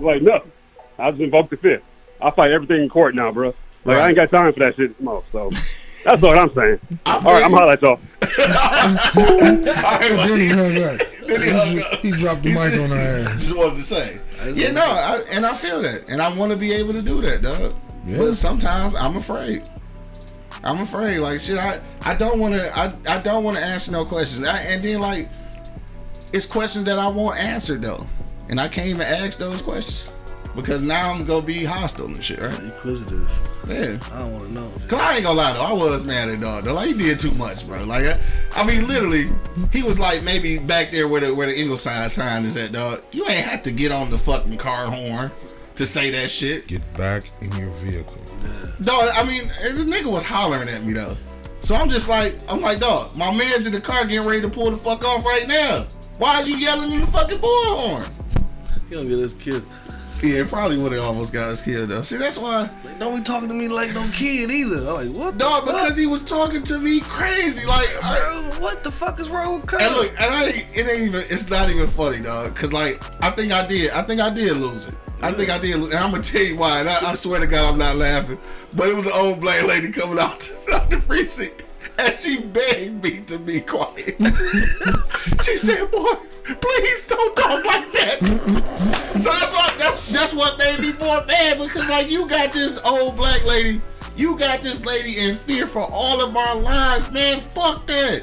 Like, 0.00 0.22
nothing. 0.22 0.52
I 0.98 1.10
just 1.10 1.22
invoke 1.22 1.50
the 1.50 1.56
fifth. 1.56 1.82
I 2.20 2.30
fight 2.30 2.50
everything 2.50 2.82
in 2.82 2.88
court 2.88 3.14
now, 3.14 3.32
bro. 3.32 3.54
Like, 3.84 3.98
I 3.98 4.08
ain't 4.08 4.16
got 4.16 4.30
time 4.30 4.52
for 4.52 4.60
that 4.60 4.76
shit 4.76 4.94
anymore, 4.96 5.24
so 5.30 5.50
that's 6.04 6.22
what 6.22 6.38
I'm 6.38 6.50
saying. 6.54 6.80
All 7.06 7.20
right, 7.22 7.44
I'm 7.44 7.52
holla 7.52 7.72
at 7.72 7.82
y'all. 7.82 7.98
Then 10.26 10.38
he 10.38 10.48
hung 10.48 10.82
up. 10.82 11.00
Then 11.26 11.42
he 11.42 11.50
hung 11.50 11.78
up. 11.80 12.00
He 12.00 12.10
dropped 12.10 12.42
the 12.42 12.50
mic 12.50 12.80
on 12.80 12.90
her 12.90 13.26
ass. 13.26 13.32
Just 13.34 13.56
wanted 13.56 13.76
to 13.76 13.82
say. 13.82 14.20
Yeah, 14.52 14.72
no, 14.72 14.82
I, 14.82 15.24
and 15.30 15.46
I 15.46 15.54
feel 15.54 15.82
that, 15.82 16.08
and 16.08 16.20
I 16.20 16.32
want 16.32 16.52
to 16.52 16.58
be 16.58 16.72
able 16.72 16.92
to 16.92 17.02
do 17.02 17.20
that, 17.22 17.42
dog. 17.42 17.74
Yeah. 18.06 18.18
But 18.18 18.34
sometimes 18.34 18.94
I'm 18.94 19.16
afraid. 19.16 19.62
I'm 20.62 20.80
afraid. 20.80 21.18
Like 21.18 21.40
shit, 21.40 21.58
I 21.58 21.80
I 22.02 22.14
don't 22.14 22.38
want 22.38 22.54
to. 22.54 22.78
I 22.78 22.94
I 23.06 23.18
don't 23.18 23.44
want 23.44 23.56
to 23.56 23.62
answer 23.62 23.92
no 23.92 24.04
questions. 24.04 24.46
I, 24.46 24.60
and 24.60 24.82
then 24.82 25.00
like, 25.00 25.28
it's 26.32 26.46
questions 26.46 26.84
that 26.84 26.98
I 26.98 27.08
want 27.08 27.38
answered 27.38 27.82
though, 27.82 28.06
and 28.48 28.60
I 28.60 28.68
can't 28.68 28.88
even 28.88 29.02
ask 29.02 29.38
those 29.38 29.62
questions 29.62 30.10
because 30.54 30.82
now 30.82 31.12
I'm 31.12 31.24
gonna 31.24 31.44
be 31.44 31.64
hostile 31.64 32.06
and 32.06 32.22
shit, 32.22 32.40
right? 32.40 32.58
Inquisitive. 32.60 33.30
Yeah. 33.68 33.98
I 34.12 34.18
don't 34.18 34.32
want 34.32 34.44
to 34.44 34.52
know. 34.52 34.70
Cause 34.88 35.00
I 35.00 35.14
ain't 35.14 35.24
gonna 35.24 35.38
lie 35.38 35.52
though, 35.54 35.62
I 35.62 35.72
was 35.72 36.04
mad 36.04 36.28
at 36.28 36.40
dog. 36.40 36.64
Though. 36.64 36.74
Like 36.74 36.88
he 36.88 36.94
did 36.94 37.18
too 37.18 37.30
much, 37.32 37.66
bro. 37.66 37.84
Like 37.84 38.04
I, 38.06 38.20
I 38.54 38.64
mean, 38.66 38.86
literally, 38.86 39.24
he 39.72 39.82
was 39.82 39.98
like 39.98 40.22
maybe 40.22 40.58
back 40.58 40.90
there 40.90 41.08
where 41.08 41.20
the 41.20 41.34
where 41.34 41.46
the 41.46 41.58
Ingleside 41.58 42.10
sign 42.12 42.44
is 42.44 42.56
at, 42.56 42.72
dog. 42.72 43.04
You 43.12 43.24
ain't 43.26 43.44
have 43.44 43.62
to 43.64 43.72
get 43.72 43.90
on 43.92 44.10
the 44.10 44.18
fucking 44.18 44.58
car 44.58 44.86
horn 44.90 45.30
to 45.76 45.86
say 45.86 46.10
that 46.10 46.30
shit, 46.30 46.68
Get 46.68 46.82
back 46.94 47.24
in 47.42 47.50
your 47.56 47.70
vehicle. 47.78 48.18
dog. 48.82 49.10
I 49.14 49.24
mean, 49.24 49.48
the 49.76 49.84
nigga 49.84 50.10
was 50.10 50.22
hollering 50.24 50.68
at 50.68 50.84
me 50.84 50.92
though. 50.92 51.16
So 51.62 51.74
I'm 51.74 51.88
just 51.88 52.08
like, 52.10 52.36
I'm 52.48 52.60
like, 52.60 52.78
dog, 52.78 53.16
my 53.16 53.34
man's 53.34 53.66
in 53.66 53.72
the 53.72 53.80
car 53.80 54.04
getting 54.04 54.26
ready 54.28 54.42
to 54.42 54.50
pull 54.50 54.70
the 54.70 54.76
fuck 54.76 55.02
off 55.02 55.24
right 55.24 55.48
now. 55.48 55.86
Why 56.18 56.36
are 56.36 56.46
you 56.46 56.56
yelling 56.56 56.92
in 56.92 57.00
the 57.00 57.06
fucking 57.06 57.38
bullhorn? 57.38 58.06
He 58.88 58.94
don't 58.94 59.08
get 59.08 59.18
us 59.18 59.32
killed. 59.32 59.64
Yeah, 60.24 60.40
it 60.40 60.48
probably 60.48 60.78
would 60.78 60.92
have 60.92 61.02
almost 61.02 61.34
got 61.34 61.50
us 61.50 61.60
killed 61.60 61.90
though. 61.90 62.00
See, 62.00 62.16
that's 62.16 62.38
why. 62.38 62.70
Like, 62.82 62.98
don't 62.98 63.18
be 63.18 63.22
talking 63.22 63.46
to 63.48 63.54
me 63.54 63.68
like 63.68 63.92
no 63.92 64.08
kid 64.10 64.50
either. 64.50 64.76
I'm 64.78 65.12
like, 65.12 65.16
what? 65.18 65.38
Fuck? 65.38 65.66
because 65.66 65.98
he 65.98 66.06
was 66.06 66.22
talking 66.22 66.62
to 66.62 66.78
me 66.78 67.00
crazy. 67.00 67.68
Like, 67.68 67.88
I, 68.02 68.56
what 68.58 68.82
the 68.82 68.90
fuck 68.90 69.20
is 69.20 69.28
wrong 69.28 69.56
with 69.56 69.66
Cuz? 69.66 69.82
And 69.82 69.94
look, 69.94 70.10
and 70.12 70.32
I, 70.32 70.48
it 70.74 70.88
ain't 70.88 71.02
even, 71.02 71.24
it's 71.28 71.50
not 71.50 71.68
even 71.68 71.86
funny, 71.86 72.20
dog. 72.20 72.56
Cause 72.56 72.72
like, 72.72 73.02
I 73.22 73.32
think 73.32 73.52
I 73.52 73.66
did, 73.66 73.90
I 73.90 74.00
think 74.00 74.22
I 74.22 74.30
did 74.30 74.56
lose 74.56 74.86
it. 74.86 74.94
I 75.22 75.30
think 75.30 75.50
I 75.50 75.58
did, 75.58 75.76
lose, 75.76 75.90
and 75.92 75.98
I'm 75.98 76.10
gonna 76.10 76.22
tell 76.22 76.42
you 76.42 76.56
why. 76.56 76.80
And 76.80 76.88
I, 76.88 77.10
I 77.10 77.14
swear 77.14 77.40
to 77.40 77.46
God, 77.46 77.70
I'm 77.70 77.78
not 77.78 77.96
laughing. 77.96 78.38
But 78.72 78.88
it 78.88 78.96
was 78.96 79.04
an 79.04 79.12
old 79.14 79.40
black 79.40 79.62
lady 79.64 79.92
coming 79.92 80.18
out, 80.18 80.50
out 80.72 80.88
the 80.88 80.96
precinct, 81.06 81.64
and 81.98 82.14
she 82.14 82.40
begged 82.40 83.02
me 83.02 83.20
to 83.20 83.38
be 83.38 83.60
quiet. 83.60 84.16
she 85.44 85.56
said, 85.56 85.90
"Boy, 85.90 86.14
please 86.60 87.04
don't 87.06 87.36
talk 87.36 87.64
like 87.64 87.92
that." 87.92 88.18
so 89.20 89.30
that's 89.32 89.52
what 89.52 89.78
that's 89.78 90.12
that's 90.12 90.34
what 90.34 90.58
made 90.58 90.80
me 90.80 90.92
more 90.92 91.24
mad 91.26 91.58
because 91.58 91.88
like 91.88 92.10
you 92.10 92.26
got 92.28 92.52
this 92.52 92.78
old 92.84 93.16
black 93.16 93.44
lady. 93.44 93.80
You 94.16 94.36
got 94.38 94.62
this 94.62 94.84
lady 94.86 95.18
in 95.28 95.34
fear 95.34 95.66
for 95.66 95.82
all 95.90 96.22
of 96.22 96.36
our 96.36 96.54
lives, 96.56 97.10
man. 97.10 97.40
Fuck 97.40 97.84
that. 97.88 98.22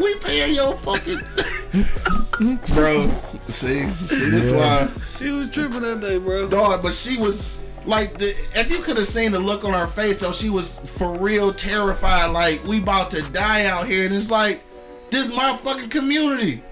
We 0.00 0.14
paying 0.20 0.54
your 0.54 0.76
fucking 0.76 1.18
bro. 2.74 3.08
See, 3.48 3.82
see, 4.06 4.30
this 4.30 4.52
why 4.52 4.88
She 5.18 5.30
was 5.30 5.50
tripping 5.50 5.80
that 5.80 6.00
day, 6.00 6.18
bro. 6.18 6.46
dog. 6.46 6.82
But 6.84 6.94
she 6.94 7.16
was 7.18 7.42
like, 7.86 8.18
the, 8.18 8.30
if 8.54 8.70
you 8.70 8.78
could 8.80 8.96
have 8.96 9.06
seen 9.06 9.32
the 9.32 9.38
look 9.38 9.64
on 9.64 9.72
her 9.72 9.86
face, 9.86 10.18
though, 10.18 10.32
she 10.32 10.50
was 10.50 10.74
for 10.74 11.18
real 11.18 11.52
terrified. 11.52 12.30
Like 12.30 12.64
we 12.64 12.78
about 12.78 13.10
to 13.12 13.22
die 13.32 13.66
out 13.66 13.86
here, 13.86 14.06
and 14.06 14.14
it's 14.14 14.30
like, 14.30 14.62
this 15.10 15.30
my 15.30 15.56
fucking 15.56 15.90
community. 15.90 16.62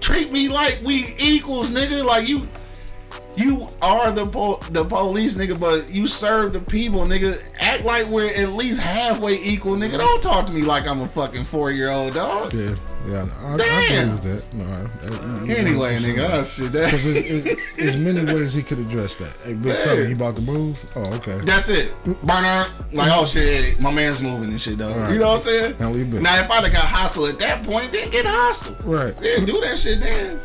Treat 0.00 0.32
me 0.32 0.48
like 0.48 0.80
we 0.84 1.14
equals, 1.18 1.70
nigga. 1.70 2.04
Like 2.04 2.28
you, 2.28 2.48
You 3.36 3.68
are 3.82 4.12
the 4.12 4.26
po- 4.26 4.60
the 4.70 4.84
police, 4.84 5.36
nigga, 5.36 5.58
but 5.58 5.90
you 5.90 6.06
serve 6.06 6.52
the 6.52 6.60
people, 6.60 7.00
nigga. 7.00 7.40
Act 7.58 7.84
like 7.84 8.06
we're 8.06 8.26
at 8.26 8.50
least 8.50 8.80
halfway 8.80 9.40
equal, 9.42 9.74
nigga. 9.74 9.98
Don't 9.98 10.22
talk 10.22 10.46
to 10.46 10.52
me 10.52 10.62
like 10.62 10.86
I'm 10.86 11.00
a 11.00 11.08
fucking 11.08 11.44
four 11.44 11.72
year 11.72 11.90
old 11.90 12.14
dog. 12.14 12.54
Yeah, 12.54 12.76
yeah. 13.08 13.26
I, 13.42 13.54
I 13.54 13.56
Damn. 13.56 14.16
agree 14.18 14.30
with 14.32 14.50
that. 14.50 14.54
No, 14.54 14.64
I- 14.64 15.50
I- 15.52 15.54
Anyway, 15.58 15.96
nigga, 15.98 16.28
oh 16.30 16.44
shit, 16.44 16.72
that, 16.72 16.84
Because 16.86 17.06
it, 17.06 17.16
it, 17.46 17.58
there's 17.76 17.96
many 17.96 18.24
ways 18.32 18.54
he 18.54 18.62
could 18.62 18.78
address 18.78 19.14
that. 19.16 19.36
Hey, 19.44 19.54
big 19.54 19.66
Yeah. 19.72 19.84
fella, 19.84 20.08
you 20.08 20.14
about 20.14 20.36
to 20.36 20.42
move? 20.42 20.78
Oh, 20.96 21.00
okay. 21.16 21.38
that's 21.44 21.68
it. 21.68 21.92
Burner, 22.22 22.66
like, 22.92 23.10
oh 23.12 23.24
shit, 23.26 23.80
my 23.80 23.90
man's 23.90 24.22
moving 24.22 24.50
and 24.50 24.60
shit, 24.60 24.78
though. 24.78 24.92
All 24.92 24.98
right. 25.00 25.12
You 25.12 25.18
know 25.18 25.26
what 25.28 25.32
I'm 25.34 25.38
saying? 25.40 25.72
Business. 25.94 26.22
Now, 26.22 26.38
if 26.40 26.50
I'd 26.50 26.64
have 26.64 26.72
got 26.72 26.84
hostile 26.84 27.26
at 27.26 27.38
that 27.40 27.62
point, 27.64 27.92
then 27.92 28.10
get 28.10 28.26
hostile. 28.26 28.76
Right. 28.84 29.16
Then 29.18 29.44
do 29.44 29.60
that 29.62 29.78
shit 29.78 30.00
then. 30.00 30.40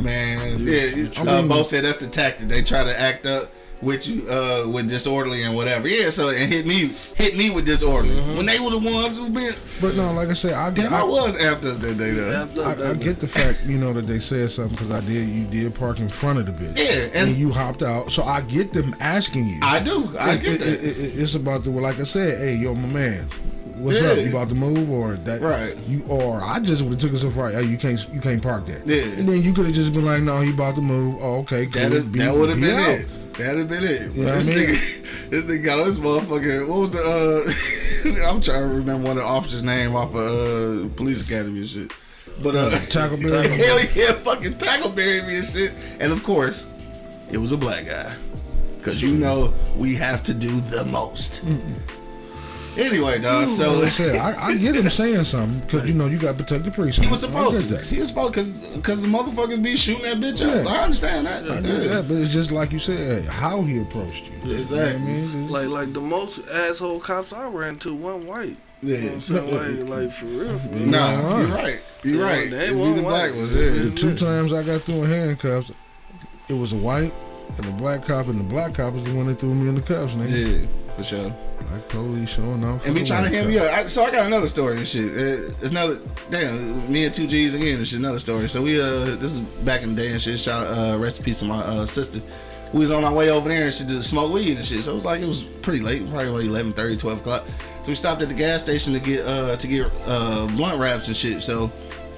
Man, 0.00 0.66
yeah, 0.66 1.08
I 1.18 1.22
uh, 1.38 1.42
Bo 1.42 1.62
said 1.62 1.84
that's 1.84 1.98
the 1.98 2.06
tactic. 2.08 2.48
They 2.48 2.62
try 2.62 2.84
to 2.84 2.98
act 2.98 3.26
up 3.26 3.50
with 3.82 4.06
you, 4.06 4.28
uh, 4.28 4.68
with 4.68 4.88
disorderly 4.90 5.42
and 5.42 5.56
whatever. 5.56 5.88
Yeah, 5.88 6.10
so 6.10 6.28
and 6.28 6.52
hit 6.52 6.66
me, 6.66 6.88
hit 7.16 7.36
me 7.36 7.48
with 7.50 7.64
disorderly 7.64 8.14
when 8.36 8.44
they 8.46 8.60
were 8.60 8.70
the 8.70 8.78
ones 8.78 9.16
who 9.16 9.30
been. 9.30 9.54
But 9.80 9.96
no, 9.96 10.12
like 10.12 10.28
I 10.28 10.34
said, 10.34 10.52
I, 10.52 10.70
Damn, 10.70 10.92
I, 10.92 11.00
I, 11.00 11.04
was 11.04 11.42
after 11.42 11.72
that 11.72 11.98
day 11.98 12.10
though. 12.10 12.30
After 12.42 12.62
I, 12.62 12.90
I 12.90 12.94
get 12.94 13.20
the 13.20 13.28
fact, 13.28 13.64
you 13.64 13.78
know, 13.78 13.92
that 13.94 14.06
they 14.06 14.18
said 14.18 14.50
something 14.50 14.76
because 14.76 14.90
I 14.90 15.00
did. 15.00 15.28
You 15.28 15.46
did 15.46 15.74
park 15.74 15.98
in 15.98 16.08
front 16.08 16.38
of 16.40 16.46
the 16.46 16.52
bitch. 16.52 16.76
Yeah, 16.78 17.04
and- 17.18 17.30
and, 17.30 17.38
you 17.38 17.52
hopped 17.52 17.82
out. 17.82 18.12
So 18.12 18.22
I 18.22 18.42
get 18.42 18.72
them 18.72 18.94
asking 19.00 19.46
you. 19.46 19.60
I 19.62 19.80
do, 19.80 20.14
I 20.18 20.34
It- 20.34 20.42
get 20.42 20.52
it- 20.54 20.60
that. 20.60 20.84
it- 20.84 20.98
it- 20.98 21.18
it's 21.18 21.34
about 21.34 21.64
the 21.64 21.70
like 21.70 21.98
I 22.00 22.04
said. 22.04 22.38
Hey, 22.38 22.56
yo, 22.56 22.74
my 22.74 22.86
man, 22.88 23.28
what's 23.80 24.00
Yeah. 24.00 24.08
up? 24.08 24.18
You 24.18 24.28
about 24.30 24.48
to 24.50 24.54
move 24.54 24.90
or 24.90 25.14
that? 25.14 25.40
Right. 25.40 25.76
You 25.88 26.04
or 26.08 26.42
I 26.42 26.60
just 26.60 26.82
would 26.82 26.92
have 26.92 27.00
took 27.00 27.12
it 27.12 27.18
so 27.18 27.30
far. 27.30 27.50
Hey, 27.50 27.64
you 27.64 27.76
can't 27.76 28.04
you 28.12 28.20
can't 28.20 28.42
park 28.42 28.66
there. 28.66 28.82
Yeah. 28.86 29.02
And 29.18 29.28
then 29.28 29.42
you 29.42 29.52
could 29.52 29.66
have 29.66 29.74
just 29.74 29.92
been 29.92 30.04
like, 30.04 30.22
no, 30.22 30.40
he 30.40 30.50
about 30.50 30.74
to 30.76 30.80
move. 30.80 31.16
Oh, 31.20 31.38
okay, 31.40 31.66
cool. 31.66 31.88
That 31.90 32.12
Be- 32.12 32.18
that 32.20 32.34
would 32.34 32.48
have 32.50 32.58
be 32.60 32.66
been 32.66 32.78
out. 32.78 32.88
it. 32.90 33.08
That'd 33.34 33.58
have 33.58 33.68
been 33.68 33.84
it. 33.84 34.12
You 34.12 34.24
know 34.26 34.34
this 34.34 34.50
I 34.50 34.54
mean? 34.54 34.66
nigga, 34.68 35.30
this 35.30 35.44
nigga 35.44 35.64
got 35.64 35.84
this 35.84 35.98
motherfucker. 35.98 36.68
What 36.68 36.78
was 36.80 36.90
the? 36.90 37.02
uh 37.02 37.52
I'm 38.30 38.40
trying 38.40 38.62
to 38.62 38.74
remember 38.74 39.08
one 39.08 39.18
of 39.18 39.22
the 39.24 39.28
officers' 39.28 39.62
name 39.62 39.94
off 39.94 40.14
of 40.14 40.16
uh, 40.16 40.94
police 40.96 41.22
academy 41.22 41.60
and 41.60 41.68
shit. 41.68 41.92
But 42.42 42.56
uh, 42.56 42.70
Tackleberry? 42.88 43.44
hell 43.64 43.78
yeah, 43.94 44.12
fucking 44.22 44.54
tackleberry 44.54 45.26
me 45.26 45.36
and 45.38 45.46
shit. 45.46 45.72
And 46.00 46.10
of 46.12 46.22
course, 46.22 46.66
it 47.30 47.36
was 47.38 47.52
a 47.52 47.56
black 47.58 47.86
guy. 47.86 48.16
Cause 48.82 49.02
you 49.02 49.14
know 49.14 49.52
we 49.76 49.94
have 49.96 50.22
to 50.22 50.32
do 50.32 50.58
the 50.62 50.86
most. 50.86 51.44
Anyway, 52.80 53.18
dog. 53.20 53.48
So 53.48 53.82
I 53.82 53.88
said, 53.88 54.16
I, 54.16 54.46
I 54.48 54.54
get 54.56 54.74
him 54.74 54.88
saying 54.90 55.24
something 55.24 55.60
because 55.60 55.88
you 55.88 55.94
know 55.94 56.06
you 56.06 56.18
got 56.18 56.36
to 56.36 56.42
protect 56.44 56.64
the 56.64 56.70
precinct. 56.70 57.04
he 57.04 57.10
was 57.10 57.20
supposed 57.20 57.62
to. 57.62 57.68
get 57.68 57.80
that. 57.80 57.86
He 57.86 57.98
was 58.00 58.08
supposed 58.08 58.34
because 58.34 58.48
because 58.48 59.02
the 59.02 59.08
motherfuckers 59.08 59.62
be 59.62 59.76
shooting 59.76 60.02
that 60.04 60.16
bitch 60.16 60.40
Yeah. 60.40 60.62
up. 60.62 60.66
I 60.68 60.82
understand 60.84 61.26
that. 61.26 61.50
I 61.50 61.60
get 61.60 61.64
Yeah. 61.82 61.88
that, 61.94 62.08
but 62.08 62.16
it's 62.16 62.32
just 62.32 62.50
like 62.52 62.72
you 62.72 62.78
said, 62.78 63.26
how 63.26 63.62
he 63.62 63.80
approached 63.80 64.24
you. 64.24 64.30
You 64.32 64.38
know 64.38 64.46
what 64.48 64.58
Exactly. 64.58 65.02
I 65.02 65.06
mean? 65.06 65.48
Like 65.48 65.68
like 65.68 65.92
the 65.92 66.00
most 66.00 66.40
asshole 66.48 67.00
cops 67.00 67.32
I 67.32 67.46
ran 67.48 67.78
to 67.80 67.94
one 67.94 68.26
white. 68.26 68.56
You 68.82 68.94
know 68.96 68.98
Yeah. 68.98 69.04
what 69.10 69.14
I'm 69.14 69.20
saying? 69.20 69.86
Like, 69.88 69.98
like 70.00 70.12
for 70.12 70.26
real, 70.26 70.58
for 70.58 70.68
real. 70.68 70.86
Nah, 70.86 70.98
Yeah, 70.98 71.20
you're 71.20 71.48
right. 71.48 71.62
right. 71.64 71.80
You're 72.02 72.16
Yeah, 72.16 72.22
right. 72.24 72.50
they 72.50 72.66
It 72.68 72.74
be 72.74 72.92
the 72.94 73.02
black 73.02 73.34
ones. 73.34 73.54
Yeah. 73.54 73.60
Yeah. 73.62 73.82
The 73.82 73.90
two 73.90 74.14
times 74.16 74.52
I 74.54 74.62
got 74.62 74.82
through 74.82 75.04
in 75.04 75.10
handcuffs, 75.10 75.70
it 76.48 76.54
was 76.54 76.72
a 76.72 76.76
white 76.76 77.12
and 77.58 77.66
a 77.66 77.72
black 77.72 78.06
cop, 78.06 78.26
and 78.28 78.38
the 78.38 78.44
black 78.44 78.74
cop 78.74 78.94
was 78.94 79.02
the 79.04 79.12
one 79.14 79.26
that 79.26 79.38
threw 79.38 79.54
me 79.54 79.68
in 79.68 79.74
the 79.74 79.82
cuffs, 79.82 80.14
nigga. 80.14 80.30
Yeah, 80.62 80.66
for 81.02 81.16
sure. 81.16 81.36
Like 81.70 81.88
police 81.88 82.30
showing 82.30 82.64
off. 82.64 82.84
And 82.86 82.94
be 82.94 83.04
trying 83.04 83.24
to 83.24 83.30
hand 83.30 83.48
me 83.48 83.58
up. 83.58 83.72
I, 83.72 83.86
so 83.86 84.04
I 84.04 84.10
got 84.10 84.26
another 84.26 84.48
story 84.48 84.76
and 84.76 84.86
shit. 84.86 85.16
It's 85.16 85.70
another 85.70 86.00
damn 86.30 86.90
me 86.92 87.04
and 87.04 87.14
two 87.14 87.26
G's 87.26 87.54
again 87.54 87.82
shit. 87.84 87.98
Another 87.98 88.18
story. 88.18 88.48
So 88.48 88.62
we 88.62 88.80
uh 88.80 89.16
this 89.16 89.34
is 89.34 89.40
back 89.40 89.82
in 89.82 89.94
the 89.94 90.02
day 90.02 90.10
and 90.10 90.20
shit. 90.20 90.38
Shout 90.38 90.66
uh 90.66 90.98
rest 90.98 91.18
in 91.18 91.24
peace 91.24 91.40
to 91.40 91.46
my 91.46 91.58
uh, 91.60 91.86
sister. 91.86 92.20
We 92.72 92.80
was 92.80 92.90
on 92.90 93.04
our 93.04 93.12
way 93.12 93.30
over 93.30 93.48
there 93.48 93.64
and 93.64 93.74
she 93.74 93.84
just 93.84 94.10
smoke 94.10 94.32
weed 94.32 94.56
and 94.56 94.64
shit. 94.64 94.82
So 94.82 94.92
it 94.92 94.94
was 94.94 95.04
like 95.04 95.22
it 95.22 95.26
was 95.26 95.42
pretty 95.42 95.80
late, 95.80 96.08
probably 96.08 96.28
like 96.28 96.44
11, 96.44 96.72
30, 96.74 96.96
12 96.96 97.20
o'clock. 97.20 97.44
So 97.82 97.88
we 97.88 97.94
stopped 97.94 98.22
at 98.22 98.28
the 98.28 98.34
gas 98.34 98.60
station 98.60 98.92
to 98.92 99.00
get 99.00 99.26
uh 99.26 99.56
to 99.56 99.66
get 99.66 99.90
uh 100.06 100.46
blunt 100.56 100.78
wraps 100.78 101.08
and 101.08 101.16
shit. 101.16 101.40
So 101.40 101.72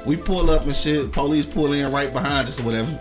we 0.04 0.16
pull 0.16 0.50
up 0.50 0.62
and 0.64 0.74
shit. 0.74 1.12
Police 1.12 1.46
pull 1.46 1.72
in 1.72 1.92
right 1.92 2.12
behind 2.12 2.48
us 2.48 2.60
or 2.60 2.64
whatever. 2.64 2.98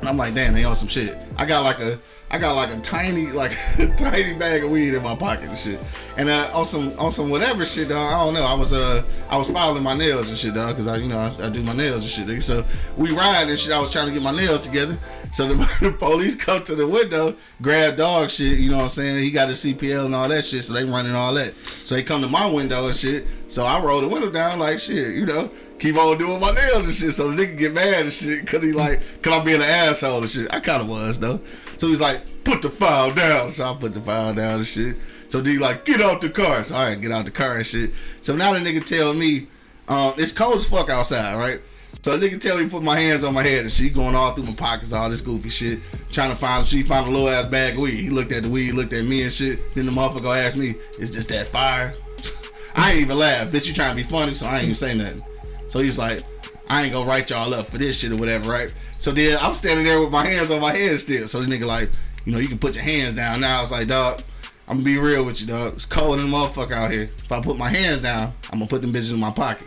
And 0.00 0.08
I'm 0.08 0.16
like, 0.16 0.34
damn, 0.34 0.52
they 0.52 0.64
on 0.64 0.76
some 0.76 0.88
shit. 0.88 1.16
I 1.38 1.46
got 1.46 1.64
like 1.64 1.78
a, 1.78 1.98
I 2.34 2.38
got 2.38 2.56
like 2.56 2.76
a 2.76 2.80
tiny, 2.80 3.30
like 3.30 3.52
a 3.78 3.86
tiny 3.96 4.34
bag 4.34 4.64
of 4.64 4.70
weed 4.72 4.92
in 4.92 5.04
my 5.04 5.14
pocket 5.14 5.50
and 5.50 5.56
shit. 5.56 5.78
And 6.16 6.28
on 6.28 6.64
some, 6.64 6.92
on 6.98 7.12
some 7.12 7.30
whatever 7.30 7.64
shit, 7.64 7.90
dog. 7.90 8.12
I 8.12 8.24
don't 8.24 8.34
know. 8.34 8.44
I 8.44 8.54
was, 8.54 8.72
uh, 8.72 9.04
I 9.30 9.38
was 9.38 9.48
filing 9.48 9.84
my 9.84 9.94
nails 9.94 10.28
and 10.30 10.36
shit, 10.36 10.52
dog, 10.52 10.70
because 10.70 10.88
I, 10.88 10.96
you 10.96 11.06
know, 11.06 11.16
I, 11.16 11.46
I 11.46 11.48
do 11.48 11.62
my 11.62 11.74
nails 11.74 12.02
and 12.02 12.10
shit. 12.10 12.26
Nigga. 12.26 12.42
So 12.42 12.66
we 12.96 13.12
ride 13.12 13.48
and 13.48 13.56
shit. 13.56 13.70
I 13.70 13.78
was 13.78 13.92
trying 13.92 14.08
to 14.08 14.12
get 14.12 14.20
my 14.20 14.32
nails 14.32 14.66
together. 14.66 14.98
So 15.32 15.46
the, 15.46 15.54
the 15.80 15.92
police 15.92 16.34
come 16.34 16.64
to 16.64 16.74
the 16.74 16.88
window, 16.88 17.36
grab 17.62 17.98
dog 17.98 18.30
shit. 18.30 18.58
You 18.58 18.72
know 18.72 18.78
what 18.78 18.84
I'm 18.84 18.90
saying? 18.90 19.22
He 19.22 19.30
got 19.30 19.48
his 19.48 19.64
CPL 19.64 20.06
and 20.06 20.14
all 20.16 20.28
that 20.28 20.44
shit. 20.44 20.64
So 20.64 20.74
they 20.74 20.82
running 20.82 21.14
all 21.14 21.34
that. 21.34 21.54
So 21.54 21.94
they 21.94 22.02
come 22.02 22.20
to 22.22 22.28
my 22.28 22.50
window 22.50 22.88
and 22.88 22.96
shit. 22.96 23.28
So 23.46 23.64
I 23.64 23.80
roll 23.80 24.00
the 24.00 24.08
window 24.08 24.32
down 24.32 24.58
like 24.58 24.80
shit, 24.80 25.14
you 25.14 25.24
know 25.24 25.52
keep 25.84 25.98
on 25.98 26.16
doing 26.16 26.40
my 26.40 26.50
nails 26.50 26.86
and 26.86 26.94
shit. 26.94 27.12
So 27.12 27.30
the 27.30 27.44
nigga 27.44 27.58
get 27.58 27.74
mad 27.74 28.04
and 28.04 28.12
shit 28.12 28.42
because 28.42 28.62
he 28.62 28.72
like, 28.72 29.02
cause 29.20 29.34
I'm 29.34 29.44
being 29.44 29.60
an 29.60 29.68
asshole 29.68 30.22
and 30.22 30.30
shit. 30.30 30.52
I 30.52 30.60
kind 30.60 30.80
of 30.80 30.88
was 30.88 31.18
though. 31.18 31.40
So 31.76 31.88
he's 31.88 32.00
like, 32.00 32.22
put 32.42 32.62
the 32.62 32.70
file 32.70 33.12
down. 33.12 33.52
So 33.52 33.64
I 33.64 33.74
put 33.74 33.92
the 33.92 34.00
file 34.00 34.32
down 34.32 34.60
and 34.60 34.66
shit. 34.66 34.96
So 35.28 35.42
D 35.42 35.58
like, 35.58 35.84
get 35.84 36.00
out 36.00 36.22
the 36.22 36.30
car. 36.30 36.64
So 36.64 36.74
I 36.74 36.94
get 36.94 37.12
out 37.12 37.26
the 37.26 37.30
car 37.30 37.56
and 37.56 37.66
shit. 37.66 37.92
So 38.22 38.34
now 38.34 38.54
the 38.54 38.60
nigga 38.60 38.82
tell 38.82 39.12
me, 39.12 39.48
um, 39.86 40.14
it's 40.16 40.32
cold 40.32 40.56
as 40.56 40.66
fuck 40.66 40.88
outside, 40.88 41.36
right? 41.36 41.60
So 42.02 42.16
the 42.16 42.28
nigga 42.30 42.40
tell 42.40 42.56
me 42.56 42.66
put 42.66 42.82
my 42.82 42.98
hands 42.98 43.22
on 43.22 43.34
my 43.34 43.42
head 43.42 43.64
and 43.64 43.72
she 43.72 43.90
going 43.90 44.14
all 44.14 44.32
through 44.32 44.44
my 44.44 44.54
pockets, 44.54 44.94
all 44.94 45.10
this 45.10 45.20
goofy 45.20 45.50
shit. 45.50 45.80
Trying 46.10 46.30
to 46.30 46.36
find, 46.36 46.64
she 46.64 46.82
found 46.82 47.08
a 47.08 47.10
little 47.10 47.28
ass 47.28 47.44
bag 47.44 47.74
of 47.74 47.80
weed. 47.80 48.00
He 48.00 48.08
looked 48.08 48.32
at 48.32 48.42
the 48.42 48.48
weed, 48.48 48.72
looked 48.72 48.94
at 48.94 49.04
me 49.04 49.24
and 49.24 49.32
shit. 49.32 49.74
Then 49.74 49.84
the 49.84 49.92
motherfucker 49.92 50.34
asked 50.34 50.56
me, 50.56 50.76
is 50.98 51.14
this 51.14 51.26
that 51.26 51.46
fire? 51.46 51.92
I 52.74 52.92
ain't 52.92 53.02
even 53.02 53.18
laugh. 53.18 53.48
Bitch, 53.48 53.66
you 53.66 53.74
trying 53.74 53.90
to 53.90 53.96
be 53.96 54.02
funny, 54.02 54.32
so 54.32 54.46
I 54.46 54.54
ain't 54.54 54.62
even 54.62 54.74
say 54.74 54.96
nothing. 54.96 55.22
So 55.66 55.80
he's 55.80 55.98
like, 55.98 56.22
I 56.68 56.82
ain't 56.82 56.92
gonna 56.92 57.06
write 57.06 57.30
y'all 57.30 57.52
up 57.54 57.66
for 57.66 57.78
this 57.78 57.98
shit 57.98 58.12
or 58.12 58.16
whatever, 58.16 58.50
right? 58.50 58.72
So 58.98 59.12
then 59.12 59.38
I'm 59.40 59.54
standing 59.54 59.84
there 59.84 60.00
with 60.00 60.10
my 60.10 60.24
hands 60.24 60.50
on 60.50 60.60
my 60.60 60.74
head 60.74 60.98
still. 61.00 61.28
So 61.28 61.40
this 61.40 61.48
nigga 61.48 61.66
like, 61.66 61.90
you 62.24 62.32
know, 62.32 62.38
you 62.38 62.48
can 62.48 62.58
put 62.58 62.74
your 62.74 62.84
hands 62.84 63.14
down 63.14 63.40
now. 63.40 63.60
It's 63.62 63.70
like, 63.70 63.88
dog, 63.88 64.22
I'm 64.66 64.78
gonna 64.78 64.84
be 64.84 64.98
real 64.98 65.24
with 65.24 65.40
you, 65.40 65.46
dog. 65.46 65.74
It's 65.74 65.86
cold 65.86 66.20
in 66.20 66.30
the 66.30 66.36
motherfucker 66.36 66.72
out 66.72 66.90
here. 66.90 67.10
If 67.18 67.30
I 67.30 67.40
put 67.40 67.58
my 67.58 67.68
hands 67.68 68.00
down, 68.00 68.32
I'm 68.50 68.58
gonna 68.58 68.68
put 68.68 68.80
them 68.80 68.92
bitches 68.92 69.12
in 69.12 69.20
my 69.20 69.30
pocket. 69.30 69.66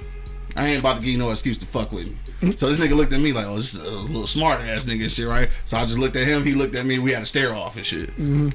I 0.56 0.70
ain't 0.70 0.80
about 0.80 0.95
to 0.95 1.02
give 1.04 1.12
you 1.12 1.20
no 1.20 1.30
excuse 1.30 1.60
to 1.60 1.66
fuck 1.66 1.91
with 1.91 2.08
me. 2.08 2.16
So 2.56 2.68
this 2.68 2.78
nigga 2.78 2.95
looked 2.95 3.14
at 3.14 3.20
me 3.20 3.32
like, 3.32 3.45
oh, 3.45 3.56
this 3.58 3.76
is 3.76 3.82
a 3.82 3.89
little 3.89 4.28
smart 4.28 4.62
ass 4.62 4.86
nigga 4.86 5.04
and 5.04 5.12
shit, 5.12 5.28
right? 5.28 5.50
So 5.66 5.78
I 5.78 5.86
just 5.86 6.00
looked 6.00 6.16
at 6.16 6.28
him. 6.28 6.43
He 6.43 6.54
looked 6.54 6.76
at 6.76 6.86
me. 6.86 6.98
We 6.98 7.12
had 7.12 7.24
a 7.24 7.26
stare 7.26 7.54
off 7.54 7.78
and 7.78 7.86
shit. 7.86 8.10
Mm-hmm. 8.12 8.50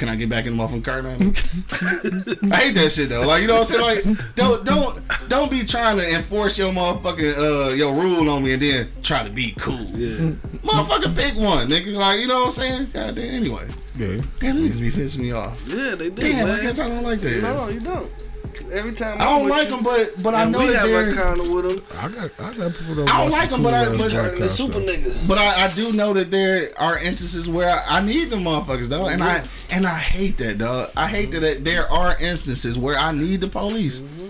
Can 0.00 0.08
I 0.08 0.16
get 0.16 0.30
back 0.30 0.46
in 0.46 0.56
the 0.56 0.62
motherfucking 0.62 0.82
car 0.82 1.02
now? 1.02 1.10
I 2.56 2.60
hate 2.60 2.74
that 2.74 2.90
shit 2.90 3.10
though. 3.10 3.26
Like 3.26 3.42
you 3.42 3.48
know 3.48 3.60
what 3.60 3.70
I'm 3.70 4.02
saying? 4.02 4.16
Like 4.16 4.34
don't 4.34 4.64
don't 4.64 4.98
don't 5.28 5.50
be 5.50 5.62
trying 5.62 5.98
to 5.98 6.14
enforce 6.14 6.56
your 6.56 6.72
motherfucking 6.72 7.36
uh 7.36 7.74
your 7.74 7.94
rule 7.94 8.30
on 8.30 8.42
me 8.42 8.54
and 8.54 8.62
then 8.62 8.88
try 9.02 9.22
to 9.22 9.28
be 9.28 9.52
cool. 9.58 9.78
Yeah. 9.90 10.36
Motherfucker 10.64 11.14
pick 11.14 11.36
one, 11.36 11.68
nigga. 11.68 11.92
Like 11.92 12.18
you 12.20 12.28
know 12.28 12.44
what 12.44 12.46
I'm 12.46 12.52
saying? 12.52 12.88
God 12.94 13.14
damn 13.14 13.34
anyway. 13.34 13.68
Yeah. 13.98 14.22
Damn 14.38 14.56
niggas 14.56 14.80
be 14.80 14.90
pissing 14.90 15.18
me 15.18 15.32
off. 15.32 15.60
Yeah, 15.66 15.96
they 15.96 16.08
do, 16.08 16.22
Damn, 16.22 16.48
man. 16.48 16.58
I 16.58 16.62
guess 16.62 16.78
I 16.78 16.88
don't 16.88 17.02
like 17.02 17.20
that. 17.20 17.42
No, 17.42 17.68
you 17.68 17.80
don't. 17.80 18.10
'Cause 18.54 18.70
Every 18.72 18.92
time 18.92 19.16
I 19.20 19.24
don't 19.24 19.34
I'm 19.38 19.44
with 19.44 19.50
like 19.52 19.68
them, 19.68 19.82
but 19.82 20.22
but 20.22 20.34
I 20.34 20.44
know 20.44 20.60
we 20.60 20.66
that 20.68 20.76
have 20.76 20.88
they're. 20.88 21.10
encounter 21.10 21.50
with 21.50 21.64
them. 21.68 21.98
I 21.98 22.08
got 22.08 22.30
I 22.38 22.52
got 22.54 22.74
people 22.74 22.94
that 22.96 23.08
I 23.08 23.22
don't 23.22 23.30
like 23.30 23.50
them, 23.50 23.62
but 23.62 23.74
I- 23.74 23.84
but- 23.86 24.00
ass 24.00 24.10
Turn 24.10 24.22
black 24.22 24.32
into 24.32 24.40
cops, 24.40 24.54
super 24.54 24.78
niggas. 24.80 25.28
But 25.28 25.38
I, 25.38 25.64
I 25.66 25.70
do 25.74 25.92
know 25.96 26.12
that 26.14 26.30
there 26.30 26.70
are 26.78 26.98
instances 26.98 27.48
where 27.48 27.70
I, 27.70 27.98
I 27.98 28.00
need 28.00 28.30
them 28.30 28.44
motherfuckers 28.44 28.88
though, 28.88 29.06
and 29.06 29.22
I 29.22 29.38
mm-hmm. 29.40 29.74
and 29.76 29.86
I 29.86 29.98
hate 29.98 30.36
that 30.38 30.58
dog. 30.58 30.90
I 30.96 31.06
hate 31.08 31.30
that, 31.32 31.40
that 31.40 31.64
there 31.64 31.90
are 31.90 32.16
instances 32.20 32.78
where 32.78 32.98
I 32.98 33.12
need 33.12 33.40
the 33.40 33.48
police, 33.48 34.00
mm-hmm. 34.00 34.28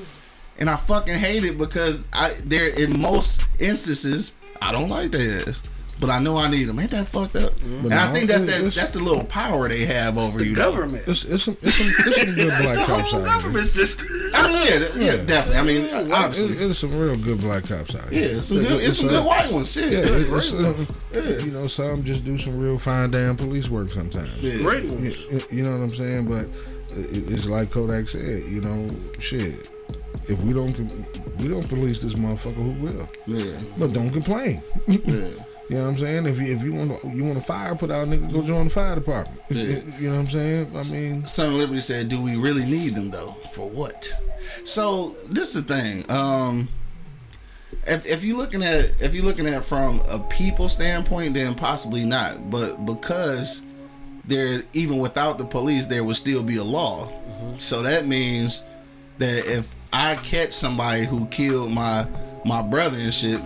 and 0.59 0.71
I 0.71 0.77
fucking 0.77 1.15
hate 1.15 1.45
it 1.45 1.59
because 1.59 2.05
I 2.13 2.31
there 2.45 2.69
in 2.69 3.01
most 3.01 3.41
instances 3.59 4.33
I 4.63 4.73
don't 4.73 4.89
like 4.89 5.11
their 5.13 5.49
ass, 5.49 5.63
but 6.01 6.11
I 6.11 6.19
know 6.19 6.37
I 6.39 6.51
need 6.51 6.65
them. 6.65 6.79
Ain't 6.81 6.91
that 6.91 7.07
fucked 7.07 7.37
up? 7.37 7.53
and 7.63 7.93
I 7.93 8.13
think 8.13 8.29
that's 8.29 8.43
that 8.45 8.73
that's 8.75 8.91
the 8.91 9.01
little 9.01 9.25
power 9.25 9.69
they 9.69 9.85
have 9.85 10.17
over 10.19 10.39
The 10.39 10.47
you. 10.47 10.55
though. 10.57 10.71
government. 10.73 11.05
It's 11.07 11.25
it's 11.25 11.45
some 11.45 11.57
it's 11.63 11.77
some, 11.77 11.87
it's 11.89 12.21
some 12.23 12.35
good 12.35 12.49
black 12.63 12.79
the 12.79 12.85
cops 12.85 13.11
whole 13.11 13.21
out 13.23 13.27
here. 13.29 13.37
government 13.37 13.67
system. 13.67 14.07
I 14.35 14.49
mean, 14.49 14.67
yeah, 14.67 14.79
th- 14.79 14.95
yeah, 14.97 15.17
definitely. 15.25 15.57
I 15.59 15.63
mean, 15.63 15.85
It, 15.85 16.13
obviously, 16.13 16.57
it's 16.57 16.79
some 16.79 16.99
real 16.99 17.17
good 17.17 17.41
black 17.41 17.65
cops 17.67 17.95
out 17.95 18.09
here. 18.09 18.23
yeah, 18.31 18.37
it's 18.39 18.47
some 18.47 18.59
good, 18.61 18.81
it's 18.83 18.97
some 18.99 19.09
uh, 19.09 19.13
good 19.13 19.27
white 19.27 19.53
ones. 19.53 19.73
Shit, 19.73 19.93
Yeah, 19.93 19.99
yeah, 19.99 20.17
it- 20.17 20.33
it's, 20.33 20.53
uh, 20.53 21.45
you 21.45 21.51
know, 21.51 21.67
some 21.67 22.03
just 22.05 22.25
do 22.25 22.39
some 22.39 22.59
real 22.59 22.79
fine 22.79 23.11
damn 23.11 23.37
police 23.37 23.69
work 23.69 23.91
sometimes. 23.91 24.31
yeah. 24.43 24.59
Great 24.63 24.85
You, 24.85 24.93
ones. 24.93 25.27
you 25.51 25.63
know 25.65 25.73
what 25.73 25.83
I'm 25.85 25.95
saying? 25.95 26.27
But 26.27 26.47
it's 26.97 27.47
like 27.47 27.71
Kodak 27.71 28.09
said, 28.09 28.45
you 28.45 28.61
know, 28.61 28.89
shit. 29.19 29.69
If 30.29 30.39
we 30.43 30.53
don't 30.53 30.77
we 31.41 31.49
don't 31.49 31.69
police 31.69 31.99
this 31.99 32.13
motherfucker, 32.15 32.55
who 32.55 32.71
will? 32.73 33.09
yeah, 33.27 33.59
But 33.79 33.93
don't 33.93 34.11
complain. 34.11 34.63
yeah. 34.87 35.31
You 35.71 35.77
know 35.77 35.83
what 35.85 35.91
I'm 35.91 35.99
saying? 35.99 36.27
If 36.27 36.41
you 36.41 36.53
if 36.53 36.63
you 36.65 36.73
want 36.73 37.01
to 37.01 37.09
you 37.09 37.25
want 37.25 37.39
to 37.39 37.45
fire, 37.45 37.77
put 37.77 37.93
out 37.93 38.09
a 38.09 38.11
nigga, 38.11 38.33
go 38.33 38.43
join 38.43 38.65
the 38.65 38.71
fire 38.71 38.97
department. 38.97 39.41
Yeah. 39.51 39.81
You 40.01 40.11
know 40.11 40.17
what 40.17 40.21
I'm 40.23 40.27
saying? 40.27 40.77
I 40.77 40.83
mean, 40.83 41.27
Son 41.27 41.47
of 41.47 41.53
Liberty 41.55 41.81
said, 41.81 42.09
"Do 42.09 42.21
we 42.21 42.35
really 42.35 42.67
need 42.67 42.97
them 42.97 43.13
though? 43.13 43.37
For 43.53 43.71
what?" 43.71 44.13
So 44.65 45.11
this 45.29 45.55
is 45.55 45.63
the 45.63 45.75
thing. 45.75 46.11
Um, 46.11 46.71
if, 47.87 48.05
if 48.05 48.25
you're 48.25 48.37
looking 48.37 48.65
at 48.65 49.01
if 49.01 49.15
you're 49.15 49.25
looking 49.25 49.47
at 49.47 49.63
from 49.63 50.01
a 50.09 50.19
people 50.19 50.69
standpoint, 50.69 51.35
then 51.35 51.55
possibly 51.55 52.05
not. 52.05 52.51
But 52.51 52.85
because 52.85 53.63
there, 54.25 54.65
even 54.73 54.99
without 54.99 55.39
the 55.39 55.45
police, 55.45 55.87
there 55.87 56.03
would 56.03 56.17
still 56.17 56.43
be 56.43 56.57
a 56.57 56.65
law. 56.65 57.13
So 57.59 57.83
that 57.83 58.09
means 58.09 58.65
that 59.19 59.47
if 59.47 59.73
I 59.93 60.17
catch 60.17 60.51
somebody 60.51 61.05
who 61.05 61.27
killed 61.27 61.71
my 61.71 62.09
my 62.45 62.61
brother 62.61 62.99
and 62.99 63.15
shit, 63.15 63.41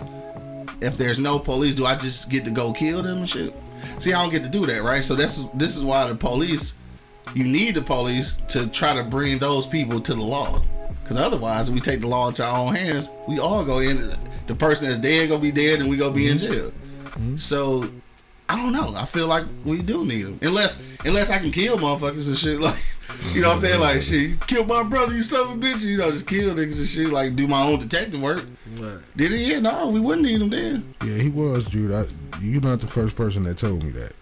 if 0.81 0.97
there's 0.97 1.19
no 1.19 1.39
police, 1.39 1.75
do 1.75 1.85
I 1.85 1.95
just 1.95 2.29
get 2.29 2.45
to 2.45 2.51
go 2.51 2.71
kill 2.73 3.01
them 3.01 3.19
and 3.19 3.29
shit? 3.29 3.53
See, 3.99 4.13
I 4.13 4.21
don't 4.21 4.31
get 4.31 4.43
to 4.43 4.49
do 4.49 4.65
that, 4.65 4.83
right? 4.83 5.03
So 5.03 5.15
that's 5.15 5.45
this 5.53 5.75
is 5.75 5.85
why 5.85 6.07
the 6.07 6.15
police, 6.15 6.73
you 7.33 7.47
need 7.47 7.75
the 7.75 7.81
police 7.81 8.37
to 8.49 8.67
try 8.67 8.93
to 8.93 9.03
bring 9.03 9.39
those 9.39 9.67
people 9.67 9.99
to 9.99 10.13
the 10.13 10.21
law. 10.21 10.61
Because 11.01 11.17
otherwise, 11.17 11.69
if 11.69 11.75
we 11.75 11.81
take 11.81 12.01
the 12.01 12.07
law 12.07 12.27
into 12.27 12.43
our 12.43 12.57
own 12.57 12.75
hands, 12.75 13.09
we 13.27 13.39
all 13.39 13.63
go 13.63 13.79
in. 13.79 14.11
The 14.47 14.55
person 14.55 14.87
that's 14.87 14.99
dead 14.99 15.29
gonna 15.29 15.41
be 15.41 15.51
dead, 15.51 15.79
and 15.79 15.89
we 15.89 15.97
gonna 15.97 16.13
be 16.13 16.29
in 16.29 16.37
mm-hmm. 16.37 16.53
jail. 16.53 16.71
Mm-hmm. 16.71 17.37
So 17.37 17.89
I 18.47 18.55
don't 18.57 18.73
know. 18.73 18.93
I 18.95 19.05
feel 19.05 19.27
like 19.27 19.45
we 19.63 19.81
do 19.81 20.05
need 20.05 20.23
them, 20.23 20.39
unless 20.41 20.77
unless 21.03 21.29
I 21.31 21.39
can 21.39 21.51
kill 21.51 21.77
motherfuckers 21.77 22.27
and 22.27 22.37
shit. 22.37 22.59
Like 22.65 22.83
you 23.35 23.41
know 23.41 23.49
what 23.49 23.55
I'm 23.55 23.59
saying? 23.61 23.79
Like 23.79 24.01
shit, 24.01 24.29
you 24.31 24.37
kill 24.47 24.65
my 24.65 24.81
brother, 24.83 25.13
you 25.15 25.21
son 25.21 25.41
of 25.41 25.51
a 25.51 25.59
bitch. 25.59 25.85
You 25.85 25.97
know, 25.97 26.11
just 26.11 26.25
kill 26.27 26.53
niggas 26.55 26.77
and 26.79 26.87
shit. 26.87 27.09
Like 27.09 27.35
do 27.35 27.47
my 27.47 27.61
own 27.63 27.79
detective 27.79 28.21
work. 28.21 28.45
Right. 28.77 28.97
Did 29.15 29.31
he? 29.31 29.51
Yeah, 29.51 29.59
no, 29.59 29.87
we 29.89 29.99
wouldn't 29.99 30.25
need 30.27 30.41
him 30.41 30.49
then. 30.49 30.93
Yeah, 31.03 31.17
he 31.21 31.29
was, 31.29 31.65
Jude. 31.65 31.91
I, 31.93 32.07
you're 32.41 32.61
not 32.61 32.79
the 32.79 32.87
first 32.87 33.15
person 33.15 33.43
that 33.43 33.57
told 33.59 33.83
me 33.83 33.91
that. 33.91 34.13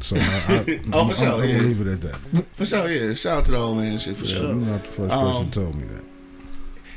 So 0.00 0.16
I, 0.18 0.20
I, 0.20 0.80
Oh, 0.92 1.00
I'm, 1.00 1.08
for 1.08 1.14
sure, 1.14 1.28
I'm, 1.28 1.40
I'm 1.40 1.48
yeah. 1.48 1.54
gonna 1.56 1.66
leave 1.68 1.80
it 1.80 1.86
at 1.86 2.00
that. 2.02 2.46
For 2.54 2.64
sure, 2.66 2.88
yeah. 2.90 3.14
Shout 3.14 3.38
out 3.38 3.44
to 3.46 3.50
the 3.52 3.56
old 3.58 3.78
man, 3.78 3.92
and 3.92 4.00
shit 4.00 4.16
for 4.16 4.26
Yeah, 4.26 4.34
sure. 4.36 4.46
You're 4.48 4.54
not 4.56 4.82
the 4.82 4.88
first 4.88 5.12
Um, 5.14 5.26
person 5.26 5.44
that 5.46 5.52
told 5.54 5.74
me 5.76 5.84
that. 5.84 6.04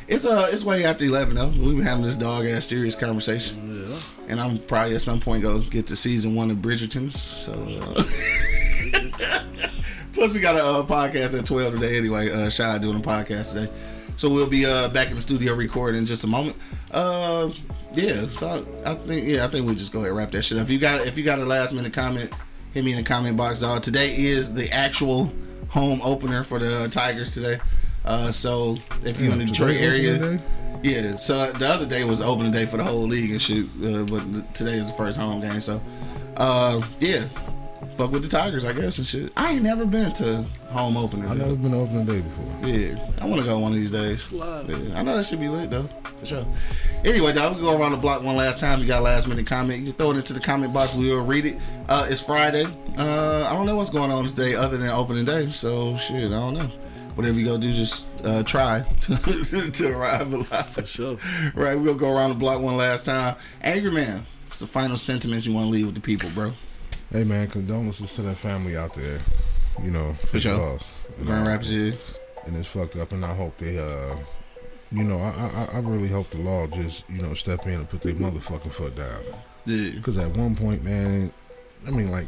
It's 0.09 0.25
uh, 0.25 0.49
it's 0.51 0.63
way 0.65 0.85
after 0.85 1.05
eleven 1.05 1.35
though. 1.35 1.49
We've 1.49 1.75
been 1.77 1.85
having 1.85 2.03
this 2.03 2.15
dog 2.15 2.45
ass 2.47 2.65
serious 2.65 2.95
conversation, 2.95 3.85
Yeah. 3.87 3.99
and 4.27 4.41
I'm 4.41 4.57
probably 4.57 4.95
at 4.95 5.01
some 5.01 5.19
point 5.19 5.43
go 5.43 5.59
get 5.59 5.85
to 5.87 5.95
season 5.95 6.33
one 6.33 6.49
of 6.49 6.57
Bridgerton's. 6.57 7.21
So, 7.21 7.51
uh, 7.53 8.03
plus 10.13 10.33
we 10.33 10.39
got 10.39 10.55
a 10.55 10.63
uh, 10.65 10.83
podcast 10.83 11.37
at 11.37 11.45
twelve 11.45 11.73
today 11.75 11.95
anyway. 11.97 12.31
Uh, 12.31 12.49
out 12.63 12.81
doing 12.81 12.97
a 12.97 12.99
podcast 12.99 13.53
today, 13.53 13.71
so 14.17 14.29
we'll 14.29 14.47
be 14.47 14.65
uh 14.65 14.89
back 14.89 15.09
in 15.09 15.15
the 15.15 15.21
studio 15.21 15.53
recording 15.53 15.99
in 15.99 16.05
just 16.07 16.23
a 16.23 16.27
moment. 16.27 16.57
Uh, 16.89 17.51
yeah. 17.93 18.25
So 18.29 18.65
I, 18.85 18.91
I 18.91 18.95
think 18.95 19.27
yeah, 19.27 19.45
I 19.45 19.47
think 19.47 19.67
we 19.67 19.75
just 19.75 19.91
go 19.91 19.99
ahead 19.99 20.09
and 20.09 20.17
wrap 20.17 20.31
that 20.31 20.41
shit 20.41 20.57
up. 20.57 20.63
If 20.63 20.71
you 20.71 20.79
got 20.79 21.05
if 21.05 21.19
you 21.19 21.23
got 21.23 21.37
a 21.37 21.45
last 21.45 21.71
minute 21.71 21.93
comment, 21.93 22.33
hit 22.73 22.83
me 22.83 22.91
in 22.93 22.97
the 22.97 23.03
comment 23.03 23.37
box, 23.37 23.59
dog. 23.59 23.83
Today 23.83 24.17
is 24.17 24.51
the 24.51 24.71
actual 24.71 25.31
home 25.67 26.01
opener 26.03 26.43
for 26.43 26.57
the 26.57 26.89
Tigers 26.89 27.31
today. 27.31 27.59
Uh, 28.05 28.31
so 28.31 28.77
if 29.03 29.19
you're 29.19 29.31
in 29.31 29.39
the 29.39 29.45
Detroit 29.45 29.77
area. 29.77 30.15
opening? 30.15 30.41
Yeah, 30.81 31.17
so 31.17 31.51
the 31.51 31.67
other 31.67 31.85
day 31.85 32.05
was 32.05 32.19
the 32.19 32.25
opening 32.25 32.53
day 32.53 32.65
for 32.65 32.77
the 32.77 32.83
whole 32.85 33.03
league 33.03 33.31
and 33.31 33.41
shit, 33.41 33.65
uh, 33.83 34.03
but 34.05 34.53
today 34.53 34.73
is 34.75 34.87
the 34.87 34.93
first 34.93 35.19
home 35.19 35.41
game. 35.41 35.59
So, 35.59 35.81
uh, 36.37 36.81
yeah, 37.01 37.25
fuck 37.95 38.11
with 38.11 38.23
the 38.23 38.29
Tigers, 38.29 38.63
I 38.63 38.71
guess 38.71 38.97
and 38.97 39.05
shit. 39.05 39.33
I 39.35 39.51
ain't 39.53 39.63
never 39.63 39.85
been 39.85 40.13
to 40.13 40.43
home 40.69 40.95
opener. 40.95 41.27
I've 41.27 41.37
never 41.37 41.55
been 41.55 41.71
to 41.71 41.79
opening 41.79 42.05
day 42.05 42.21
before. 42.21 42.69
Yeah, 42.69 43.11
I 43.19 43.25
want 43.25 43.41
to 43.41 43.45
go 43.45 43.59
one 43.59 43.73
of 43.73 43.77
these 43.77 43.91
days. 43.91 44.25
Yeah, 44.31 44.63
I 44.95 45.03
know 45.03 45.17
that 45.17 45.25
should 45.25 45.41
be 45.41 45.49
lit 45.49 45.69
though, 45.69 45.89
for 46.21 46.25
sure. 46.25 46.45
Anyway, 47.03 47.33
dog, 47.33 47.57
we 47.57 47.61
go 47.61 47.77
around 47.77 47.91
the 47.91 47.97
block 47.97 48.23
one 48.23 48.37
last 48.37 48.61
time. 48.61 48.79
You 48.79 48.87
got 48.87 49.01
a 49.01 49.03
last 49.03 49.27
minute 49.27 49.45
comment, 49.47 49.79
you 49.79 49.87
can 49.87 49.93
throw 49.95 50.11
it 50.11 50.17
into 50.17 50.31
the 50.31 50.39
comment 50.39 50.73
box. 50.73 50.95
We 50.95 51.09
will 51.09 51.25
read 51.25 51.45
it. 51.45 51.57
Uh, 51.89 52.07
it's 52.09 52.21
Friday. 52.21 52.65
Uh, 52.97 53.47
I 53.49 53.53
don't 53.53 53.65
know 53.65 53.75
what's 53.75 53.89
going 53.89 54.11
on 54.11 54.25
today 54.25 54.55
other 54.55 54.77
than 54.77 54.87
opening 54.87 55.25
day. 55.25 55.49
So 55.51 55.97
shit, 55.97 56.27
I 56.27 56.29
don't 56.29 56.53
know. 56.53 56.71
Whatever 57.19 57.37
you 57.37 57.43
go 57.43 57.57
do, 57.57 57.73
just 57.73 58.07
uh, 58.23 58.43
try 58.43 58.79
to, 59.01 59.71
to 59.73 59.87
arrive 59.91 60.33
alive. 60.33 60.69
For 60.69 60.85
sure. 60.85 61.17
Right, 61.53 61.77
we're 61.77 61.87
gonna 61.87 61.97
go 61.97 62.15
around 62.15 62.29
the 62.29 62.35
block 62.35 62.61
one 62.61 62.77
last 62.77 63.07
time. 63.07 63.35
Angry 63.61 63.91
man, 63.91 64.25
what's 64.45 64.59
the 64.59 64.67
final 64.67 64.95
sentiments 64.95 65.45
you 65.45 65.51
want 65.51 65.65
to 65.65 65.69
leave 65.69 65.85
with 65.87 65.95
the 65.95 66.01
people, 66.01 66.29
bro? 66.29 66.53
Hey 67.11 67.25
man, 67.25 67.49
condolences 67.49 68.13
to 68.15 68.21
that 68.21 68.37
family 68.37 68.77
out 68.77 68.93
there. 68.93 69.19
You 69.83 69.91
know, 69.91 70.13
for 70.13 70.39
sure. 70.39 70.57
loss. 70.57 70.85
And, 71.17 71.25
Grand 71.25 71.45
Rapids, 71.45 71.73
yeah. 71.73 71.91
and 72.45 72.55
it's 72.55 72.69
fucked 72.69 72.95
up. 72.95 73.11
And 73.11 73.25
I 73.25 73.35
hope 73.35 73.57
they, 73.57 73.77
uh, 73.77 74.15
you 74.89 75.03
know, 75.03 75.19
I, 75.19 75.47
I 75.73 75.75
I 75.75 75.79
really 75.79 76.07
hope 76.07 76.29
the 76.29 76.37
law 76.37 76.67
just 76.67 77.03
you 77.09 77.21
know 77.21 77.33
step 77.33 77.65
in 77.67 77.73
and 77.73 77.89
put 77.89 77.99
their 77.99 78.13
motherfucking 78.13 78.71
foot 78.71 78.95
down. 78.95 79.19
Yeah, 79.65 79.91
Because 79.95 80.17
at 80.19 80.31
one 80.31 80.55
point, 80.55 80.85
man, 80.85 81.33
I 81.85 81.91
mean, 81.91 82.11
like, 82.11 82.27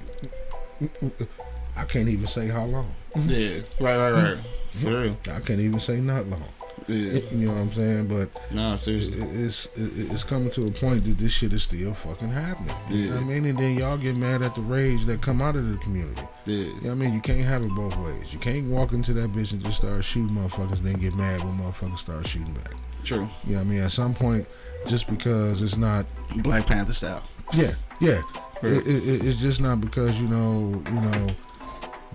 I 1.78 1.86
can't 1.86 2.10
even 2.10 2.28
say 2.28 2.50
how 2.50 2.66
long. 2.66 2.94
yeah, 3.16 3.60
right, 3.80 3.96
right, 3.96 4.12
right. 4.12 4.38
For 4.72 4.90
real. 5.02 5.18
I 5.32 5.40
can't 5.42 5.60
even 5.60 5.80
say 5.80 5.98
not 5.98 6.28
long. 6.28 6.44
Yeah, 6.88 7.20
You 7.32 7.46
know 7.48 7.54
what 7.54 7.60
I'm 7.62 7.74
saying? 7.74 8.08
But 8.08 8.52
nah, 8.54 8.76
seriously. 8.76 9.20
it's 9.20 9.68
it's 9.76 10.24
coming 10.24 10.50
to 10.52 10.62
a 10.66 10.72
point 10.72 11.04
that 11.04 11.18
this 11.18 11.32
shit 11.32 11.54
is 11.54 11.64
still 11.64 11.94
fucking 11.94 12.30
happening. 12.32 12.76
You 12.90 13.10
know 13.10 13.16
what 13.18 13.24
I 13.24 13.28
mean? 13.28 13.46
And 13.46 13.58
then 13.58 13.78
y'all 13.78 13.98
get 13.98 14.18
mad 14.18 14.42
at 14.42 14.56
the 14.56 14.62
rage 14.62 15.06
that 15.06 15.22
come 15.22 15.42
out 15.42 15.56
of 15.56 15.70
the 15.72 15.78
community. 15.78 16.22
Yeah, 16.46 16.56
You 16.58 16.66
know 16.66 16.80
what 16.82 16.92
I 16.92 16.94
mean? 16.96 17.14
You 17.14 17.22
can't 17.22 17.42
have 17.42 17.62
it 17.62 17.70
both 17.76 17.96
ways. 17.98 18.34
You 18.34 18.40
can't 18.40 18.68
walk 18.72 18.94
into 18.94 19.14
that 19.14 19.32
bitch 19.32 19.52
and 19.52 19.64
just 19.64 19.78
start 19.78 20.04
shooting 20.04 20.36
motherfuckers 20.36 20.78
and 20.78 20.86
then 20.86 20.96
get 20.96 21.16
mad 21.16 21.44
when 21.44 21.58
motherfuckers 21.60 22.00
start 22.00 22.28
shooting 22.28 22.54
back. 22.54 22.74
true. 23.04 23.30
You 23.46 23.54
know 23.54 23.58
what 23.60 23.62
I 23.68 23.70
mean? 23.70 23.82
At 23.84 23.92
some 23.92 24.14
point, 24.16 24.48
just 24.88 25.08
because 25.08 25.62
it's 25.62 25.78
not 25.78 26.08
Black 26.38 26.66
Panther 26.66 26.94
style. 26.94 27.24
Yeah, 27.54 27.76
yeah. 28.00 28.22
It, 28.64 28.88
it, 28.88 29.08
it- 29.08 29.26
it's 29.26 29.40
just 29.40 29.60
not 29.62 29.82
because 29.82 30.20
you 30.20 30.28
know, 30.28 30.82
you 30.88 31.02
know, 31.02 31.28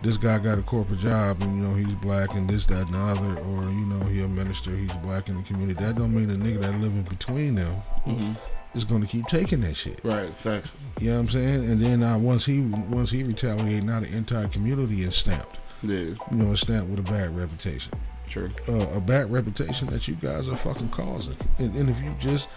this 0.02 0.16
guy 0.16 0.38
got 0.38 0.58
a 0.58 0.62
corporate 0.62 1.00
job 1.00 1.42
and 1.42 1.56
you 1.60 1.66
know 1.66 1.74
he's 1.74 1.94
black 1.96 2.34
and 2.34 2.48
this, 2.48 2.66
that, 2.66 2.86
and 2.90 2.94
the 2.94 2.98
other, 2.98 3.40
or 3.40 3.62
you 3.70 3.86
know 3.86 4.04
he 4.06 4.20
a 4.22 4.28
minister, 4.28 4.76
he's 4.76 4.92
black 4.94 5.28
in 5.28 5.36
the 5.36 5.42
community. 5.42 5.82
That 5.82 5.96
don't 5.96 6.14
mean 6.14 6.28
the 6.28 6.34
nigga 6.36 6.60
that 6.60 6.78
living 6.80 7.02
between 7.02 7.54
them 7.56 8.36
is 8.74 8.84
going 8.84 9.00
to 9.00 9.06
keep 9.06 9.26
taking 9.26 9.60
that 9.62 9.76
shit. 9.76 10.00
Right, 10.04 10.32
facts. 10.34 10.70
You 11.00 11.10
know 11.10 11.14
what 11.14 11.20
I'm 11.20 11.28
saying? 11.30 11.70
And 11.70 11.82
then 11.82 12.02
uh, 12.02 12.18
once 12.18 12.44
he 12.44 12.60
once 12.60 13.10
he 13.10 13.22
retaliate, 13.22 13.82
now 13.84 14.00
the 14.00 14.14
entire 14.14 14.48
community 14.48 15.02
is 15.02 15.14
stamped. 15.16 15.58
Yeah, 15.82 15.98
You 15.98 16.16
know, 16.32 16.52
it's 16.52 16.62
stamped 16.62 16.88
with 16.90 16.98
a 17.00 17.02
bad 17.10 17.36
reputation. 17.36 17.92
true. 18.28 18.50
Uh, 18.68 18.86
a 18.96 19.00
bad 19.00 19.30
reputation 19.30 19.88
that 19.88 20.08
you 20.08 20.14
guys 20.14 20.48
are 20.48 20.56
fucking 20.56 20.88
causing. 20.88 21.36
And, 21.58 21.74
and 21.76 21.88
if 21.90 22.00
you 22.02 22.12
just, 22.18 22.48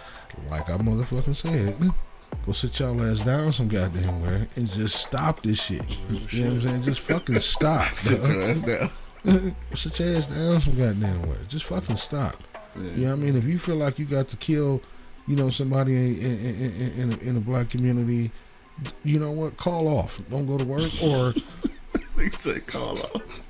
like 0.50 0.68
I 0.70 0.78
motherfucking 0.78 1.36
said, 1.36 1.76
go 2.46 2.52
sit 2.52 2.78
y'all 2.78 3.00
ass 3.02 3.20
down 3.20 3.52
some 3.52 3.68
goddamn 3.68 4.22
where 4.22 4.46
and 4.56 4.70
just 4.70 4.96
stop 4.96 5.42
this 5.42 5.60
shit. 5.60 5.82
Oh, 5.82 6.20
you 6.30 6.44
know 6.44 6.50
what 6.50 6.56
I'm 6.56 6.60
saying? 6.62 6.82
Just 6.82 7.00
fucking 7.00 7.40
stop. 7.40 7.82
Sit 7.96 8.22
your 8.22 8.42
ass 8.42 8.60
down. 8.62 8.90
sit 9.74 10.00
your 10.00 10.16
ass 10.16 10.26
down 10.26 10.60
some 10.60 10.76
goddamn 10.76 11.28
where. 11.28 11.38
Just 11.48 11.64
fucking 11.66 11.96
stop. 11.96 12.36
Yeah. 12.76 12.82
You 12.82 13.04
know 13.04 13.10
what 13.10 13.12
I 13.12 13.16
mean? 13.16 13.36
If 13.36 13.44
you 13.44 13.58
feel 13.58 13.76
like 13.76 13.98
you 13.98 14.04
got 14.04 14.28
to 14.28 14.36
kill, 14.36 14.80
you 15.26 15.36
know, 15.36 15.50
somebody 15.50 15.94
in 15.94 16.16
in, 16.16 16.38
in, 16.38 16.54
in, 16.56 16.92
in, 16.92 17.12
a, 17.12 17.16
in 17.30 17.36
a 17.36 17.40
black 17.40 17.70
community, 17.70 18.30
you 19.04 19.18
know 19.18 19.32
what? 19.32 19.56
Call 19.56 19.88
off. 19.88 20.20
Don't 20.30 20.46
go 20.46 20.56
to 20.56 20.64
work 20.64 20.90
or 21.02 21.34
They 22.20 22.28
say 22.28 22.60
call 22.60 22.98
off. 22.98 23.40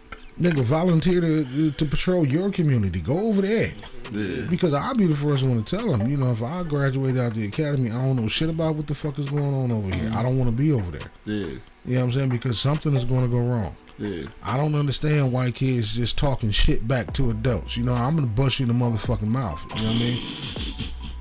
Nigga 0.41 0.63
volunteer 0.65 1.21
to 1.21 1.71
to 1.73 1.85
patrol 1.85 2.27
your 2.27 2.51
community. 2.51 3.01
Go 3.01 3.27
over 3.29 3.43
there. 3.43 3.73
Yeah, 4.13 4.47
Because 4.49 4.75
I'll 4.75 4.95
be 4.95 5.07
the 5.07 5.15
first 5.15 5.43
one 5.45 5.63
to 5.63 5.77
tell 5.77 5.93
them, 5.97 6.09
you 6.09 6.17
know, 6.17 6.33
if 6.33 6.43
I 6.43 6.63
graduate 6.65 7.17
out 7.17 7.35
the 7.35 7.45
academy, 7.47 7.91
I 7.91 7.95
don't 8.05 8.17
know 8.17 8.27
shit 8.29 8.49
about 8.51 8.75
what 8.75 8.87
the 8.89 8.95
fuck 8.95 9.19
is 9.19 9.31
going 9.31 9.55
on 9.55 9.71
over 9.71 9.95
here. 9.95 10.11
I 10.15 10.23
don't 10.23 10.37
want 10.39 10.51
to 10.51 10.57
be 10.57 10.73
over 10.73 10.91
there. 10.91 11.11
yeah, 11.27 11.47
You 11.47 11.61
know 11.85 12.01
what 12.01 12.03
I'm 12.07 12.13
saying? 12.13 12.29
Because 12.31 12.59
something 12.59 12.97
is 12.97 13.05
going 13.05 13.23
to 13.23 13.29
go 13.29 13.39
wrong. 13.39 13.77
yeah. 13.99 14.25
I 14.43 14.57
don't 14.57 14.75
understand 14.75 15.33
why 15.33 15.51
kids 15.53 15.95
just 15.95 16.17
talking 16.19 16.51
shit 16.51 16.89
back 16.89 17.13
to 17.15 17.31
adults. 17.31 17.77
You 17.77 17.85
know, 17.85 17.95
I'm 17.95 18.15
gonna 18.17 18.27
bust 18.27 18.59
you 18.59 18.67
in 18.67 18.77
the 18.79 18.85
motherfucking 18.85 19.29
mouth. 19.29 19.63
You 19.77 19.83
know 19.83 19.89
what 19.91 19.97
I 19.97 19.99
mean? 20.01 20.19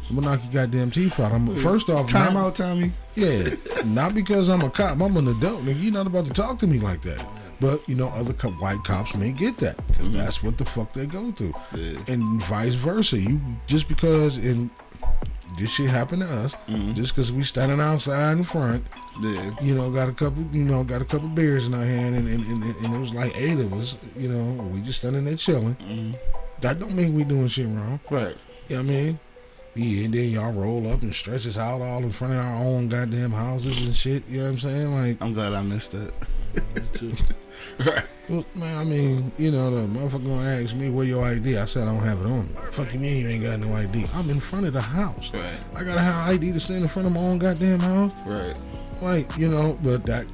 I'm 0.09 0.15
gonna 0.15 0.27
knock 0.35 0.43
your 0.45 0.63
goddamn 0.63 0.89
teeth 0.89 1.19
out. 1.19 1.31
I'm 1.31 1.53
first 1.57 1.89
off, 1.89 2.07
Time 2.07 2.33
not- 2.33 2.45
out, 2.47 2.55
Tommy. 2.55 2.91
yeah, 3.15 3.49
not 3.85 4.15
because 4.15 4.49
I'm 4.49 4.61
a 4.61 4.69
cop. 4.71 4.99
I'm 4.99 5.15
an 5.17 5.27
adult, 5.27 5.63
nigga. 5.65 5.83
You're 5.83 5.93
not 5.93 6.07
about 6.07 6.25
to 6.25 6.33
talk 6.33 6.57
to 6.59 6.67
me 6.67 6.79
like 6.79 7.03
that. 7.03 7.23
But 7.59 7.87
you 7.89 7.95
know, 7.95 8.07
other 8.09 8.33
co- 8.33 8.51
white 8.51 8.83
cops 8.83 9.15
may 9.15 9.31
get 9.31 9.57
that 9.57 9.77
because 9.87 10.07
mm-hmm. 10.07 10.17
that's 10.17 10.41
what 10.41 10.57
the 10.57 10.65
fuck 10.65 10.93
they 10.93 11.05
go 11.05 11.31
through, 11.31 11.53
Yeah. 11.75 11.99
and 12.07 12.41
vice 12.43 12.75
versa. 12.75 13.19
You 13.19 13.41
just 13.67 13.87
because 13.87 14.37
and 14.37 14.69
this 15.57 15.71
shit 15.71 15.89
happened 15.89 16.21
to 16.21 16.29
us, 16.29 16.55
mm-hmm. 16.67 16.93
just 16.93 17.13
because 17.13 17.31
we 17.31 17.43
standing 17.43 17.81
outside 17.81 18.33
in 18.37 18.43
front, 18.43 18.85
Yeah, 19.21 19.51
you 19.61 19.75
know, 19.75 19.91
got 19.91 20.07
a 20.07 20.13
couple, 20.13 20.43
you 20.53 20.63
know, 20.63 20.83
got 20.83 21.01
a 21.01 21.05
couple 21.05 21.27
beers 21.27 21.65
in 21.65 21.73
our 21.73 21.83
hand, 21.83 22.15
and 22.15 22.27
and, 22.27 22.45
and, 22.45 22.63
and 22.63 22.95
it 22.95 22.99
was 22.99 23.13
like 23.13 23.35
eight 23.35 23.59
of 23.59 23.73
us, 23.73 23.97
you 24.15 24.29
know, 24.29 24.63
we 24.63 24.81
just 24.81 24.99
standing 24.99 25.25
there 25.25 25.35
chilling. 25.35 25.75
Mm-hmm. 25.75 26.11
That 26.61 26.79
don't 26.79 26.93
mean 26.93 27.13
we 27.13 27.23
doing 27.23 27.47
shit 27.47 27.67
wrong. 27.67 27.99
right. 28.09 28.37
You 28.67 28.75
know 28.75 28.83
what 28.83 28.91
I 28.91 28.93
mean? 28.93 29.19
Yeah, 29.75 30.05
and 30.05 30.13
then 30.13 30.29
y'all 30.29 30.51
roll 30.51 30.91
up 30.91 31.01
and 31.01 31.13
stretch 31.13 31.47
us 31.47 31.57
out 31.57 31.81
all 31.81 32.03
in 32.03 32.11
front 32.11 32.33
of 32.33 32.39
our 32.39 32.55
own 32.55 32.89
goddamn 32.89 33.31
houses 33.31 33.79
and 33.81 33.95
shit. 33.95 34.27
You 34.27 34.39
know 34.39 34.43
what 34.45 34.49
I'm 34.51 34.59
saying? 34.59 34.93
Like, 34.93 35.21
I'm 35.21 35.33
glad 35.33 35.53
I 35.53 35.61
missed 35.61 35.91
that. 35.91 36.13
right. 37.79 38.05
well, 38.29 38.45
man, 38.55 38.77
I 38.77 38.83
mean, 38.83 39.31
you 39.37 39.51
know, 39.51 39.69
the 39.71 39.87
motherfucker 39.87 40.25
gonna 40.25 40.63
ask 40.63 40.75
me 40.75 40.89
where 40.89 41.05
your 41.05 41.25
ID. 41.25 41.57
I 41.57 41.65
said 41.65 41.87
I 41.87 41.93
don't 41.93 42.03
have 42.03 42.21
it 42.21 42.25
on 42.25 42.47
me. 42.47 42.55
Fuck 42.71 42.93
you 42.93 42.99
mean 42.99 43.21
you 43.21 43.29
ain't 43.29 43.43
got 43.43 43.59
no 43.59 43.73
ID? 43.75 44.05
I'm 44.13 44.29
in 44.29 44.39
front 44.39 44.65
of 44.65 44.73
the 44.73 44.81
house. 44.81 45.31
Right. 45.33 45.59
I 45.75 45.83
gotta 45.83 46.01
have 46.01 46.29
ID 46.29 46.53
to 46.53 46.59
stand 46.59 46.83
in 46.83 46.87
front 46.87 47.07
of 47.07 47.13
my 47.13 47.21
own 47.21 47.39
goddamn 47.39 47.79
house. 47.79 48.11
Right. 48.25 48.57
Like, 49.01 49.37
you 49.37 49.47
know, 49.47 49.79
but 49.81 50.05
that 50.05 50.25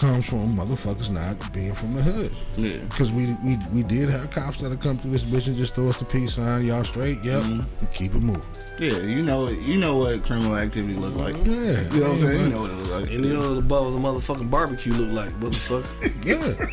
comes 0.00 0.24
from 0.26 0.56
motherfuckers 0.56 1.10
not 1.10 1.52
being 1.52 1.74
from 1.74 1.94
the 1.94 2.02
hood. 2.02 2.32
Yeah. 2.56 2.78
Because 2.84 3.12
we, 3.12 3.34
we 3.44 3.58
we 3.70 3.82
did 3.82 4.08
have 4.08 4.30
cops 4.30 4.58
that 4.60 4.70
have 4.70 4.80
come 4.80 4.98
through 4.98 5.10
this 5.10 5.22
bitch 5.22 5.46
and 5.46 5.54
just 5.54 5.74
throw 5.74 5.90
us 5.90 5.98
the 5.98 6.06
peace 6.06 6.34
sign. 6.34 6.66
Y'all 6.66 6.84
straight? 6.84 7.22
Yep. 7.22 7.42
Mm-hmm. 7.42 7.86
Keep 7.92 8.14
it 8.14 8.20
moving. 8.20 8.42
Yeah, 8.78 8.96
you 9.02 9.22
know, 9.22 9.48
you 9.48 9.76
know 9.76 9.96
what 9.96 10.22
criminal 10.22 10.56
activity 10.56 10.94
look 10.94 11.14
like. 11.14 11.36
Yeah. 11.44 11.82
You 11.92 12.00
know 12.00 12.00
what 12.00 12.10
I'm 12.12 12.18
saying? 12.18 12.40
You 12.40 12.48
know 12.48 12.60
what 12.62 12.70
it 12.70 12.74
look 12.76 13.00
like. 13.02 13.10
And 13.10 13.24
you 13.24 13.34
know 13.34 13.40
what 13.40 13.54
the, 13.56 13.60
bu- 13.60 13.90
the 13.92 13.98
motherfucking 13.98 14.50
barbecue 14.50 14.92
look 14.94 15.12
like, 15.12 15.32
motherfucker. 15.38 15.86
Yeah. 16.24 16.66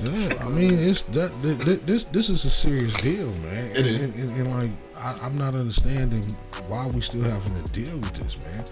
Yeah, 0.00 0.44
I 0.44 0.48
mean, 0.48 0.78
it's 0.78 1.02
that, 1.02 1.30
that, 1.42 1.58
that- 1.60 1.84
this 1.84 2.04
this 2.04 2.30
is 2.30 2.44
a 2.44 2.50
serious 2.50 2.94
deal, 3.00 3.26
man. 3.36 3.70
It 3.70 3.76
and, 3.78 3.86
is. 3.86 4.00
And, 4.00 4.14
and, 4.14 4.30
and, 4.30 4.50
like, 4.50 4.70
I, 5.02 5.18
I'm 5.22 5.36
not 5.36 5.54
understanding 5.54 6.22
why 6.68 6.86
we 6.86 7.00
still 7.00 7.22
having 7.22 7.60
to 7.62 7.68
deal 7.72 7.96
with 7.98 8.12
this, 8.14 8.36
man. 8.46 8.64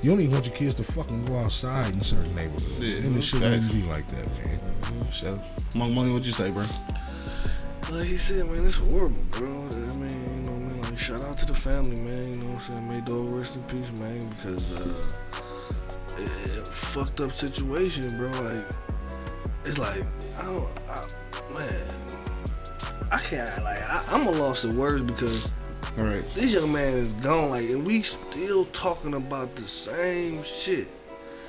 You 0.00 0.10
don't 0.10 0.20
even 0.20 0.32
want 0.32 0.46
your 0.46 0.54
kids 0.54 0.74
to 0.76 0.84
fucking 0.84 1.24
go 1.24 1.38
outside 1.38 1.92
in 1.94 2.02
certain 2.02 2.34
neighborhoods, 2.34 2.78
Yeah, 2.78 3.06
and 3.06 3.16
it 3.16 3.22
shouldn't 3.22 3.52
facts. 3.54 3.70
even 3.70 3.82
be 3.82 3.88
like 3.88 4.06
that, 4.08 4.26
man. 4.38 4.60
So, 5.12 5.40
Monk 5.74 5.92
Money, 5.94 6.12
what 6.12 6.24
you 6.24 6.32
say, 6.32 6.50
bro? 6.50 6.64
Like 7.90 8.06
he 8.06 8.16
said, 8.16 8.46
man, 8.46 8.64
it's 8.66 8.76
horrible, 8.76 9.22
bro. 9.30 9.48
I 9.48 9.52
mean, 9.94 10.10
you 10.10 10.42
know 10.42 10.52
what 10.52 10.60
I 10.60 10.72
mean? 10.72 10.82
Like, 10.82 10.98
shout 10.98 11.24
out 11.24 11.36
to 11.38 11.46
the 11.46 11.54
family, 11.54 12.00
man. 12.00 12.34
You 12.34 12.40
know 12.40 12.52
what 12.54 12.62
I'm 12.64 12.70
saying? 12.72 12.88
May 12.88 13.00
dog 13.00 13.28
rest 13.30 13.56
in 13.56 13.62
peace, 13.64 13.90
man, 13.98 14.28
because, 14.30 14.70
uh, 14.72 15.12
it, 16.18 16.50
it 16.58 16.66
fucked 16.68 17.20
up 17.20 17.32
situation, 17.32 18.16
bro. 18.16 18.30
Like, 18.30 18.64
it's 19.64 19.78
like, 19.78 20.04
I 20.38 20.44
don't, 20.44 20.68
I, 20.88 21.52
man, 21.52 21.94
I 23.10 23.18
can't, 23.18 23.62
like, 23.64 23.82
I, 23.82 24.04
I'm 24.08 24.26
a 24.26 24.30
loss 24.30 24.64
of 24.64 24.76
words 24.76 25.02
because 25.02 25.48
All 25.98 26.04
right. 26.04 26.24
this 26.34 26.52
young 26.52 26.72
man 26.72 26.94
is 26.94 27.12
gone, 27.14 27.50
like, 27.50 27.68
and 27.68 27.86
we 27.86 28.02
still 28.02 28.64
talking 28.66 29.14
about 29.14 29.54
the 29.56 29.68
same 29.68 30.42
shit. 30.42 30.88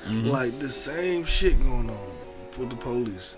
Like, 0.06 0.58
the 0.58 0.68
same 0.68 1.24
shit 1.24 1.58
going 1.62 1.88
on 1.88 2.10
with 2.58 2.68
the 2.68 2.76
police. 2.76 3.36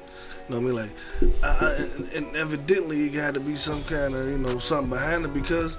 You 0.49 0.57
know 0.57 0.61
what 0.73 0.83
I 0.83 0.87
mean? 0.87 1.31
Like, 1.37 1.45
I, 1.45 1.49
I, 1.67 1.73
and, 1.75 2.09
and 2.13 2.37
evidently 2.37 3.05
it 3.05 3.11
got 3.11 3.35
to 3.35 3.41
be 3.41 3.55
some 3.55 3.85
kind 3.85 4.15
of, 4.15 4.29
you 4.29 4.37
know, 4.39 4.59
something 4.59 4.91
behind 4.91 5.25
it 5.25 5.33
because, 5.33 5.77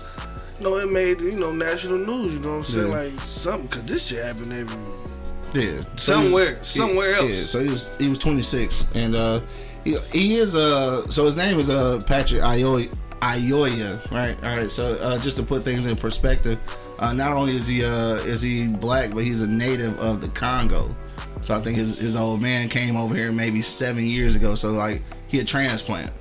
you 0.57 0.63
know, 0.63 0.77
it 0.77 0.89
made, 0.89 1.19
you 1.19 1.31
know, 1.33 1.51
national 1.51 1.97
news, 1.97 2.35
you 2.35 2.39
know 2.39 2.49
what 2.51 2.57
I'm 2.59 2.63
saying? 2.63 2.87
Yeah. 2.89 2.97
Like, 2.97 3.19
something, 3.19 3.67
because 3.67 3.83
this 3.83 4.05
shit 4.07 4.23
happened 4.23 4.53
every, 4.53 5.61
Yeah. 5.61 5.81
So 5.97 6.13
Somewhere, 6.21 6.51
he's- 6.51 6.69
somewhere 6.69 7.15
else. 7.15 7.29
Yeah. 7.31 7.45
So 7.47 7.59
he 7.63 7.69
was 7.69 7.93
he 7.97 8.07
was 8.07 8.17
26, 8.19 8.85
and 8.95 9.13
uh, 9.15 9.41
he, 9.83 9.97
he 10.13 10.35
is 10.35 10.55
uh, 10.55 11.05
so 11.09 11.25
his 11.25 11.35
name 11.35 11.59
is 11.59 11.69
uh 11.69 12.01
Patrick 12.05 12.41
Ayoya. 12.41 12.89
Ayoya, 13.21 14.09
right? 14.11 14.37
All 14.43 14.55
right. 14.57 14.71
So 14.71 14.97
uh, 15.01 15.17
just 15.19 15.37
to 15.37 15.43
put 15.43 15.63
things 15.63 15.87
in 15.87 15.95
perspective, 15.95 16.59
uh, 16.99 17.13
not 17.13 17.33
only 17.33 17.55
is 17.55 17.67
he 17.67 17.83
uh 17.83 18.15
is 18.15 18.41
he 18.41 18.67
black, 18.67 19.11
but 19.11 19.23
he's 19.23 19.41
a 19.41 19.47
native 19.47 19.99
of 19.99 20.21
the 20.21 20.29
Congo. 20.29 20.95
So 21.41 21.55
I 21.55 21.59
think 21.59 21.77
his, 21.77 21.97
his 21.97 22.15
old 22.15 22.41
man 22.41 22.67
came 22.67 22.97
over 22.97 23.15
here 23.15 23.31
maybe 23.31 23.61
seven 23.61 24.05
years 24.05 24.35
ago. 24.35 24.55
So 24.55 24.71
like 24.71 25.03
he 25.27 25.39
a 25.39 25.43
transplant, 25.43 26.11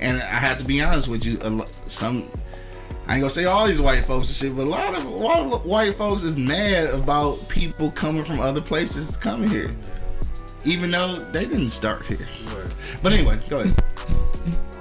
and 0.00 0.18
I 0.18 0.24
have 0.24 0.58
to 0.58 0.64
be 0.64 0.82
honest 0.82 1.08
with 1.08 1.24
you, 1.24 1.38
some 1.86 2.28
I 3.08 3.14
ain't 3.14 3.20
gonna 3.20 3.30
say 3.30 3.44
all 3.44 3.66
these 3.66 3.80
white 3.80 4.04
folks 4.04 4.28
and 4.28 4.36
shit, 4.36 4.56
but 4.56 4.66
a 4.66 4.70
lot 4.70 4.96
of, 4.96 5.04
a 5.04 5.08
lot 5.08 5.38
of 5.38 5.64
white 5.64 5.94
folks 5.94 6.22
is 6.22 6.34
mad 6.34 6.88
about 6.88 7.48
people 7.48 7.90
coming 7.92 8.24
from 8.24 8.40
other 8.40 8.60
places 8.60 9.16
coming 9.16 9.48
here, 9.48 9.76
even 10.64 10.90
though 10.90 11.24
they 11.30 11.44
didn't 11.44 11.68
start 11.68 12.04
here. 12.04 12.26
But 13.02 13.12
anyway, 13.12 13.40
go 13.48 13.60
ahead. 13.60 13.82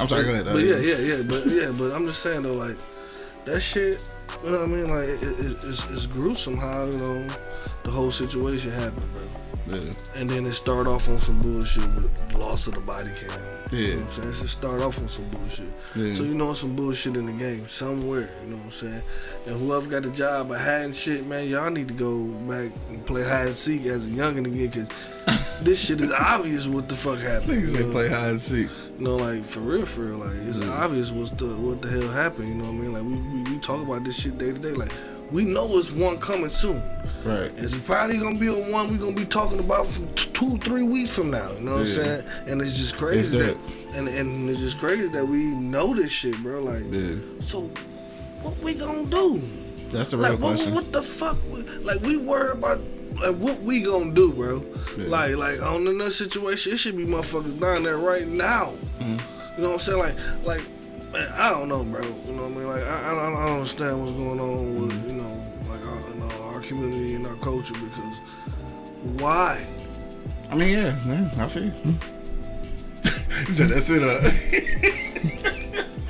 I'm 0.00 0.08
sorry. 0.08 0.24
Go 0.24 0.30
ahead. 0.30 0.44
But 0.44 0.54
uh, 0.56 0.58
yeah, 0.58 0.76
yeah, 0.76 0.96
yeah. 0.98 1.22
But 1.22 1.46
yeah, 1.46 1.70
but 1.70 1.92
I'm 1.92 2.04
just 2.04 2.22
saying 2.22 2.42
though, 2.42 2.54
like 2.54 2.76
that 3.44 3.60
shit. 3.60 4.02
You 4.44 4.50
know 4.50 4.58
what 4.60 4.68
I 4.68 4.72
mean? 4.72 4.90
Like 4.90 5.08
it, 5.08 5.22
it, 5.22 5.56
it's, 5.64 5.86
it's 5.88 6.06
gruesome 6.06 6.56
how 6.56 6.84
you 6.86 6.98
know 6.98 7.26
the 7.84 7.90
whole 7.90 8.10
situation 8.10 8.70
happened, 8.70 9.10
bro. 9.14 9.76
yeah. 9.78 9.92
And 10.16 10.28
then 10.28 10.44
it 10.46 10.52
start 10.52 10.86
off 10.86 11.08
on 11.08 11.18
some 11.20 11.40
bullshit 11.40 11.82
with 11.94 12.34
loss 12.34 12.66
of 12.66 12.74
the 12.74 12.80
body 12.80 13.10
cam. 13.12 13.30
You 13.72 13.78
Yeah. 13.78 13.94
know 13.94 14.00
what 14.02 14.08
I'm 14.08 14.14
saying? 14.14 14.28
It 14.28 14.42
just 14.42 14.52
start 14.52 14.82
off 14.82 14.98
on 14.98 15.08
some 15.08 15.24
bullshit. 15.30 15.66
Yeah. 15.96 16.14
So 16.14 16.24
you 16.24 16.34
know 16.34 16.52
some 16.52 16.76
bullshit 16.76 17.16
in 17.16 17.24
the 17.26 17.32
game 17.32 17.66
somewhere, 17.68 18.28
you 18.44 18.50
know 18.50 18.56
what 18.56 18.64
I'm 18.66 18.70
saying? 18.70 19.02
And 19.46 19.56
whoever 19.56 19.86
got 19.86 20.02
the 20.02 20.10
job 20.10 20.52
of 20.52 20.60
hiding 20.60 20.92
shit, 20.92 21.26
man, 21.26 21.48
y'all 21.48 21.70
need 21.70 21.88
to 21.88 21.94
go 21.94 22.18
back 22.24 22.70
and 22.90 23.04
play 23.06 23.24
hide 23.24 23.46
and 23.46 23.56
seek 23.56 23.86
as 23.86 24.04
a 24.04 24.08
youngin' 24.08 24.44
again, 24.46 24.86
cause 25.26 25.38
this 25.62 25.78
shit 25.80 26.00
is 26.02 26.10
obvious 26.10 26.66
what 26.66 26.88
the 26.88 26.96
fuck 26.96 27.18
happened. 27.18 27.52
Niggas 27.62 27.78
you 27.78 27.86
know? 27.86 27.92
play 27.92 28.08
hide 28.10 28.28
and 28.30 28.40
seek. 28.40 28.68
You 28.98 29.04
know, 29.04 29.16
like 29.16 29.44
for 29.44 29.60
real, 29.60 29.86
for 29.86 30.02
real, 30.02 30.18
like 30.18 30.34
it's 30.48 30.58
Yeah. 30.58 30.70
obvious 30.72 31.10
what's 31.10 31.30
the 31.32 31.46
what 31.56 31.80
the 31.82 31.88
hell 31.88 32.08
happened. 32.08 32.48
You 32.48 32.54
know 32.56 32.64
what 32.64 32.74
I 32.74 32.78
mean? 32.78 32.92
Like 32.92 33.02
we, 33.04 33.14
we, 33.42 33.54
we 33.54 33.60
talk 33.60 33.80
about 33.86 34.02
this 34.04 34.16
shit 34.16 34.38
day 34.38 34.52
to 34.52 34.58
day. 34.58 34.72
Like 34.72 34.90
we 35.30 35.44
know 35.44 35.78
it's 35.78 35.92
one 35.92 36.18
coming 36.18 36.50
soon. 36.50 36.82
Right. 37.24 37.52
It's 37.56 37.74
probably 37.74 38.18
gonna 38.18 38.38
be 38.38 38.48
a 38.48 38.54
one 38.54 38.90
we're 38.90 38.98
gonna 38.98 39.12
be 39.12 39.24
talking 39.26 39.60
about 39.60 39.86
for 39.86 40.00
t- 40.16 40.30
two, 40.32 40.58
three 40.58 40.82
weeks 40.82 41.10
from 41.10 41.30
now. 41.30 41.52
You 41.52 41.60
know 41.60 41.76
what 41.76 41.86
Yeah. 41.86 41.92
I'm 42.00 42.04
saying? 42.04 42.24
And 42.48 42.62
it's 42.62 42.72
just 42.76 42.96
crazy 42.96 43.38
It's 43.38 43.54
that, 43.56 43.94
and 43.94 44.08
and 44.08 44.50
it's 44.50 44.60
just 44.60 44.78
crazy 44.78 45.06
that 45.08 45.26
we 45.28 45.44
know 45.44 45.94
this 45.94 46.10
shit, 46.10 46.36
bro. 46.42 46.60
Like, 46.64 46.82
Yeah. 46.90 47.16
so 47.40 47.70
what 48.42 48.58
we 48.58 48.74
gonna 48.74 49.04
do? 49.04 49.40
That's 49.90 50.10
the 50.10 50.16
real 50.18 50.30
Like, 50.32 50.40
what, 50.40 50.66
what 50.70 50.92
the 50.92 51.02
fuck? 51.02 51.38
Like, 51.82 52.02
we 52.02 52.16
worry 52.16 52.50
about 52.52 52.80
like 53.14 53.36
what 53.36 53.60
we 53.62 53.80
gonna 53.80 54.12
do, 54.12 54.32
bro? 54.32 54.64
Yeah. 54.96 55.06
Like, 55.08 55.36
like 55.36 55.60
on 55.62 55.86
another 55.86 56.10
situation, 56.10 56.72
it 56.72 56.78
should 56.78 56.96
be 56.96 57.04
motherfuckers 57.04 57.58
down 57.60 57.82
there 57.82 57.96
right 57.98 58.26
now. 58.26 58.74
Mm-hmm. 59.00 59.56
You 59.56 59.62
know 59.64 59.70
what 59.70 59.74
I'm 59.74 59.80
saying? 59.80 59.98
Like, 59.98 60.16
like, 60.44 61.12
man, 61.12 61.28
I 61.32 61.50
don't 61.50 61.68
know, 61.68 61.82
bro. 61.84 62.02
You 62.02 62.32
know 62.34 62.42
what 62.48 62.52
I 62.52 62.54
mean? 62.54 62.66
Like, 62.68 62.82
I, 62.82 63.00
I, 63.10 63.12
I 63.12 63.46
don't 63.46 63.56
understand 63.58 64.00
what's 64.00 64.12
going 64.12 64.40
on 64.40 64.80
with 64.80 64.92
Mm-hmm. 64.92 65.10
you 65.10 65.16
know, 65.16 65.44
like 65.68 65.84
our, 65.86 66.00
you 66.10 66.14
know, 66.20 66.42
our 66.54 66.60
community 66.60 67.14
and 67.14 67.26
our 67.26 67.36
culture 67.36 67.74
because 67.74 68.18
why? 69.20 69.66
I 70.50 70.54
mean, 70.54 70.70
yeah, 70.76 70.94
man, 71.04 71.30
I 71.38 71.46
feel. 71.46 71.64
you. 71.64 71.72
He 73.46 73.52
said 73.52 73.68
that's 73.68 73.88
it. 73.90 74.02
Uh, 74.02 74.18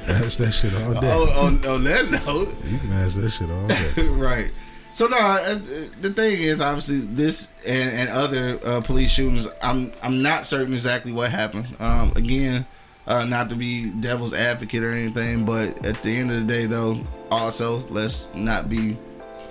Ask 0.09 0.39
that 0.39 0.53
shit 0.53 0.73
all 0.75 0.95
day. 1.01 1.01
oh, 1.13 1.45
on, 1.47 1.65
on 1.67 1.85
that 1.85 2.11
note, 2.11 2.55
You 2.65 2.79
can 2.79 2.93
ask 2.93 3.17
that 3.17 3.29
shit 3.31 3.51
all 3.51 3.67
day. 3.67 4.09
right. 4.09 4.51
So 4.91 5.07
no, 5.07 5.16
uh, 5.18 5.59
the 6.01 6.12
thing 6.14 6.41
is 6.41 6.61
obviously 6.61 6.99
this 7.01 7.51
and, 7.66 7.91
and 7.91 8.09
other 8.09 8.59
uh, 8.64 8.80
police 8.80 9.11
shootings. 9.11 9.47
I'm 9.62 9.93
I'm 10.03 10.22
not 10.22 10.47
certain 10.47 10.72
exactly 10.72 11.12
what 11.12 11.30
happened. 11.30 11.68
Um, 11.78 12.12
again, 12.16 12.66
uh, 13.07 13.24
not 13.24 13.51
to 13.51 13.57
be 13.57 13.91
devil's 13.91 14.34
advocate 14.34 14.82
or 14.82 14.91
anything, 14.91 15.45
but 15.45 15.86
at 15.86 16.03
the 16.03 16.16
end 16.16 16.30
of 16.30 16.41
the 16.41 16.53
day, 16.53 16.66
though, 16.66 17.03
also 17.30 17.86
let's 17.89 18.28
not 18.34 18.68
be 18.68 18.99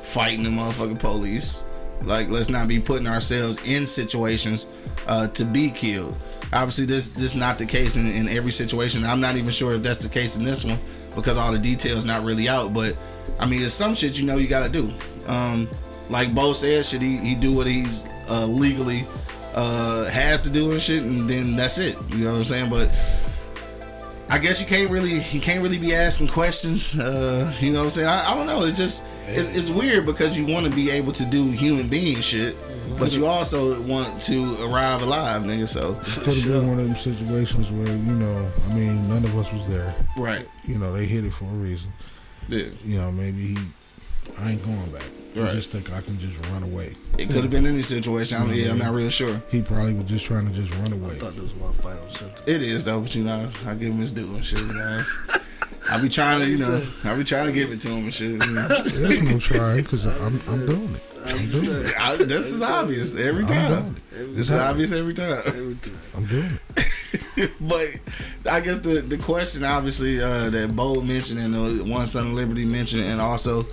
fighting 0.01 0.43
the 0.43 0.49
motherfucking 0.49 0.99
police. 0.99 1.63
Like 2.03 2.29
let's 2.29 2.49
not 2.49 2.67
be 2.67 2.79
putting 2.79 3.07
ourselves 3.07 3.57
in 3.65 3.85
situations 3.87 4.67
uh, 5.07 5.27
to 5.29 5.45
be 5.45 5.69
killed. 5.69 6.15
Obviously, 6.53 6.85
this 6.85 7.09
this 7.09 7.23
is 7.23 7.35
not 7.35 7.57
the 7.57 7.65
case 7.65 7.97
in, 7.97 8.07
in 8.07 8.29
every 8.29 8.51
situation. 8.51 9.03
I'm 9.03 9.19
not 9.19 9.35
even 9.35 9.51
sure 9.51 9.73
if 9.75 9.83
that's 9.83 10.01
the 10.01 10.09
case 10.09 10.37
in 10.37 10.43
this 10.43 10.63
one 10.63 10.79
because 11.15 11.37
all 11.37 11.51
the 11.51 11.59
details 11.59 12.05
not 12.05 12.23
really 12.23 12.47
out. 12.47 12.73
But 12.73 12.97
I 13.39 13.45
mean, 13.45 13.61
it's 13.61 13.73
some 13.73 13.93
shit 13.93 14.17
you 14.19 14.25
know 14.25 14.37
you 14.37 14.47
gotta 14.47 14.69
do. 14.69 14.93
Um, 15.27 15.67
like 16.09 16.33
Bo 16.33 16.53
said, 16.53 16.85
should 16.85 17.01
he 17.01 17.17
he 17.17 17.35
do 17.35 17.53
what 17.53 17.67
he's 17.67 18.05
uh, 18.29 18.45
legally 18.45 19.05
uh, 19.57 20.05
has 20.05 20.41
to 20.41 20.49
do 20.49 20.71
and 20.71 20.81
shit, 20.81 21.03
and 21.03 21.29
then 21.29 21.55
that's 21.55 21.79
it. 21.79 21.97
You 22.11 22.25
know 22.25 22.31
what 22.31 22.37
I'm 22.37 22.43
saying? 22.45 22.69
But 22.69 22.91
I 24.29 24.37
guess 24.37 24.61
you 24.61 24.67
can't 24.67 24.89
really 24.89 25.21
you 25.31 25.41
can't 25.41 25.61
really 25.63 25.79
be 25.79 25.93
asking 25.93 26.27
questions. 26.29 26.95
Uh, 27.07 27.53
you 27.59 27.71
know 27.71 27.79
what 27.79 27.85
I'm 27.85 27.89
saying? 27.89 28.07
I, 28.07 28.31
I 28.31 28.35
don't 28.35 28.47
know. 28.47 28.63
It's 28.65 28.77
just 28.77 29.03
it's, 29.27 29.55
it's 29.55 29.69
weird 29.69 30.05
because 30.05 30.37
you 30.37 30.45
want 30.45 30.65
to 30.65 30.71
be 30.71 30.89
able 30.89 31.11
to 31.13 31.25
do 31.25 31.47
human 31.47 31.87
being 31.87 32.21
shit, 32.21 32.55
but 32.99 33.13
you 33.15 33.25
also 33.25 33.81
want 33.83 34.21
to 34.23 34.63
arrive 34.65 35.01
alive, 35.01 35.43
nigga. 35.43 35.67
So 35.67 35.99
it 36.01 36.23
Could 36.23 36.35
have 36.35 36.43
been 36.45 36.67
one 36.67 36.79
of 36.79 36.87
them 36.87 36.95
situations 36.97 37.69
where, 37.71 37.87
you 37.87 38.13
know, 38.13 38.51
I 38.69 38.73
mean, 38.73 39.07
none 39.09 39.23
of 39.25 39.37
us 39.37 39.51
was 39.51 39.67
there. 39.67 39.93
right, 40.17 40.47
You 40.65 40.77
know, 40.77 40.91
they 40.93 41.05
hit 41.05 41.25
it 41.25 41.33
for 41.33 41.45
a 41.45 41.47
reason. 41.47 41.91
yeah. 42.47 42.65
You 42.85 42.97
know, 42.99 43.11
maybe 43.11 43.55
he, 43.55 43.57
I 44.39 44.51
ain't 44.51 44.65
going 44.65 44.89
back. 44.91 45.03
I 45.35 45.39
Right. 45.41 45.53
just 45.53 45.69
think 45.69 45.91
I 45.91 46.01
can 46.01 46.17
just 46.19 46.35
run 46.49 46.63
away. 46.63 46.95
It 47.19 47.27
could 47.29 47.43
have 47.43 47.51
been 47.51 47.67
any 47.67 47.83
situation. 47.83 48.41
I'm, 48.41 48.51
yeah, 48.53 48.71
I'm 48.71 48.79
not 48.79 48.93
real 48.95 49.09
sure. 49.09 49.39
He 49.51 49.61
probably 49.61 49.93
was 49.93 50.05
just 50.05 50.25
trying 50.25 50.47
to 50.47 50.53
just 50.53 50.71
run 50.81 50.93
away. 50.93 51.15
I 51.15 51.19
thought 51.19 51.33
this 51.33 51.53
was 51.53 51.55
my 51.55 51.71
final 51.73 52.09
sentence. 52.09 52.41
It 52.47 52.63
is 52.63 52.85
though, 52.85 53.01
but 53.01 53.13
you 53.13 53.23
know, 53.23 53.47
I 53.67 53.75
give 53.75 53.89
him 53.93 53.99
his 53.99 54.11
due 54.11 54.33
and 54.35 54.43
shit, 54.43 54.67
guys. 54.67 55.17
I 55.89 55.97
be 56.01 56.09
trying 56.09 56.41
to, 56.41 56.49
you 56.49 56.57
know, 56.57 56.85
I 57.03 57.15
be 57.15 57.23
trying 57.23 57.47
to 57.47 57.51
give 57.51 57.71
it 57.71 57.81
to 57.81 57.89
him 57.89 58.05
and 58.05 58.13
shit. 58.13 58.31
You 58.31 58.37
know. 58.37 58.67
There's 58.85 59.21
no 59.21 59.39
try 59.39 59.77
because 59.77 60.05
I'm, 60.05 60.41
I'm 60.47 60.65
doing 60.65 60.95
it. 60.95 61.33
I'm 61.33 61.49
doing 61.49 61.85
it. 61.85 61.93
I, 61.99 62.15
this 62.17 62.51
is 62.51 62.61
obvious 62.61 63.15
every 63.15 63.43
I'm 63.43 63.47
time. 63.47 63.71
doing 63.71 63.95
it. 64.11 64.35
This 64.35 64.49
is 64.49 64.55
obvious 64.55 64.91
every 64.91 65.13
time. 65.13 65.41
Everything. 65.45 65.97
I'm 66.15 66.25
doing 66.25 66.59
it. 67.35 67.51
but 67.61 68.51
I 68.51 68.61
guess 68.61 68.79
the 68.79 69.01
the 69.01 69.17
question, 69.17 69.63
obviously, 69.63 70.21
uh, 70.21 70.49
that 70.49 70.75
Bo 70.75 71.01
mentioned 71.01 71.39
and 71.39 71.53
the 71.53 71.83
one 71.83 72.05
son 72.05 72.27
of 72.27 72.33
Liberty 72.33 72.65
mentioned, 72.65 73.03
and 73.03 73.21
also 73.21 73.65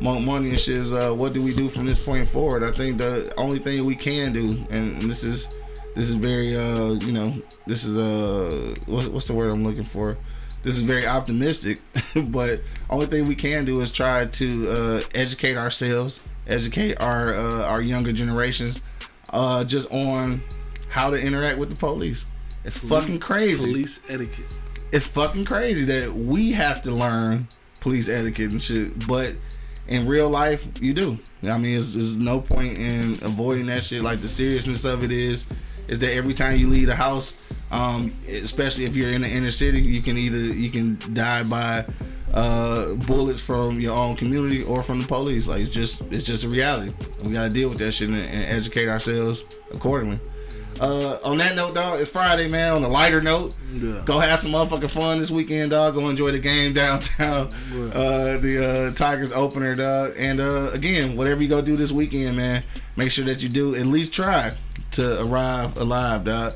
Monk 0.00 0.24
Money 0.24 0.50
and 0.50 0.58
shit 0.58 0.78
is, 0.78 0.92
uh, 0.92 1.12
what 1.12 1.32
do 1.32 1.42
we 1.42 1.52
do 1.54 1.68
from 1.68 1.86
this 1.86 1.98
point 1.98 2.26
forward? 2.26 2.62
I 2.62 2.70
think 2.70 2.98
the 2.98 3.32
only 3.36 3.58
thing 3.58 3.84
we 3.84 3.96
can 3.96 4.32
do, 4.32 4.50
and, 4.70 5.02
and 5.02 5.10
this 5.10 5.24
is 5.24 5.48
this 5.94 6.08
is 6.08 6.14
very, 6.14 6.56
uh, 6.56 6.92
you 6.92 7.12
know, 7.12 7.34
this 7.66 7.84
is 7.84 7.96
uh, 7.96 8.74
what's, 8.86 9.08
what's 9.08 9.26
the 9.26 9.32
word 9.32 9.52
I'm 9.52 9.64
looking 9.64 9.84
for? 9.84 10.16
This 10.62 10.76
is 10.76 10.82
very 10.82 11.06
optimistic, 11.06 11.80
but 12.26 12.60
only 12.90 13.06
thing 13.06 13.26
we 13.26 13.34
can 13.34 13.64
do 13.64 13.80
is 13.80 13.92
try 13.92 14.26
to 14.26 14.70
uh, 14.70 15.00
educate 15.14 15.56
ourselves, 15.56 16.20
educate 16.46 17.00
our 17.00 17.34
uh, 17.34 17.64
our 17.64 17.80
younger 17.80 18.12
generations 18.12 18.80
uh, 19.30 19.64
just 19.64 19.90
on 19.92 20.42
how 20.90 21.10
to 21.10 21.20
interact 21.20 21.58
with 21.58 21.70
the 21.70 21.76
police. 21.76 22.26
It's 22.64 22.76
fucking 22.76 23.20
crazy. 23.20 23.70
Police 23.70 24.00
etiquette. 24.08 24.56
It's 24.90 25.06
fucking 25.06 25.44
crazy 25.44 25.84
that 25.84 26.12
we 26.12 26.52
have 26.52 26.82
to 26.82 26.90
learn 26.90 27.46
police 27.80 28.08
etiquette 28.08 28.52
and 28.52 28.62
shit, 28.62 29.06
but 29.06 29.34
in 29.86 30.06
real 30.06 30.28
life, 30.28 30.66
you 30.80 30.92
do. 30.92 31.18
I 31.42 31.56
mean, 31.58 31.74
there's 31.74 32.16
no 32.16 32.40
point 32.40 32.78
in 32.78 33.12
avoiding 33.22 33.66
that 33.66 33.84
shit. 33.84 34.02
Like 34.02 34.20
the 34.20 34.28
seriousness 34.28 34.84
of 34.84 35.02
it 35.02 35.10
is, 35.10 35.46
is 35.88 35.98
that 36.00 36.12
every 36.14 36.34
time 36.34 36.56
you 36.58 36.68
leave 36.68 36.86
the 36.86 36.94
house, 36.96 37.34
um, 37.70 38.12
especially 38.30 38.84
if 38.84 38.96
you're 38.96 39.10
in 39.10 39.22
the 39.22 39.28
inner 39.28 39.50
city, 39.50 39.80
you 39.80 40.00
can 40.02 40.16
either 40.16 40.38
you 40.38 40.70
can 40.70 40.98
die 41.14 41.42
by 41.42 41.84
uh, 42.34 42.94
bullets 42.94 43.42
from 43.42 43.80
your 43.80 43.94
own 43.94 44.16
community 44.16 44.62
or 44.62 44.82
from 44.82 45.00
the 45.00 45.06
police. 45.06 45.46
Like 45.48 45.62
it's 45.62 45.72
just 45.74 46.02
it's 46.12 46.24
just 46.26 46.44
a 46.44 46.48
reality. 46.48 46.92
We 47.24 47.32
gotta 47.32 47.50
deal 47.52 47.68
with 47.68 47.78
that 47.78 47.92
shit 47.92 48.08
and, 48.08 48.18
and 48.18 48.44
educate 48.52 48.88
ourselves 48.88 49.44
accordingly. 49.72 50.20
Uh, 50.80 51.18
on 51.24 51.36
that 51.38 51.56
note, 51.56 51.74
dog, 51.74 52.00
it's 52.00 52.08
Friday, 52.10 52.48
man. 52.48 52.72
On 52.74 52.84
a 52.84 52.88
lighter 52.88 53.20
note, 53.20 53.56
Yeah. 53.74 54.00
go 54.04 54.20
have 54.20 54.38
some 54.38 54.52
motherfucking 54.52 54.90
fun 54.90 55.18
this 55.18 55.28
weekend, 55.28 55.72
dog. 55.72 55.94
Go 55.94 56.08
enjoy 56.08 56.30
the 56.30 56.38
game 56.38 56.72
downtown. 56.82 57.48
Uh, 57.92 58.38
the 58.38 58.90
uh, 58.92 58.94
Tigers 58.94 59.32
opener, 59.32 59.74
dog. 59.74 60.12
And 60.16 60.38
uh, 60.40 60.70
again, 60.72 61.16
whatever 61.16 61.42
you 61.42 61.48
go 61.48 61.60
do 61.60 61.76
this 61.76 61.90
weekend, 61.90 62.36
man, 62.36 62.62
make 62.94 63.10
sure 63.10 63.24
that 63.24 63.42
you 63.42 63.48
do 63.48 63.74
at 63.74 63.86
least 63.86 64.12
try 64.12 64.52
to 64.98 65.22
arrive 65.22 65.78
alive, 65.78 66.24
dog. 66.24 66.54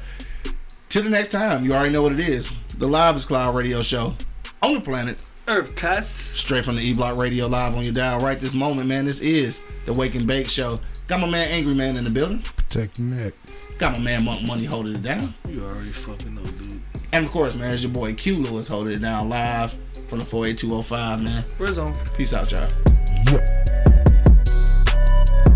Till 0.88 1.04
the 1.04 1.10
next 1.10 1.30
time, 1.30 1.64
you 1.64 1.72
already 1.72 1.90
know 1.90 2.02
what 2.02 2.10
it 2.10 2.18
is. 2.18 2.50
The 2.76 2.88
Live 2.88 3.14
is 3.14 3.24
Cloud 3.24 3.54
Radio 3.54 3.82
Show 3.82 4.16
on 4.62 4.74
the 4.74 4.80
planet. 4.80 5.22
Earth 5.46 5.76
cuss. 5.76 6.08
Straight 6.10 6.64
from 6.64 6.74
the 6.74 6.82
E 6.82 6.92
Block 6.92 7.16
Radio 7.16 7.46
Live 7.46 7.76
on 7.76 7.84
your 7.84 7.92
dial 7.92 8.18
right 8.18 8.40
this 8.40 8.52
moment, 8.52 8.88
man. 8.88 9.04
This 9.04 9.20
is 9.20 9.62
the 9.86 9.92
Wake 9.92 10.16
and 10.16 10.26
Bake 10.26 10.48
Show. 10.48 10.80
Got 11.06 11.20
my 11.20 11.28
man 11.28 11.50
Angry 11.50 11.72
Man 11.72 11.96
in 11.96 12.02
the 12.02 12.10
building. 12.10 12.42
Protect 12.42 12.98
your 12.98 13.08
neck. 13.08 13.34
Got 13.78 13.92
my 13.92 13.98
man 14.00 14.24
Monk 14.24 14.44
Money 14.44 14.64
holding 14.64 14.96
it 14.96 15.02
down. 15.02 15.34
You 15.48 15.64
already 15.64 15.90
fucking 15.90 16.34
know, 16.34 16.42
dude. 16.42 16.82
And 17.12 17.24
of 17.24 17.30
course, 17.30 17.54
man, 17.54 17.72
it's 17.72 17.84
your 17.84 17.92
boy 17.92 18.12
Q 18.14 18.38
Lewis 18.38 18.66
holding 18.66 18.94
it 18.94 19.02
down 19.02 19.28
live 19.28 19.72
from 20.08 20.18
the 20.18 20.24
48205, 20.24 21.22
man. 21.22 21.44
Where's 21.58 21.78
on? 21.78 21.96
Peace 22.16 22.34
out, 22.34 22.50
y'all. 22.50 23.81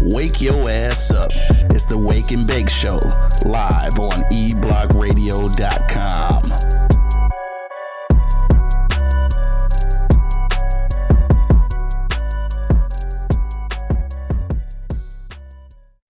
Wake 0.09 0.41
your 0.41 0.71
ass 0.71 1.11
up. 1.11 1.33
It's 1.75 1.85
the 1.85 1.99
Wake 1.99 2.31
and 2.31 2.47
Bake 2.47 2.71
Show, 2.71 3.01
live 3.45 3.99
on 3.99 4.23
eblockradio.com. 4.31 6.51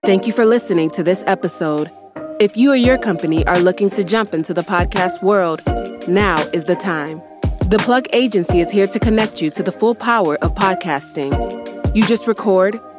Thank 0.04 0.26
you 0.26 0.34
for 0.34 0.44
listening 0.44 0.90
to 0.90 1.02
this 1.02 1.24
episode. 1.26 1.90
If 2.38 2.54
you 2.54 2.72
or 2.72 2.76
your 2.76 2.98
company 2.98 3.46
are 3.46 3.58
looking 3.58 3.88
to 3.90 4.04
jump 4.04 4.34
into 4.34 4.52
the 4.52 4.62
podcast 4.62 5.22
world, 5.22 5.62
now 6.06 6.42
is 6.52 6.64
the 6.64 6.76
time. 6.76 7.22
The 7.70 7.78
Plug 7.78 8.06
Agency 8.12 8.60
is 8.60 8.70
here 8.70 8.88
to 8.88 8.98
connect 8.98 9.40
you 9.40 9.50
to 9.52 9.62
the 9.62 9.72
full 9.72 9.94
power 9.94 10.36
of 10.44 10.54
podcasting. 10.54 11.96
You 11.96 12.04
just 12.04 12.26
record 12.26 12.76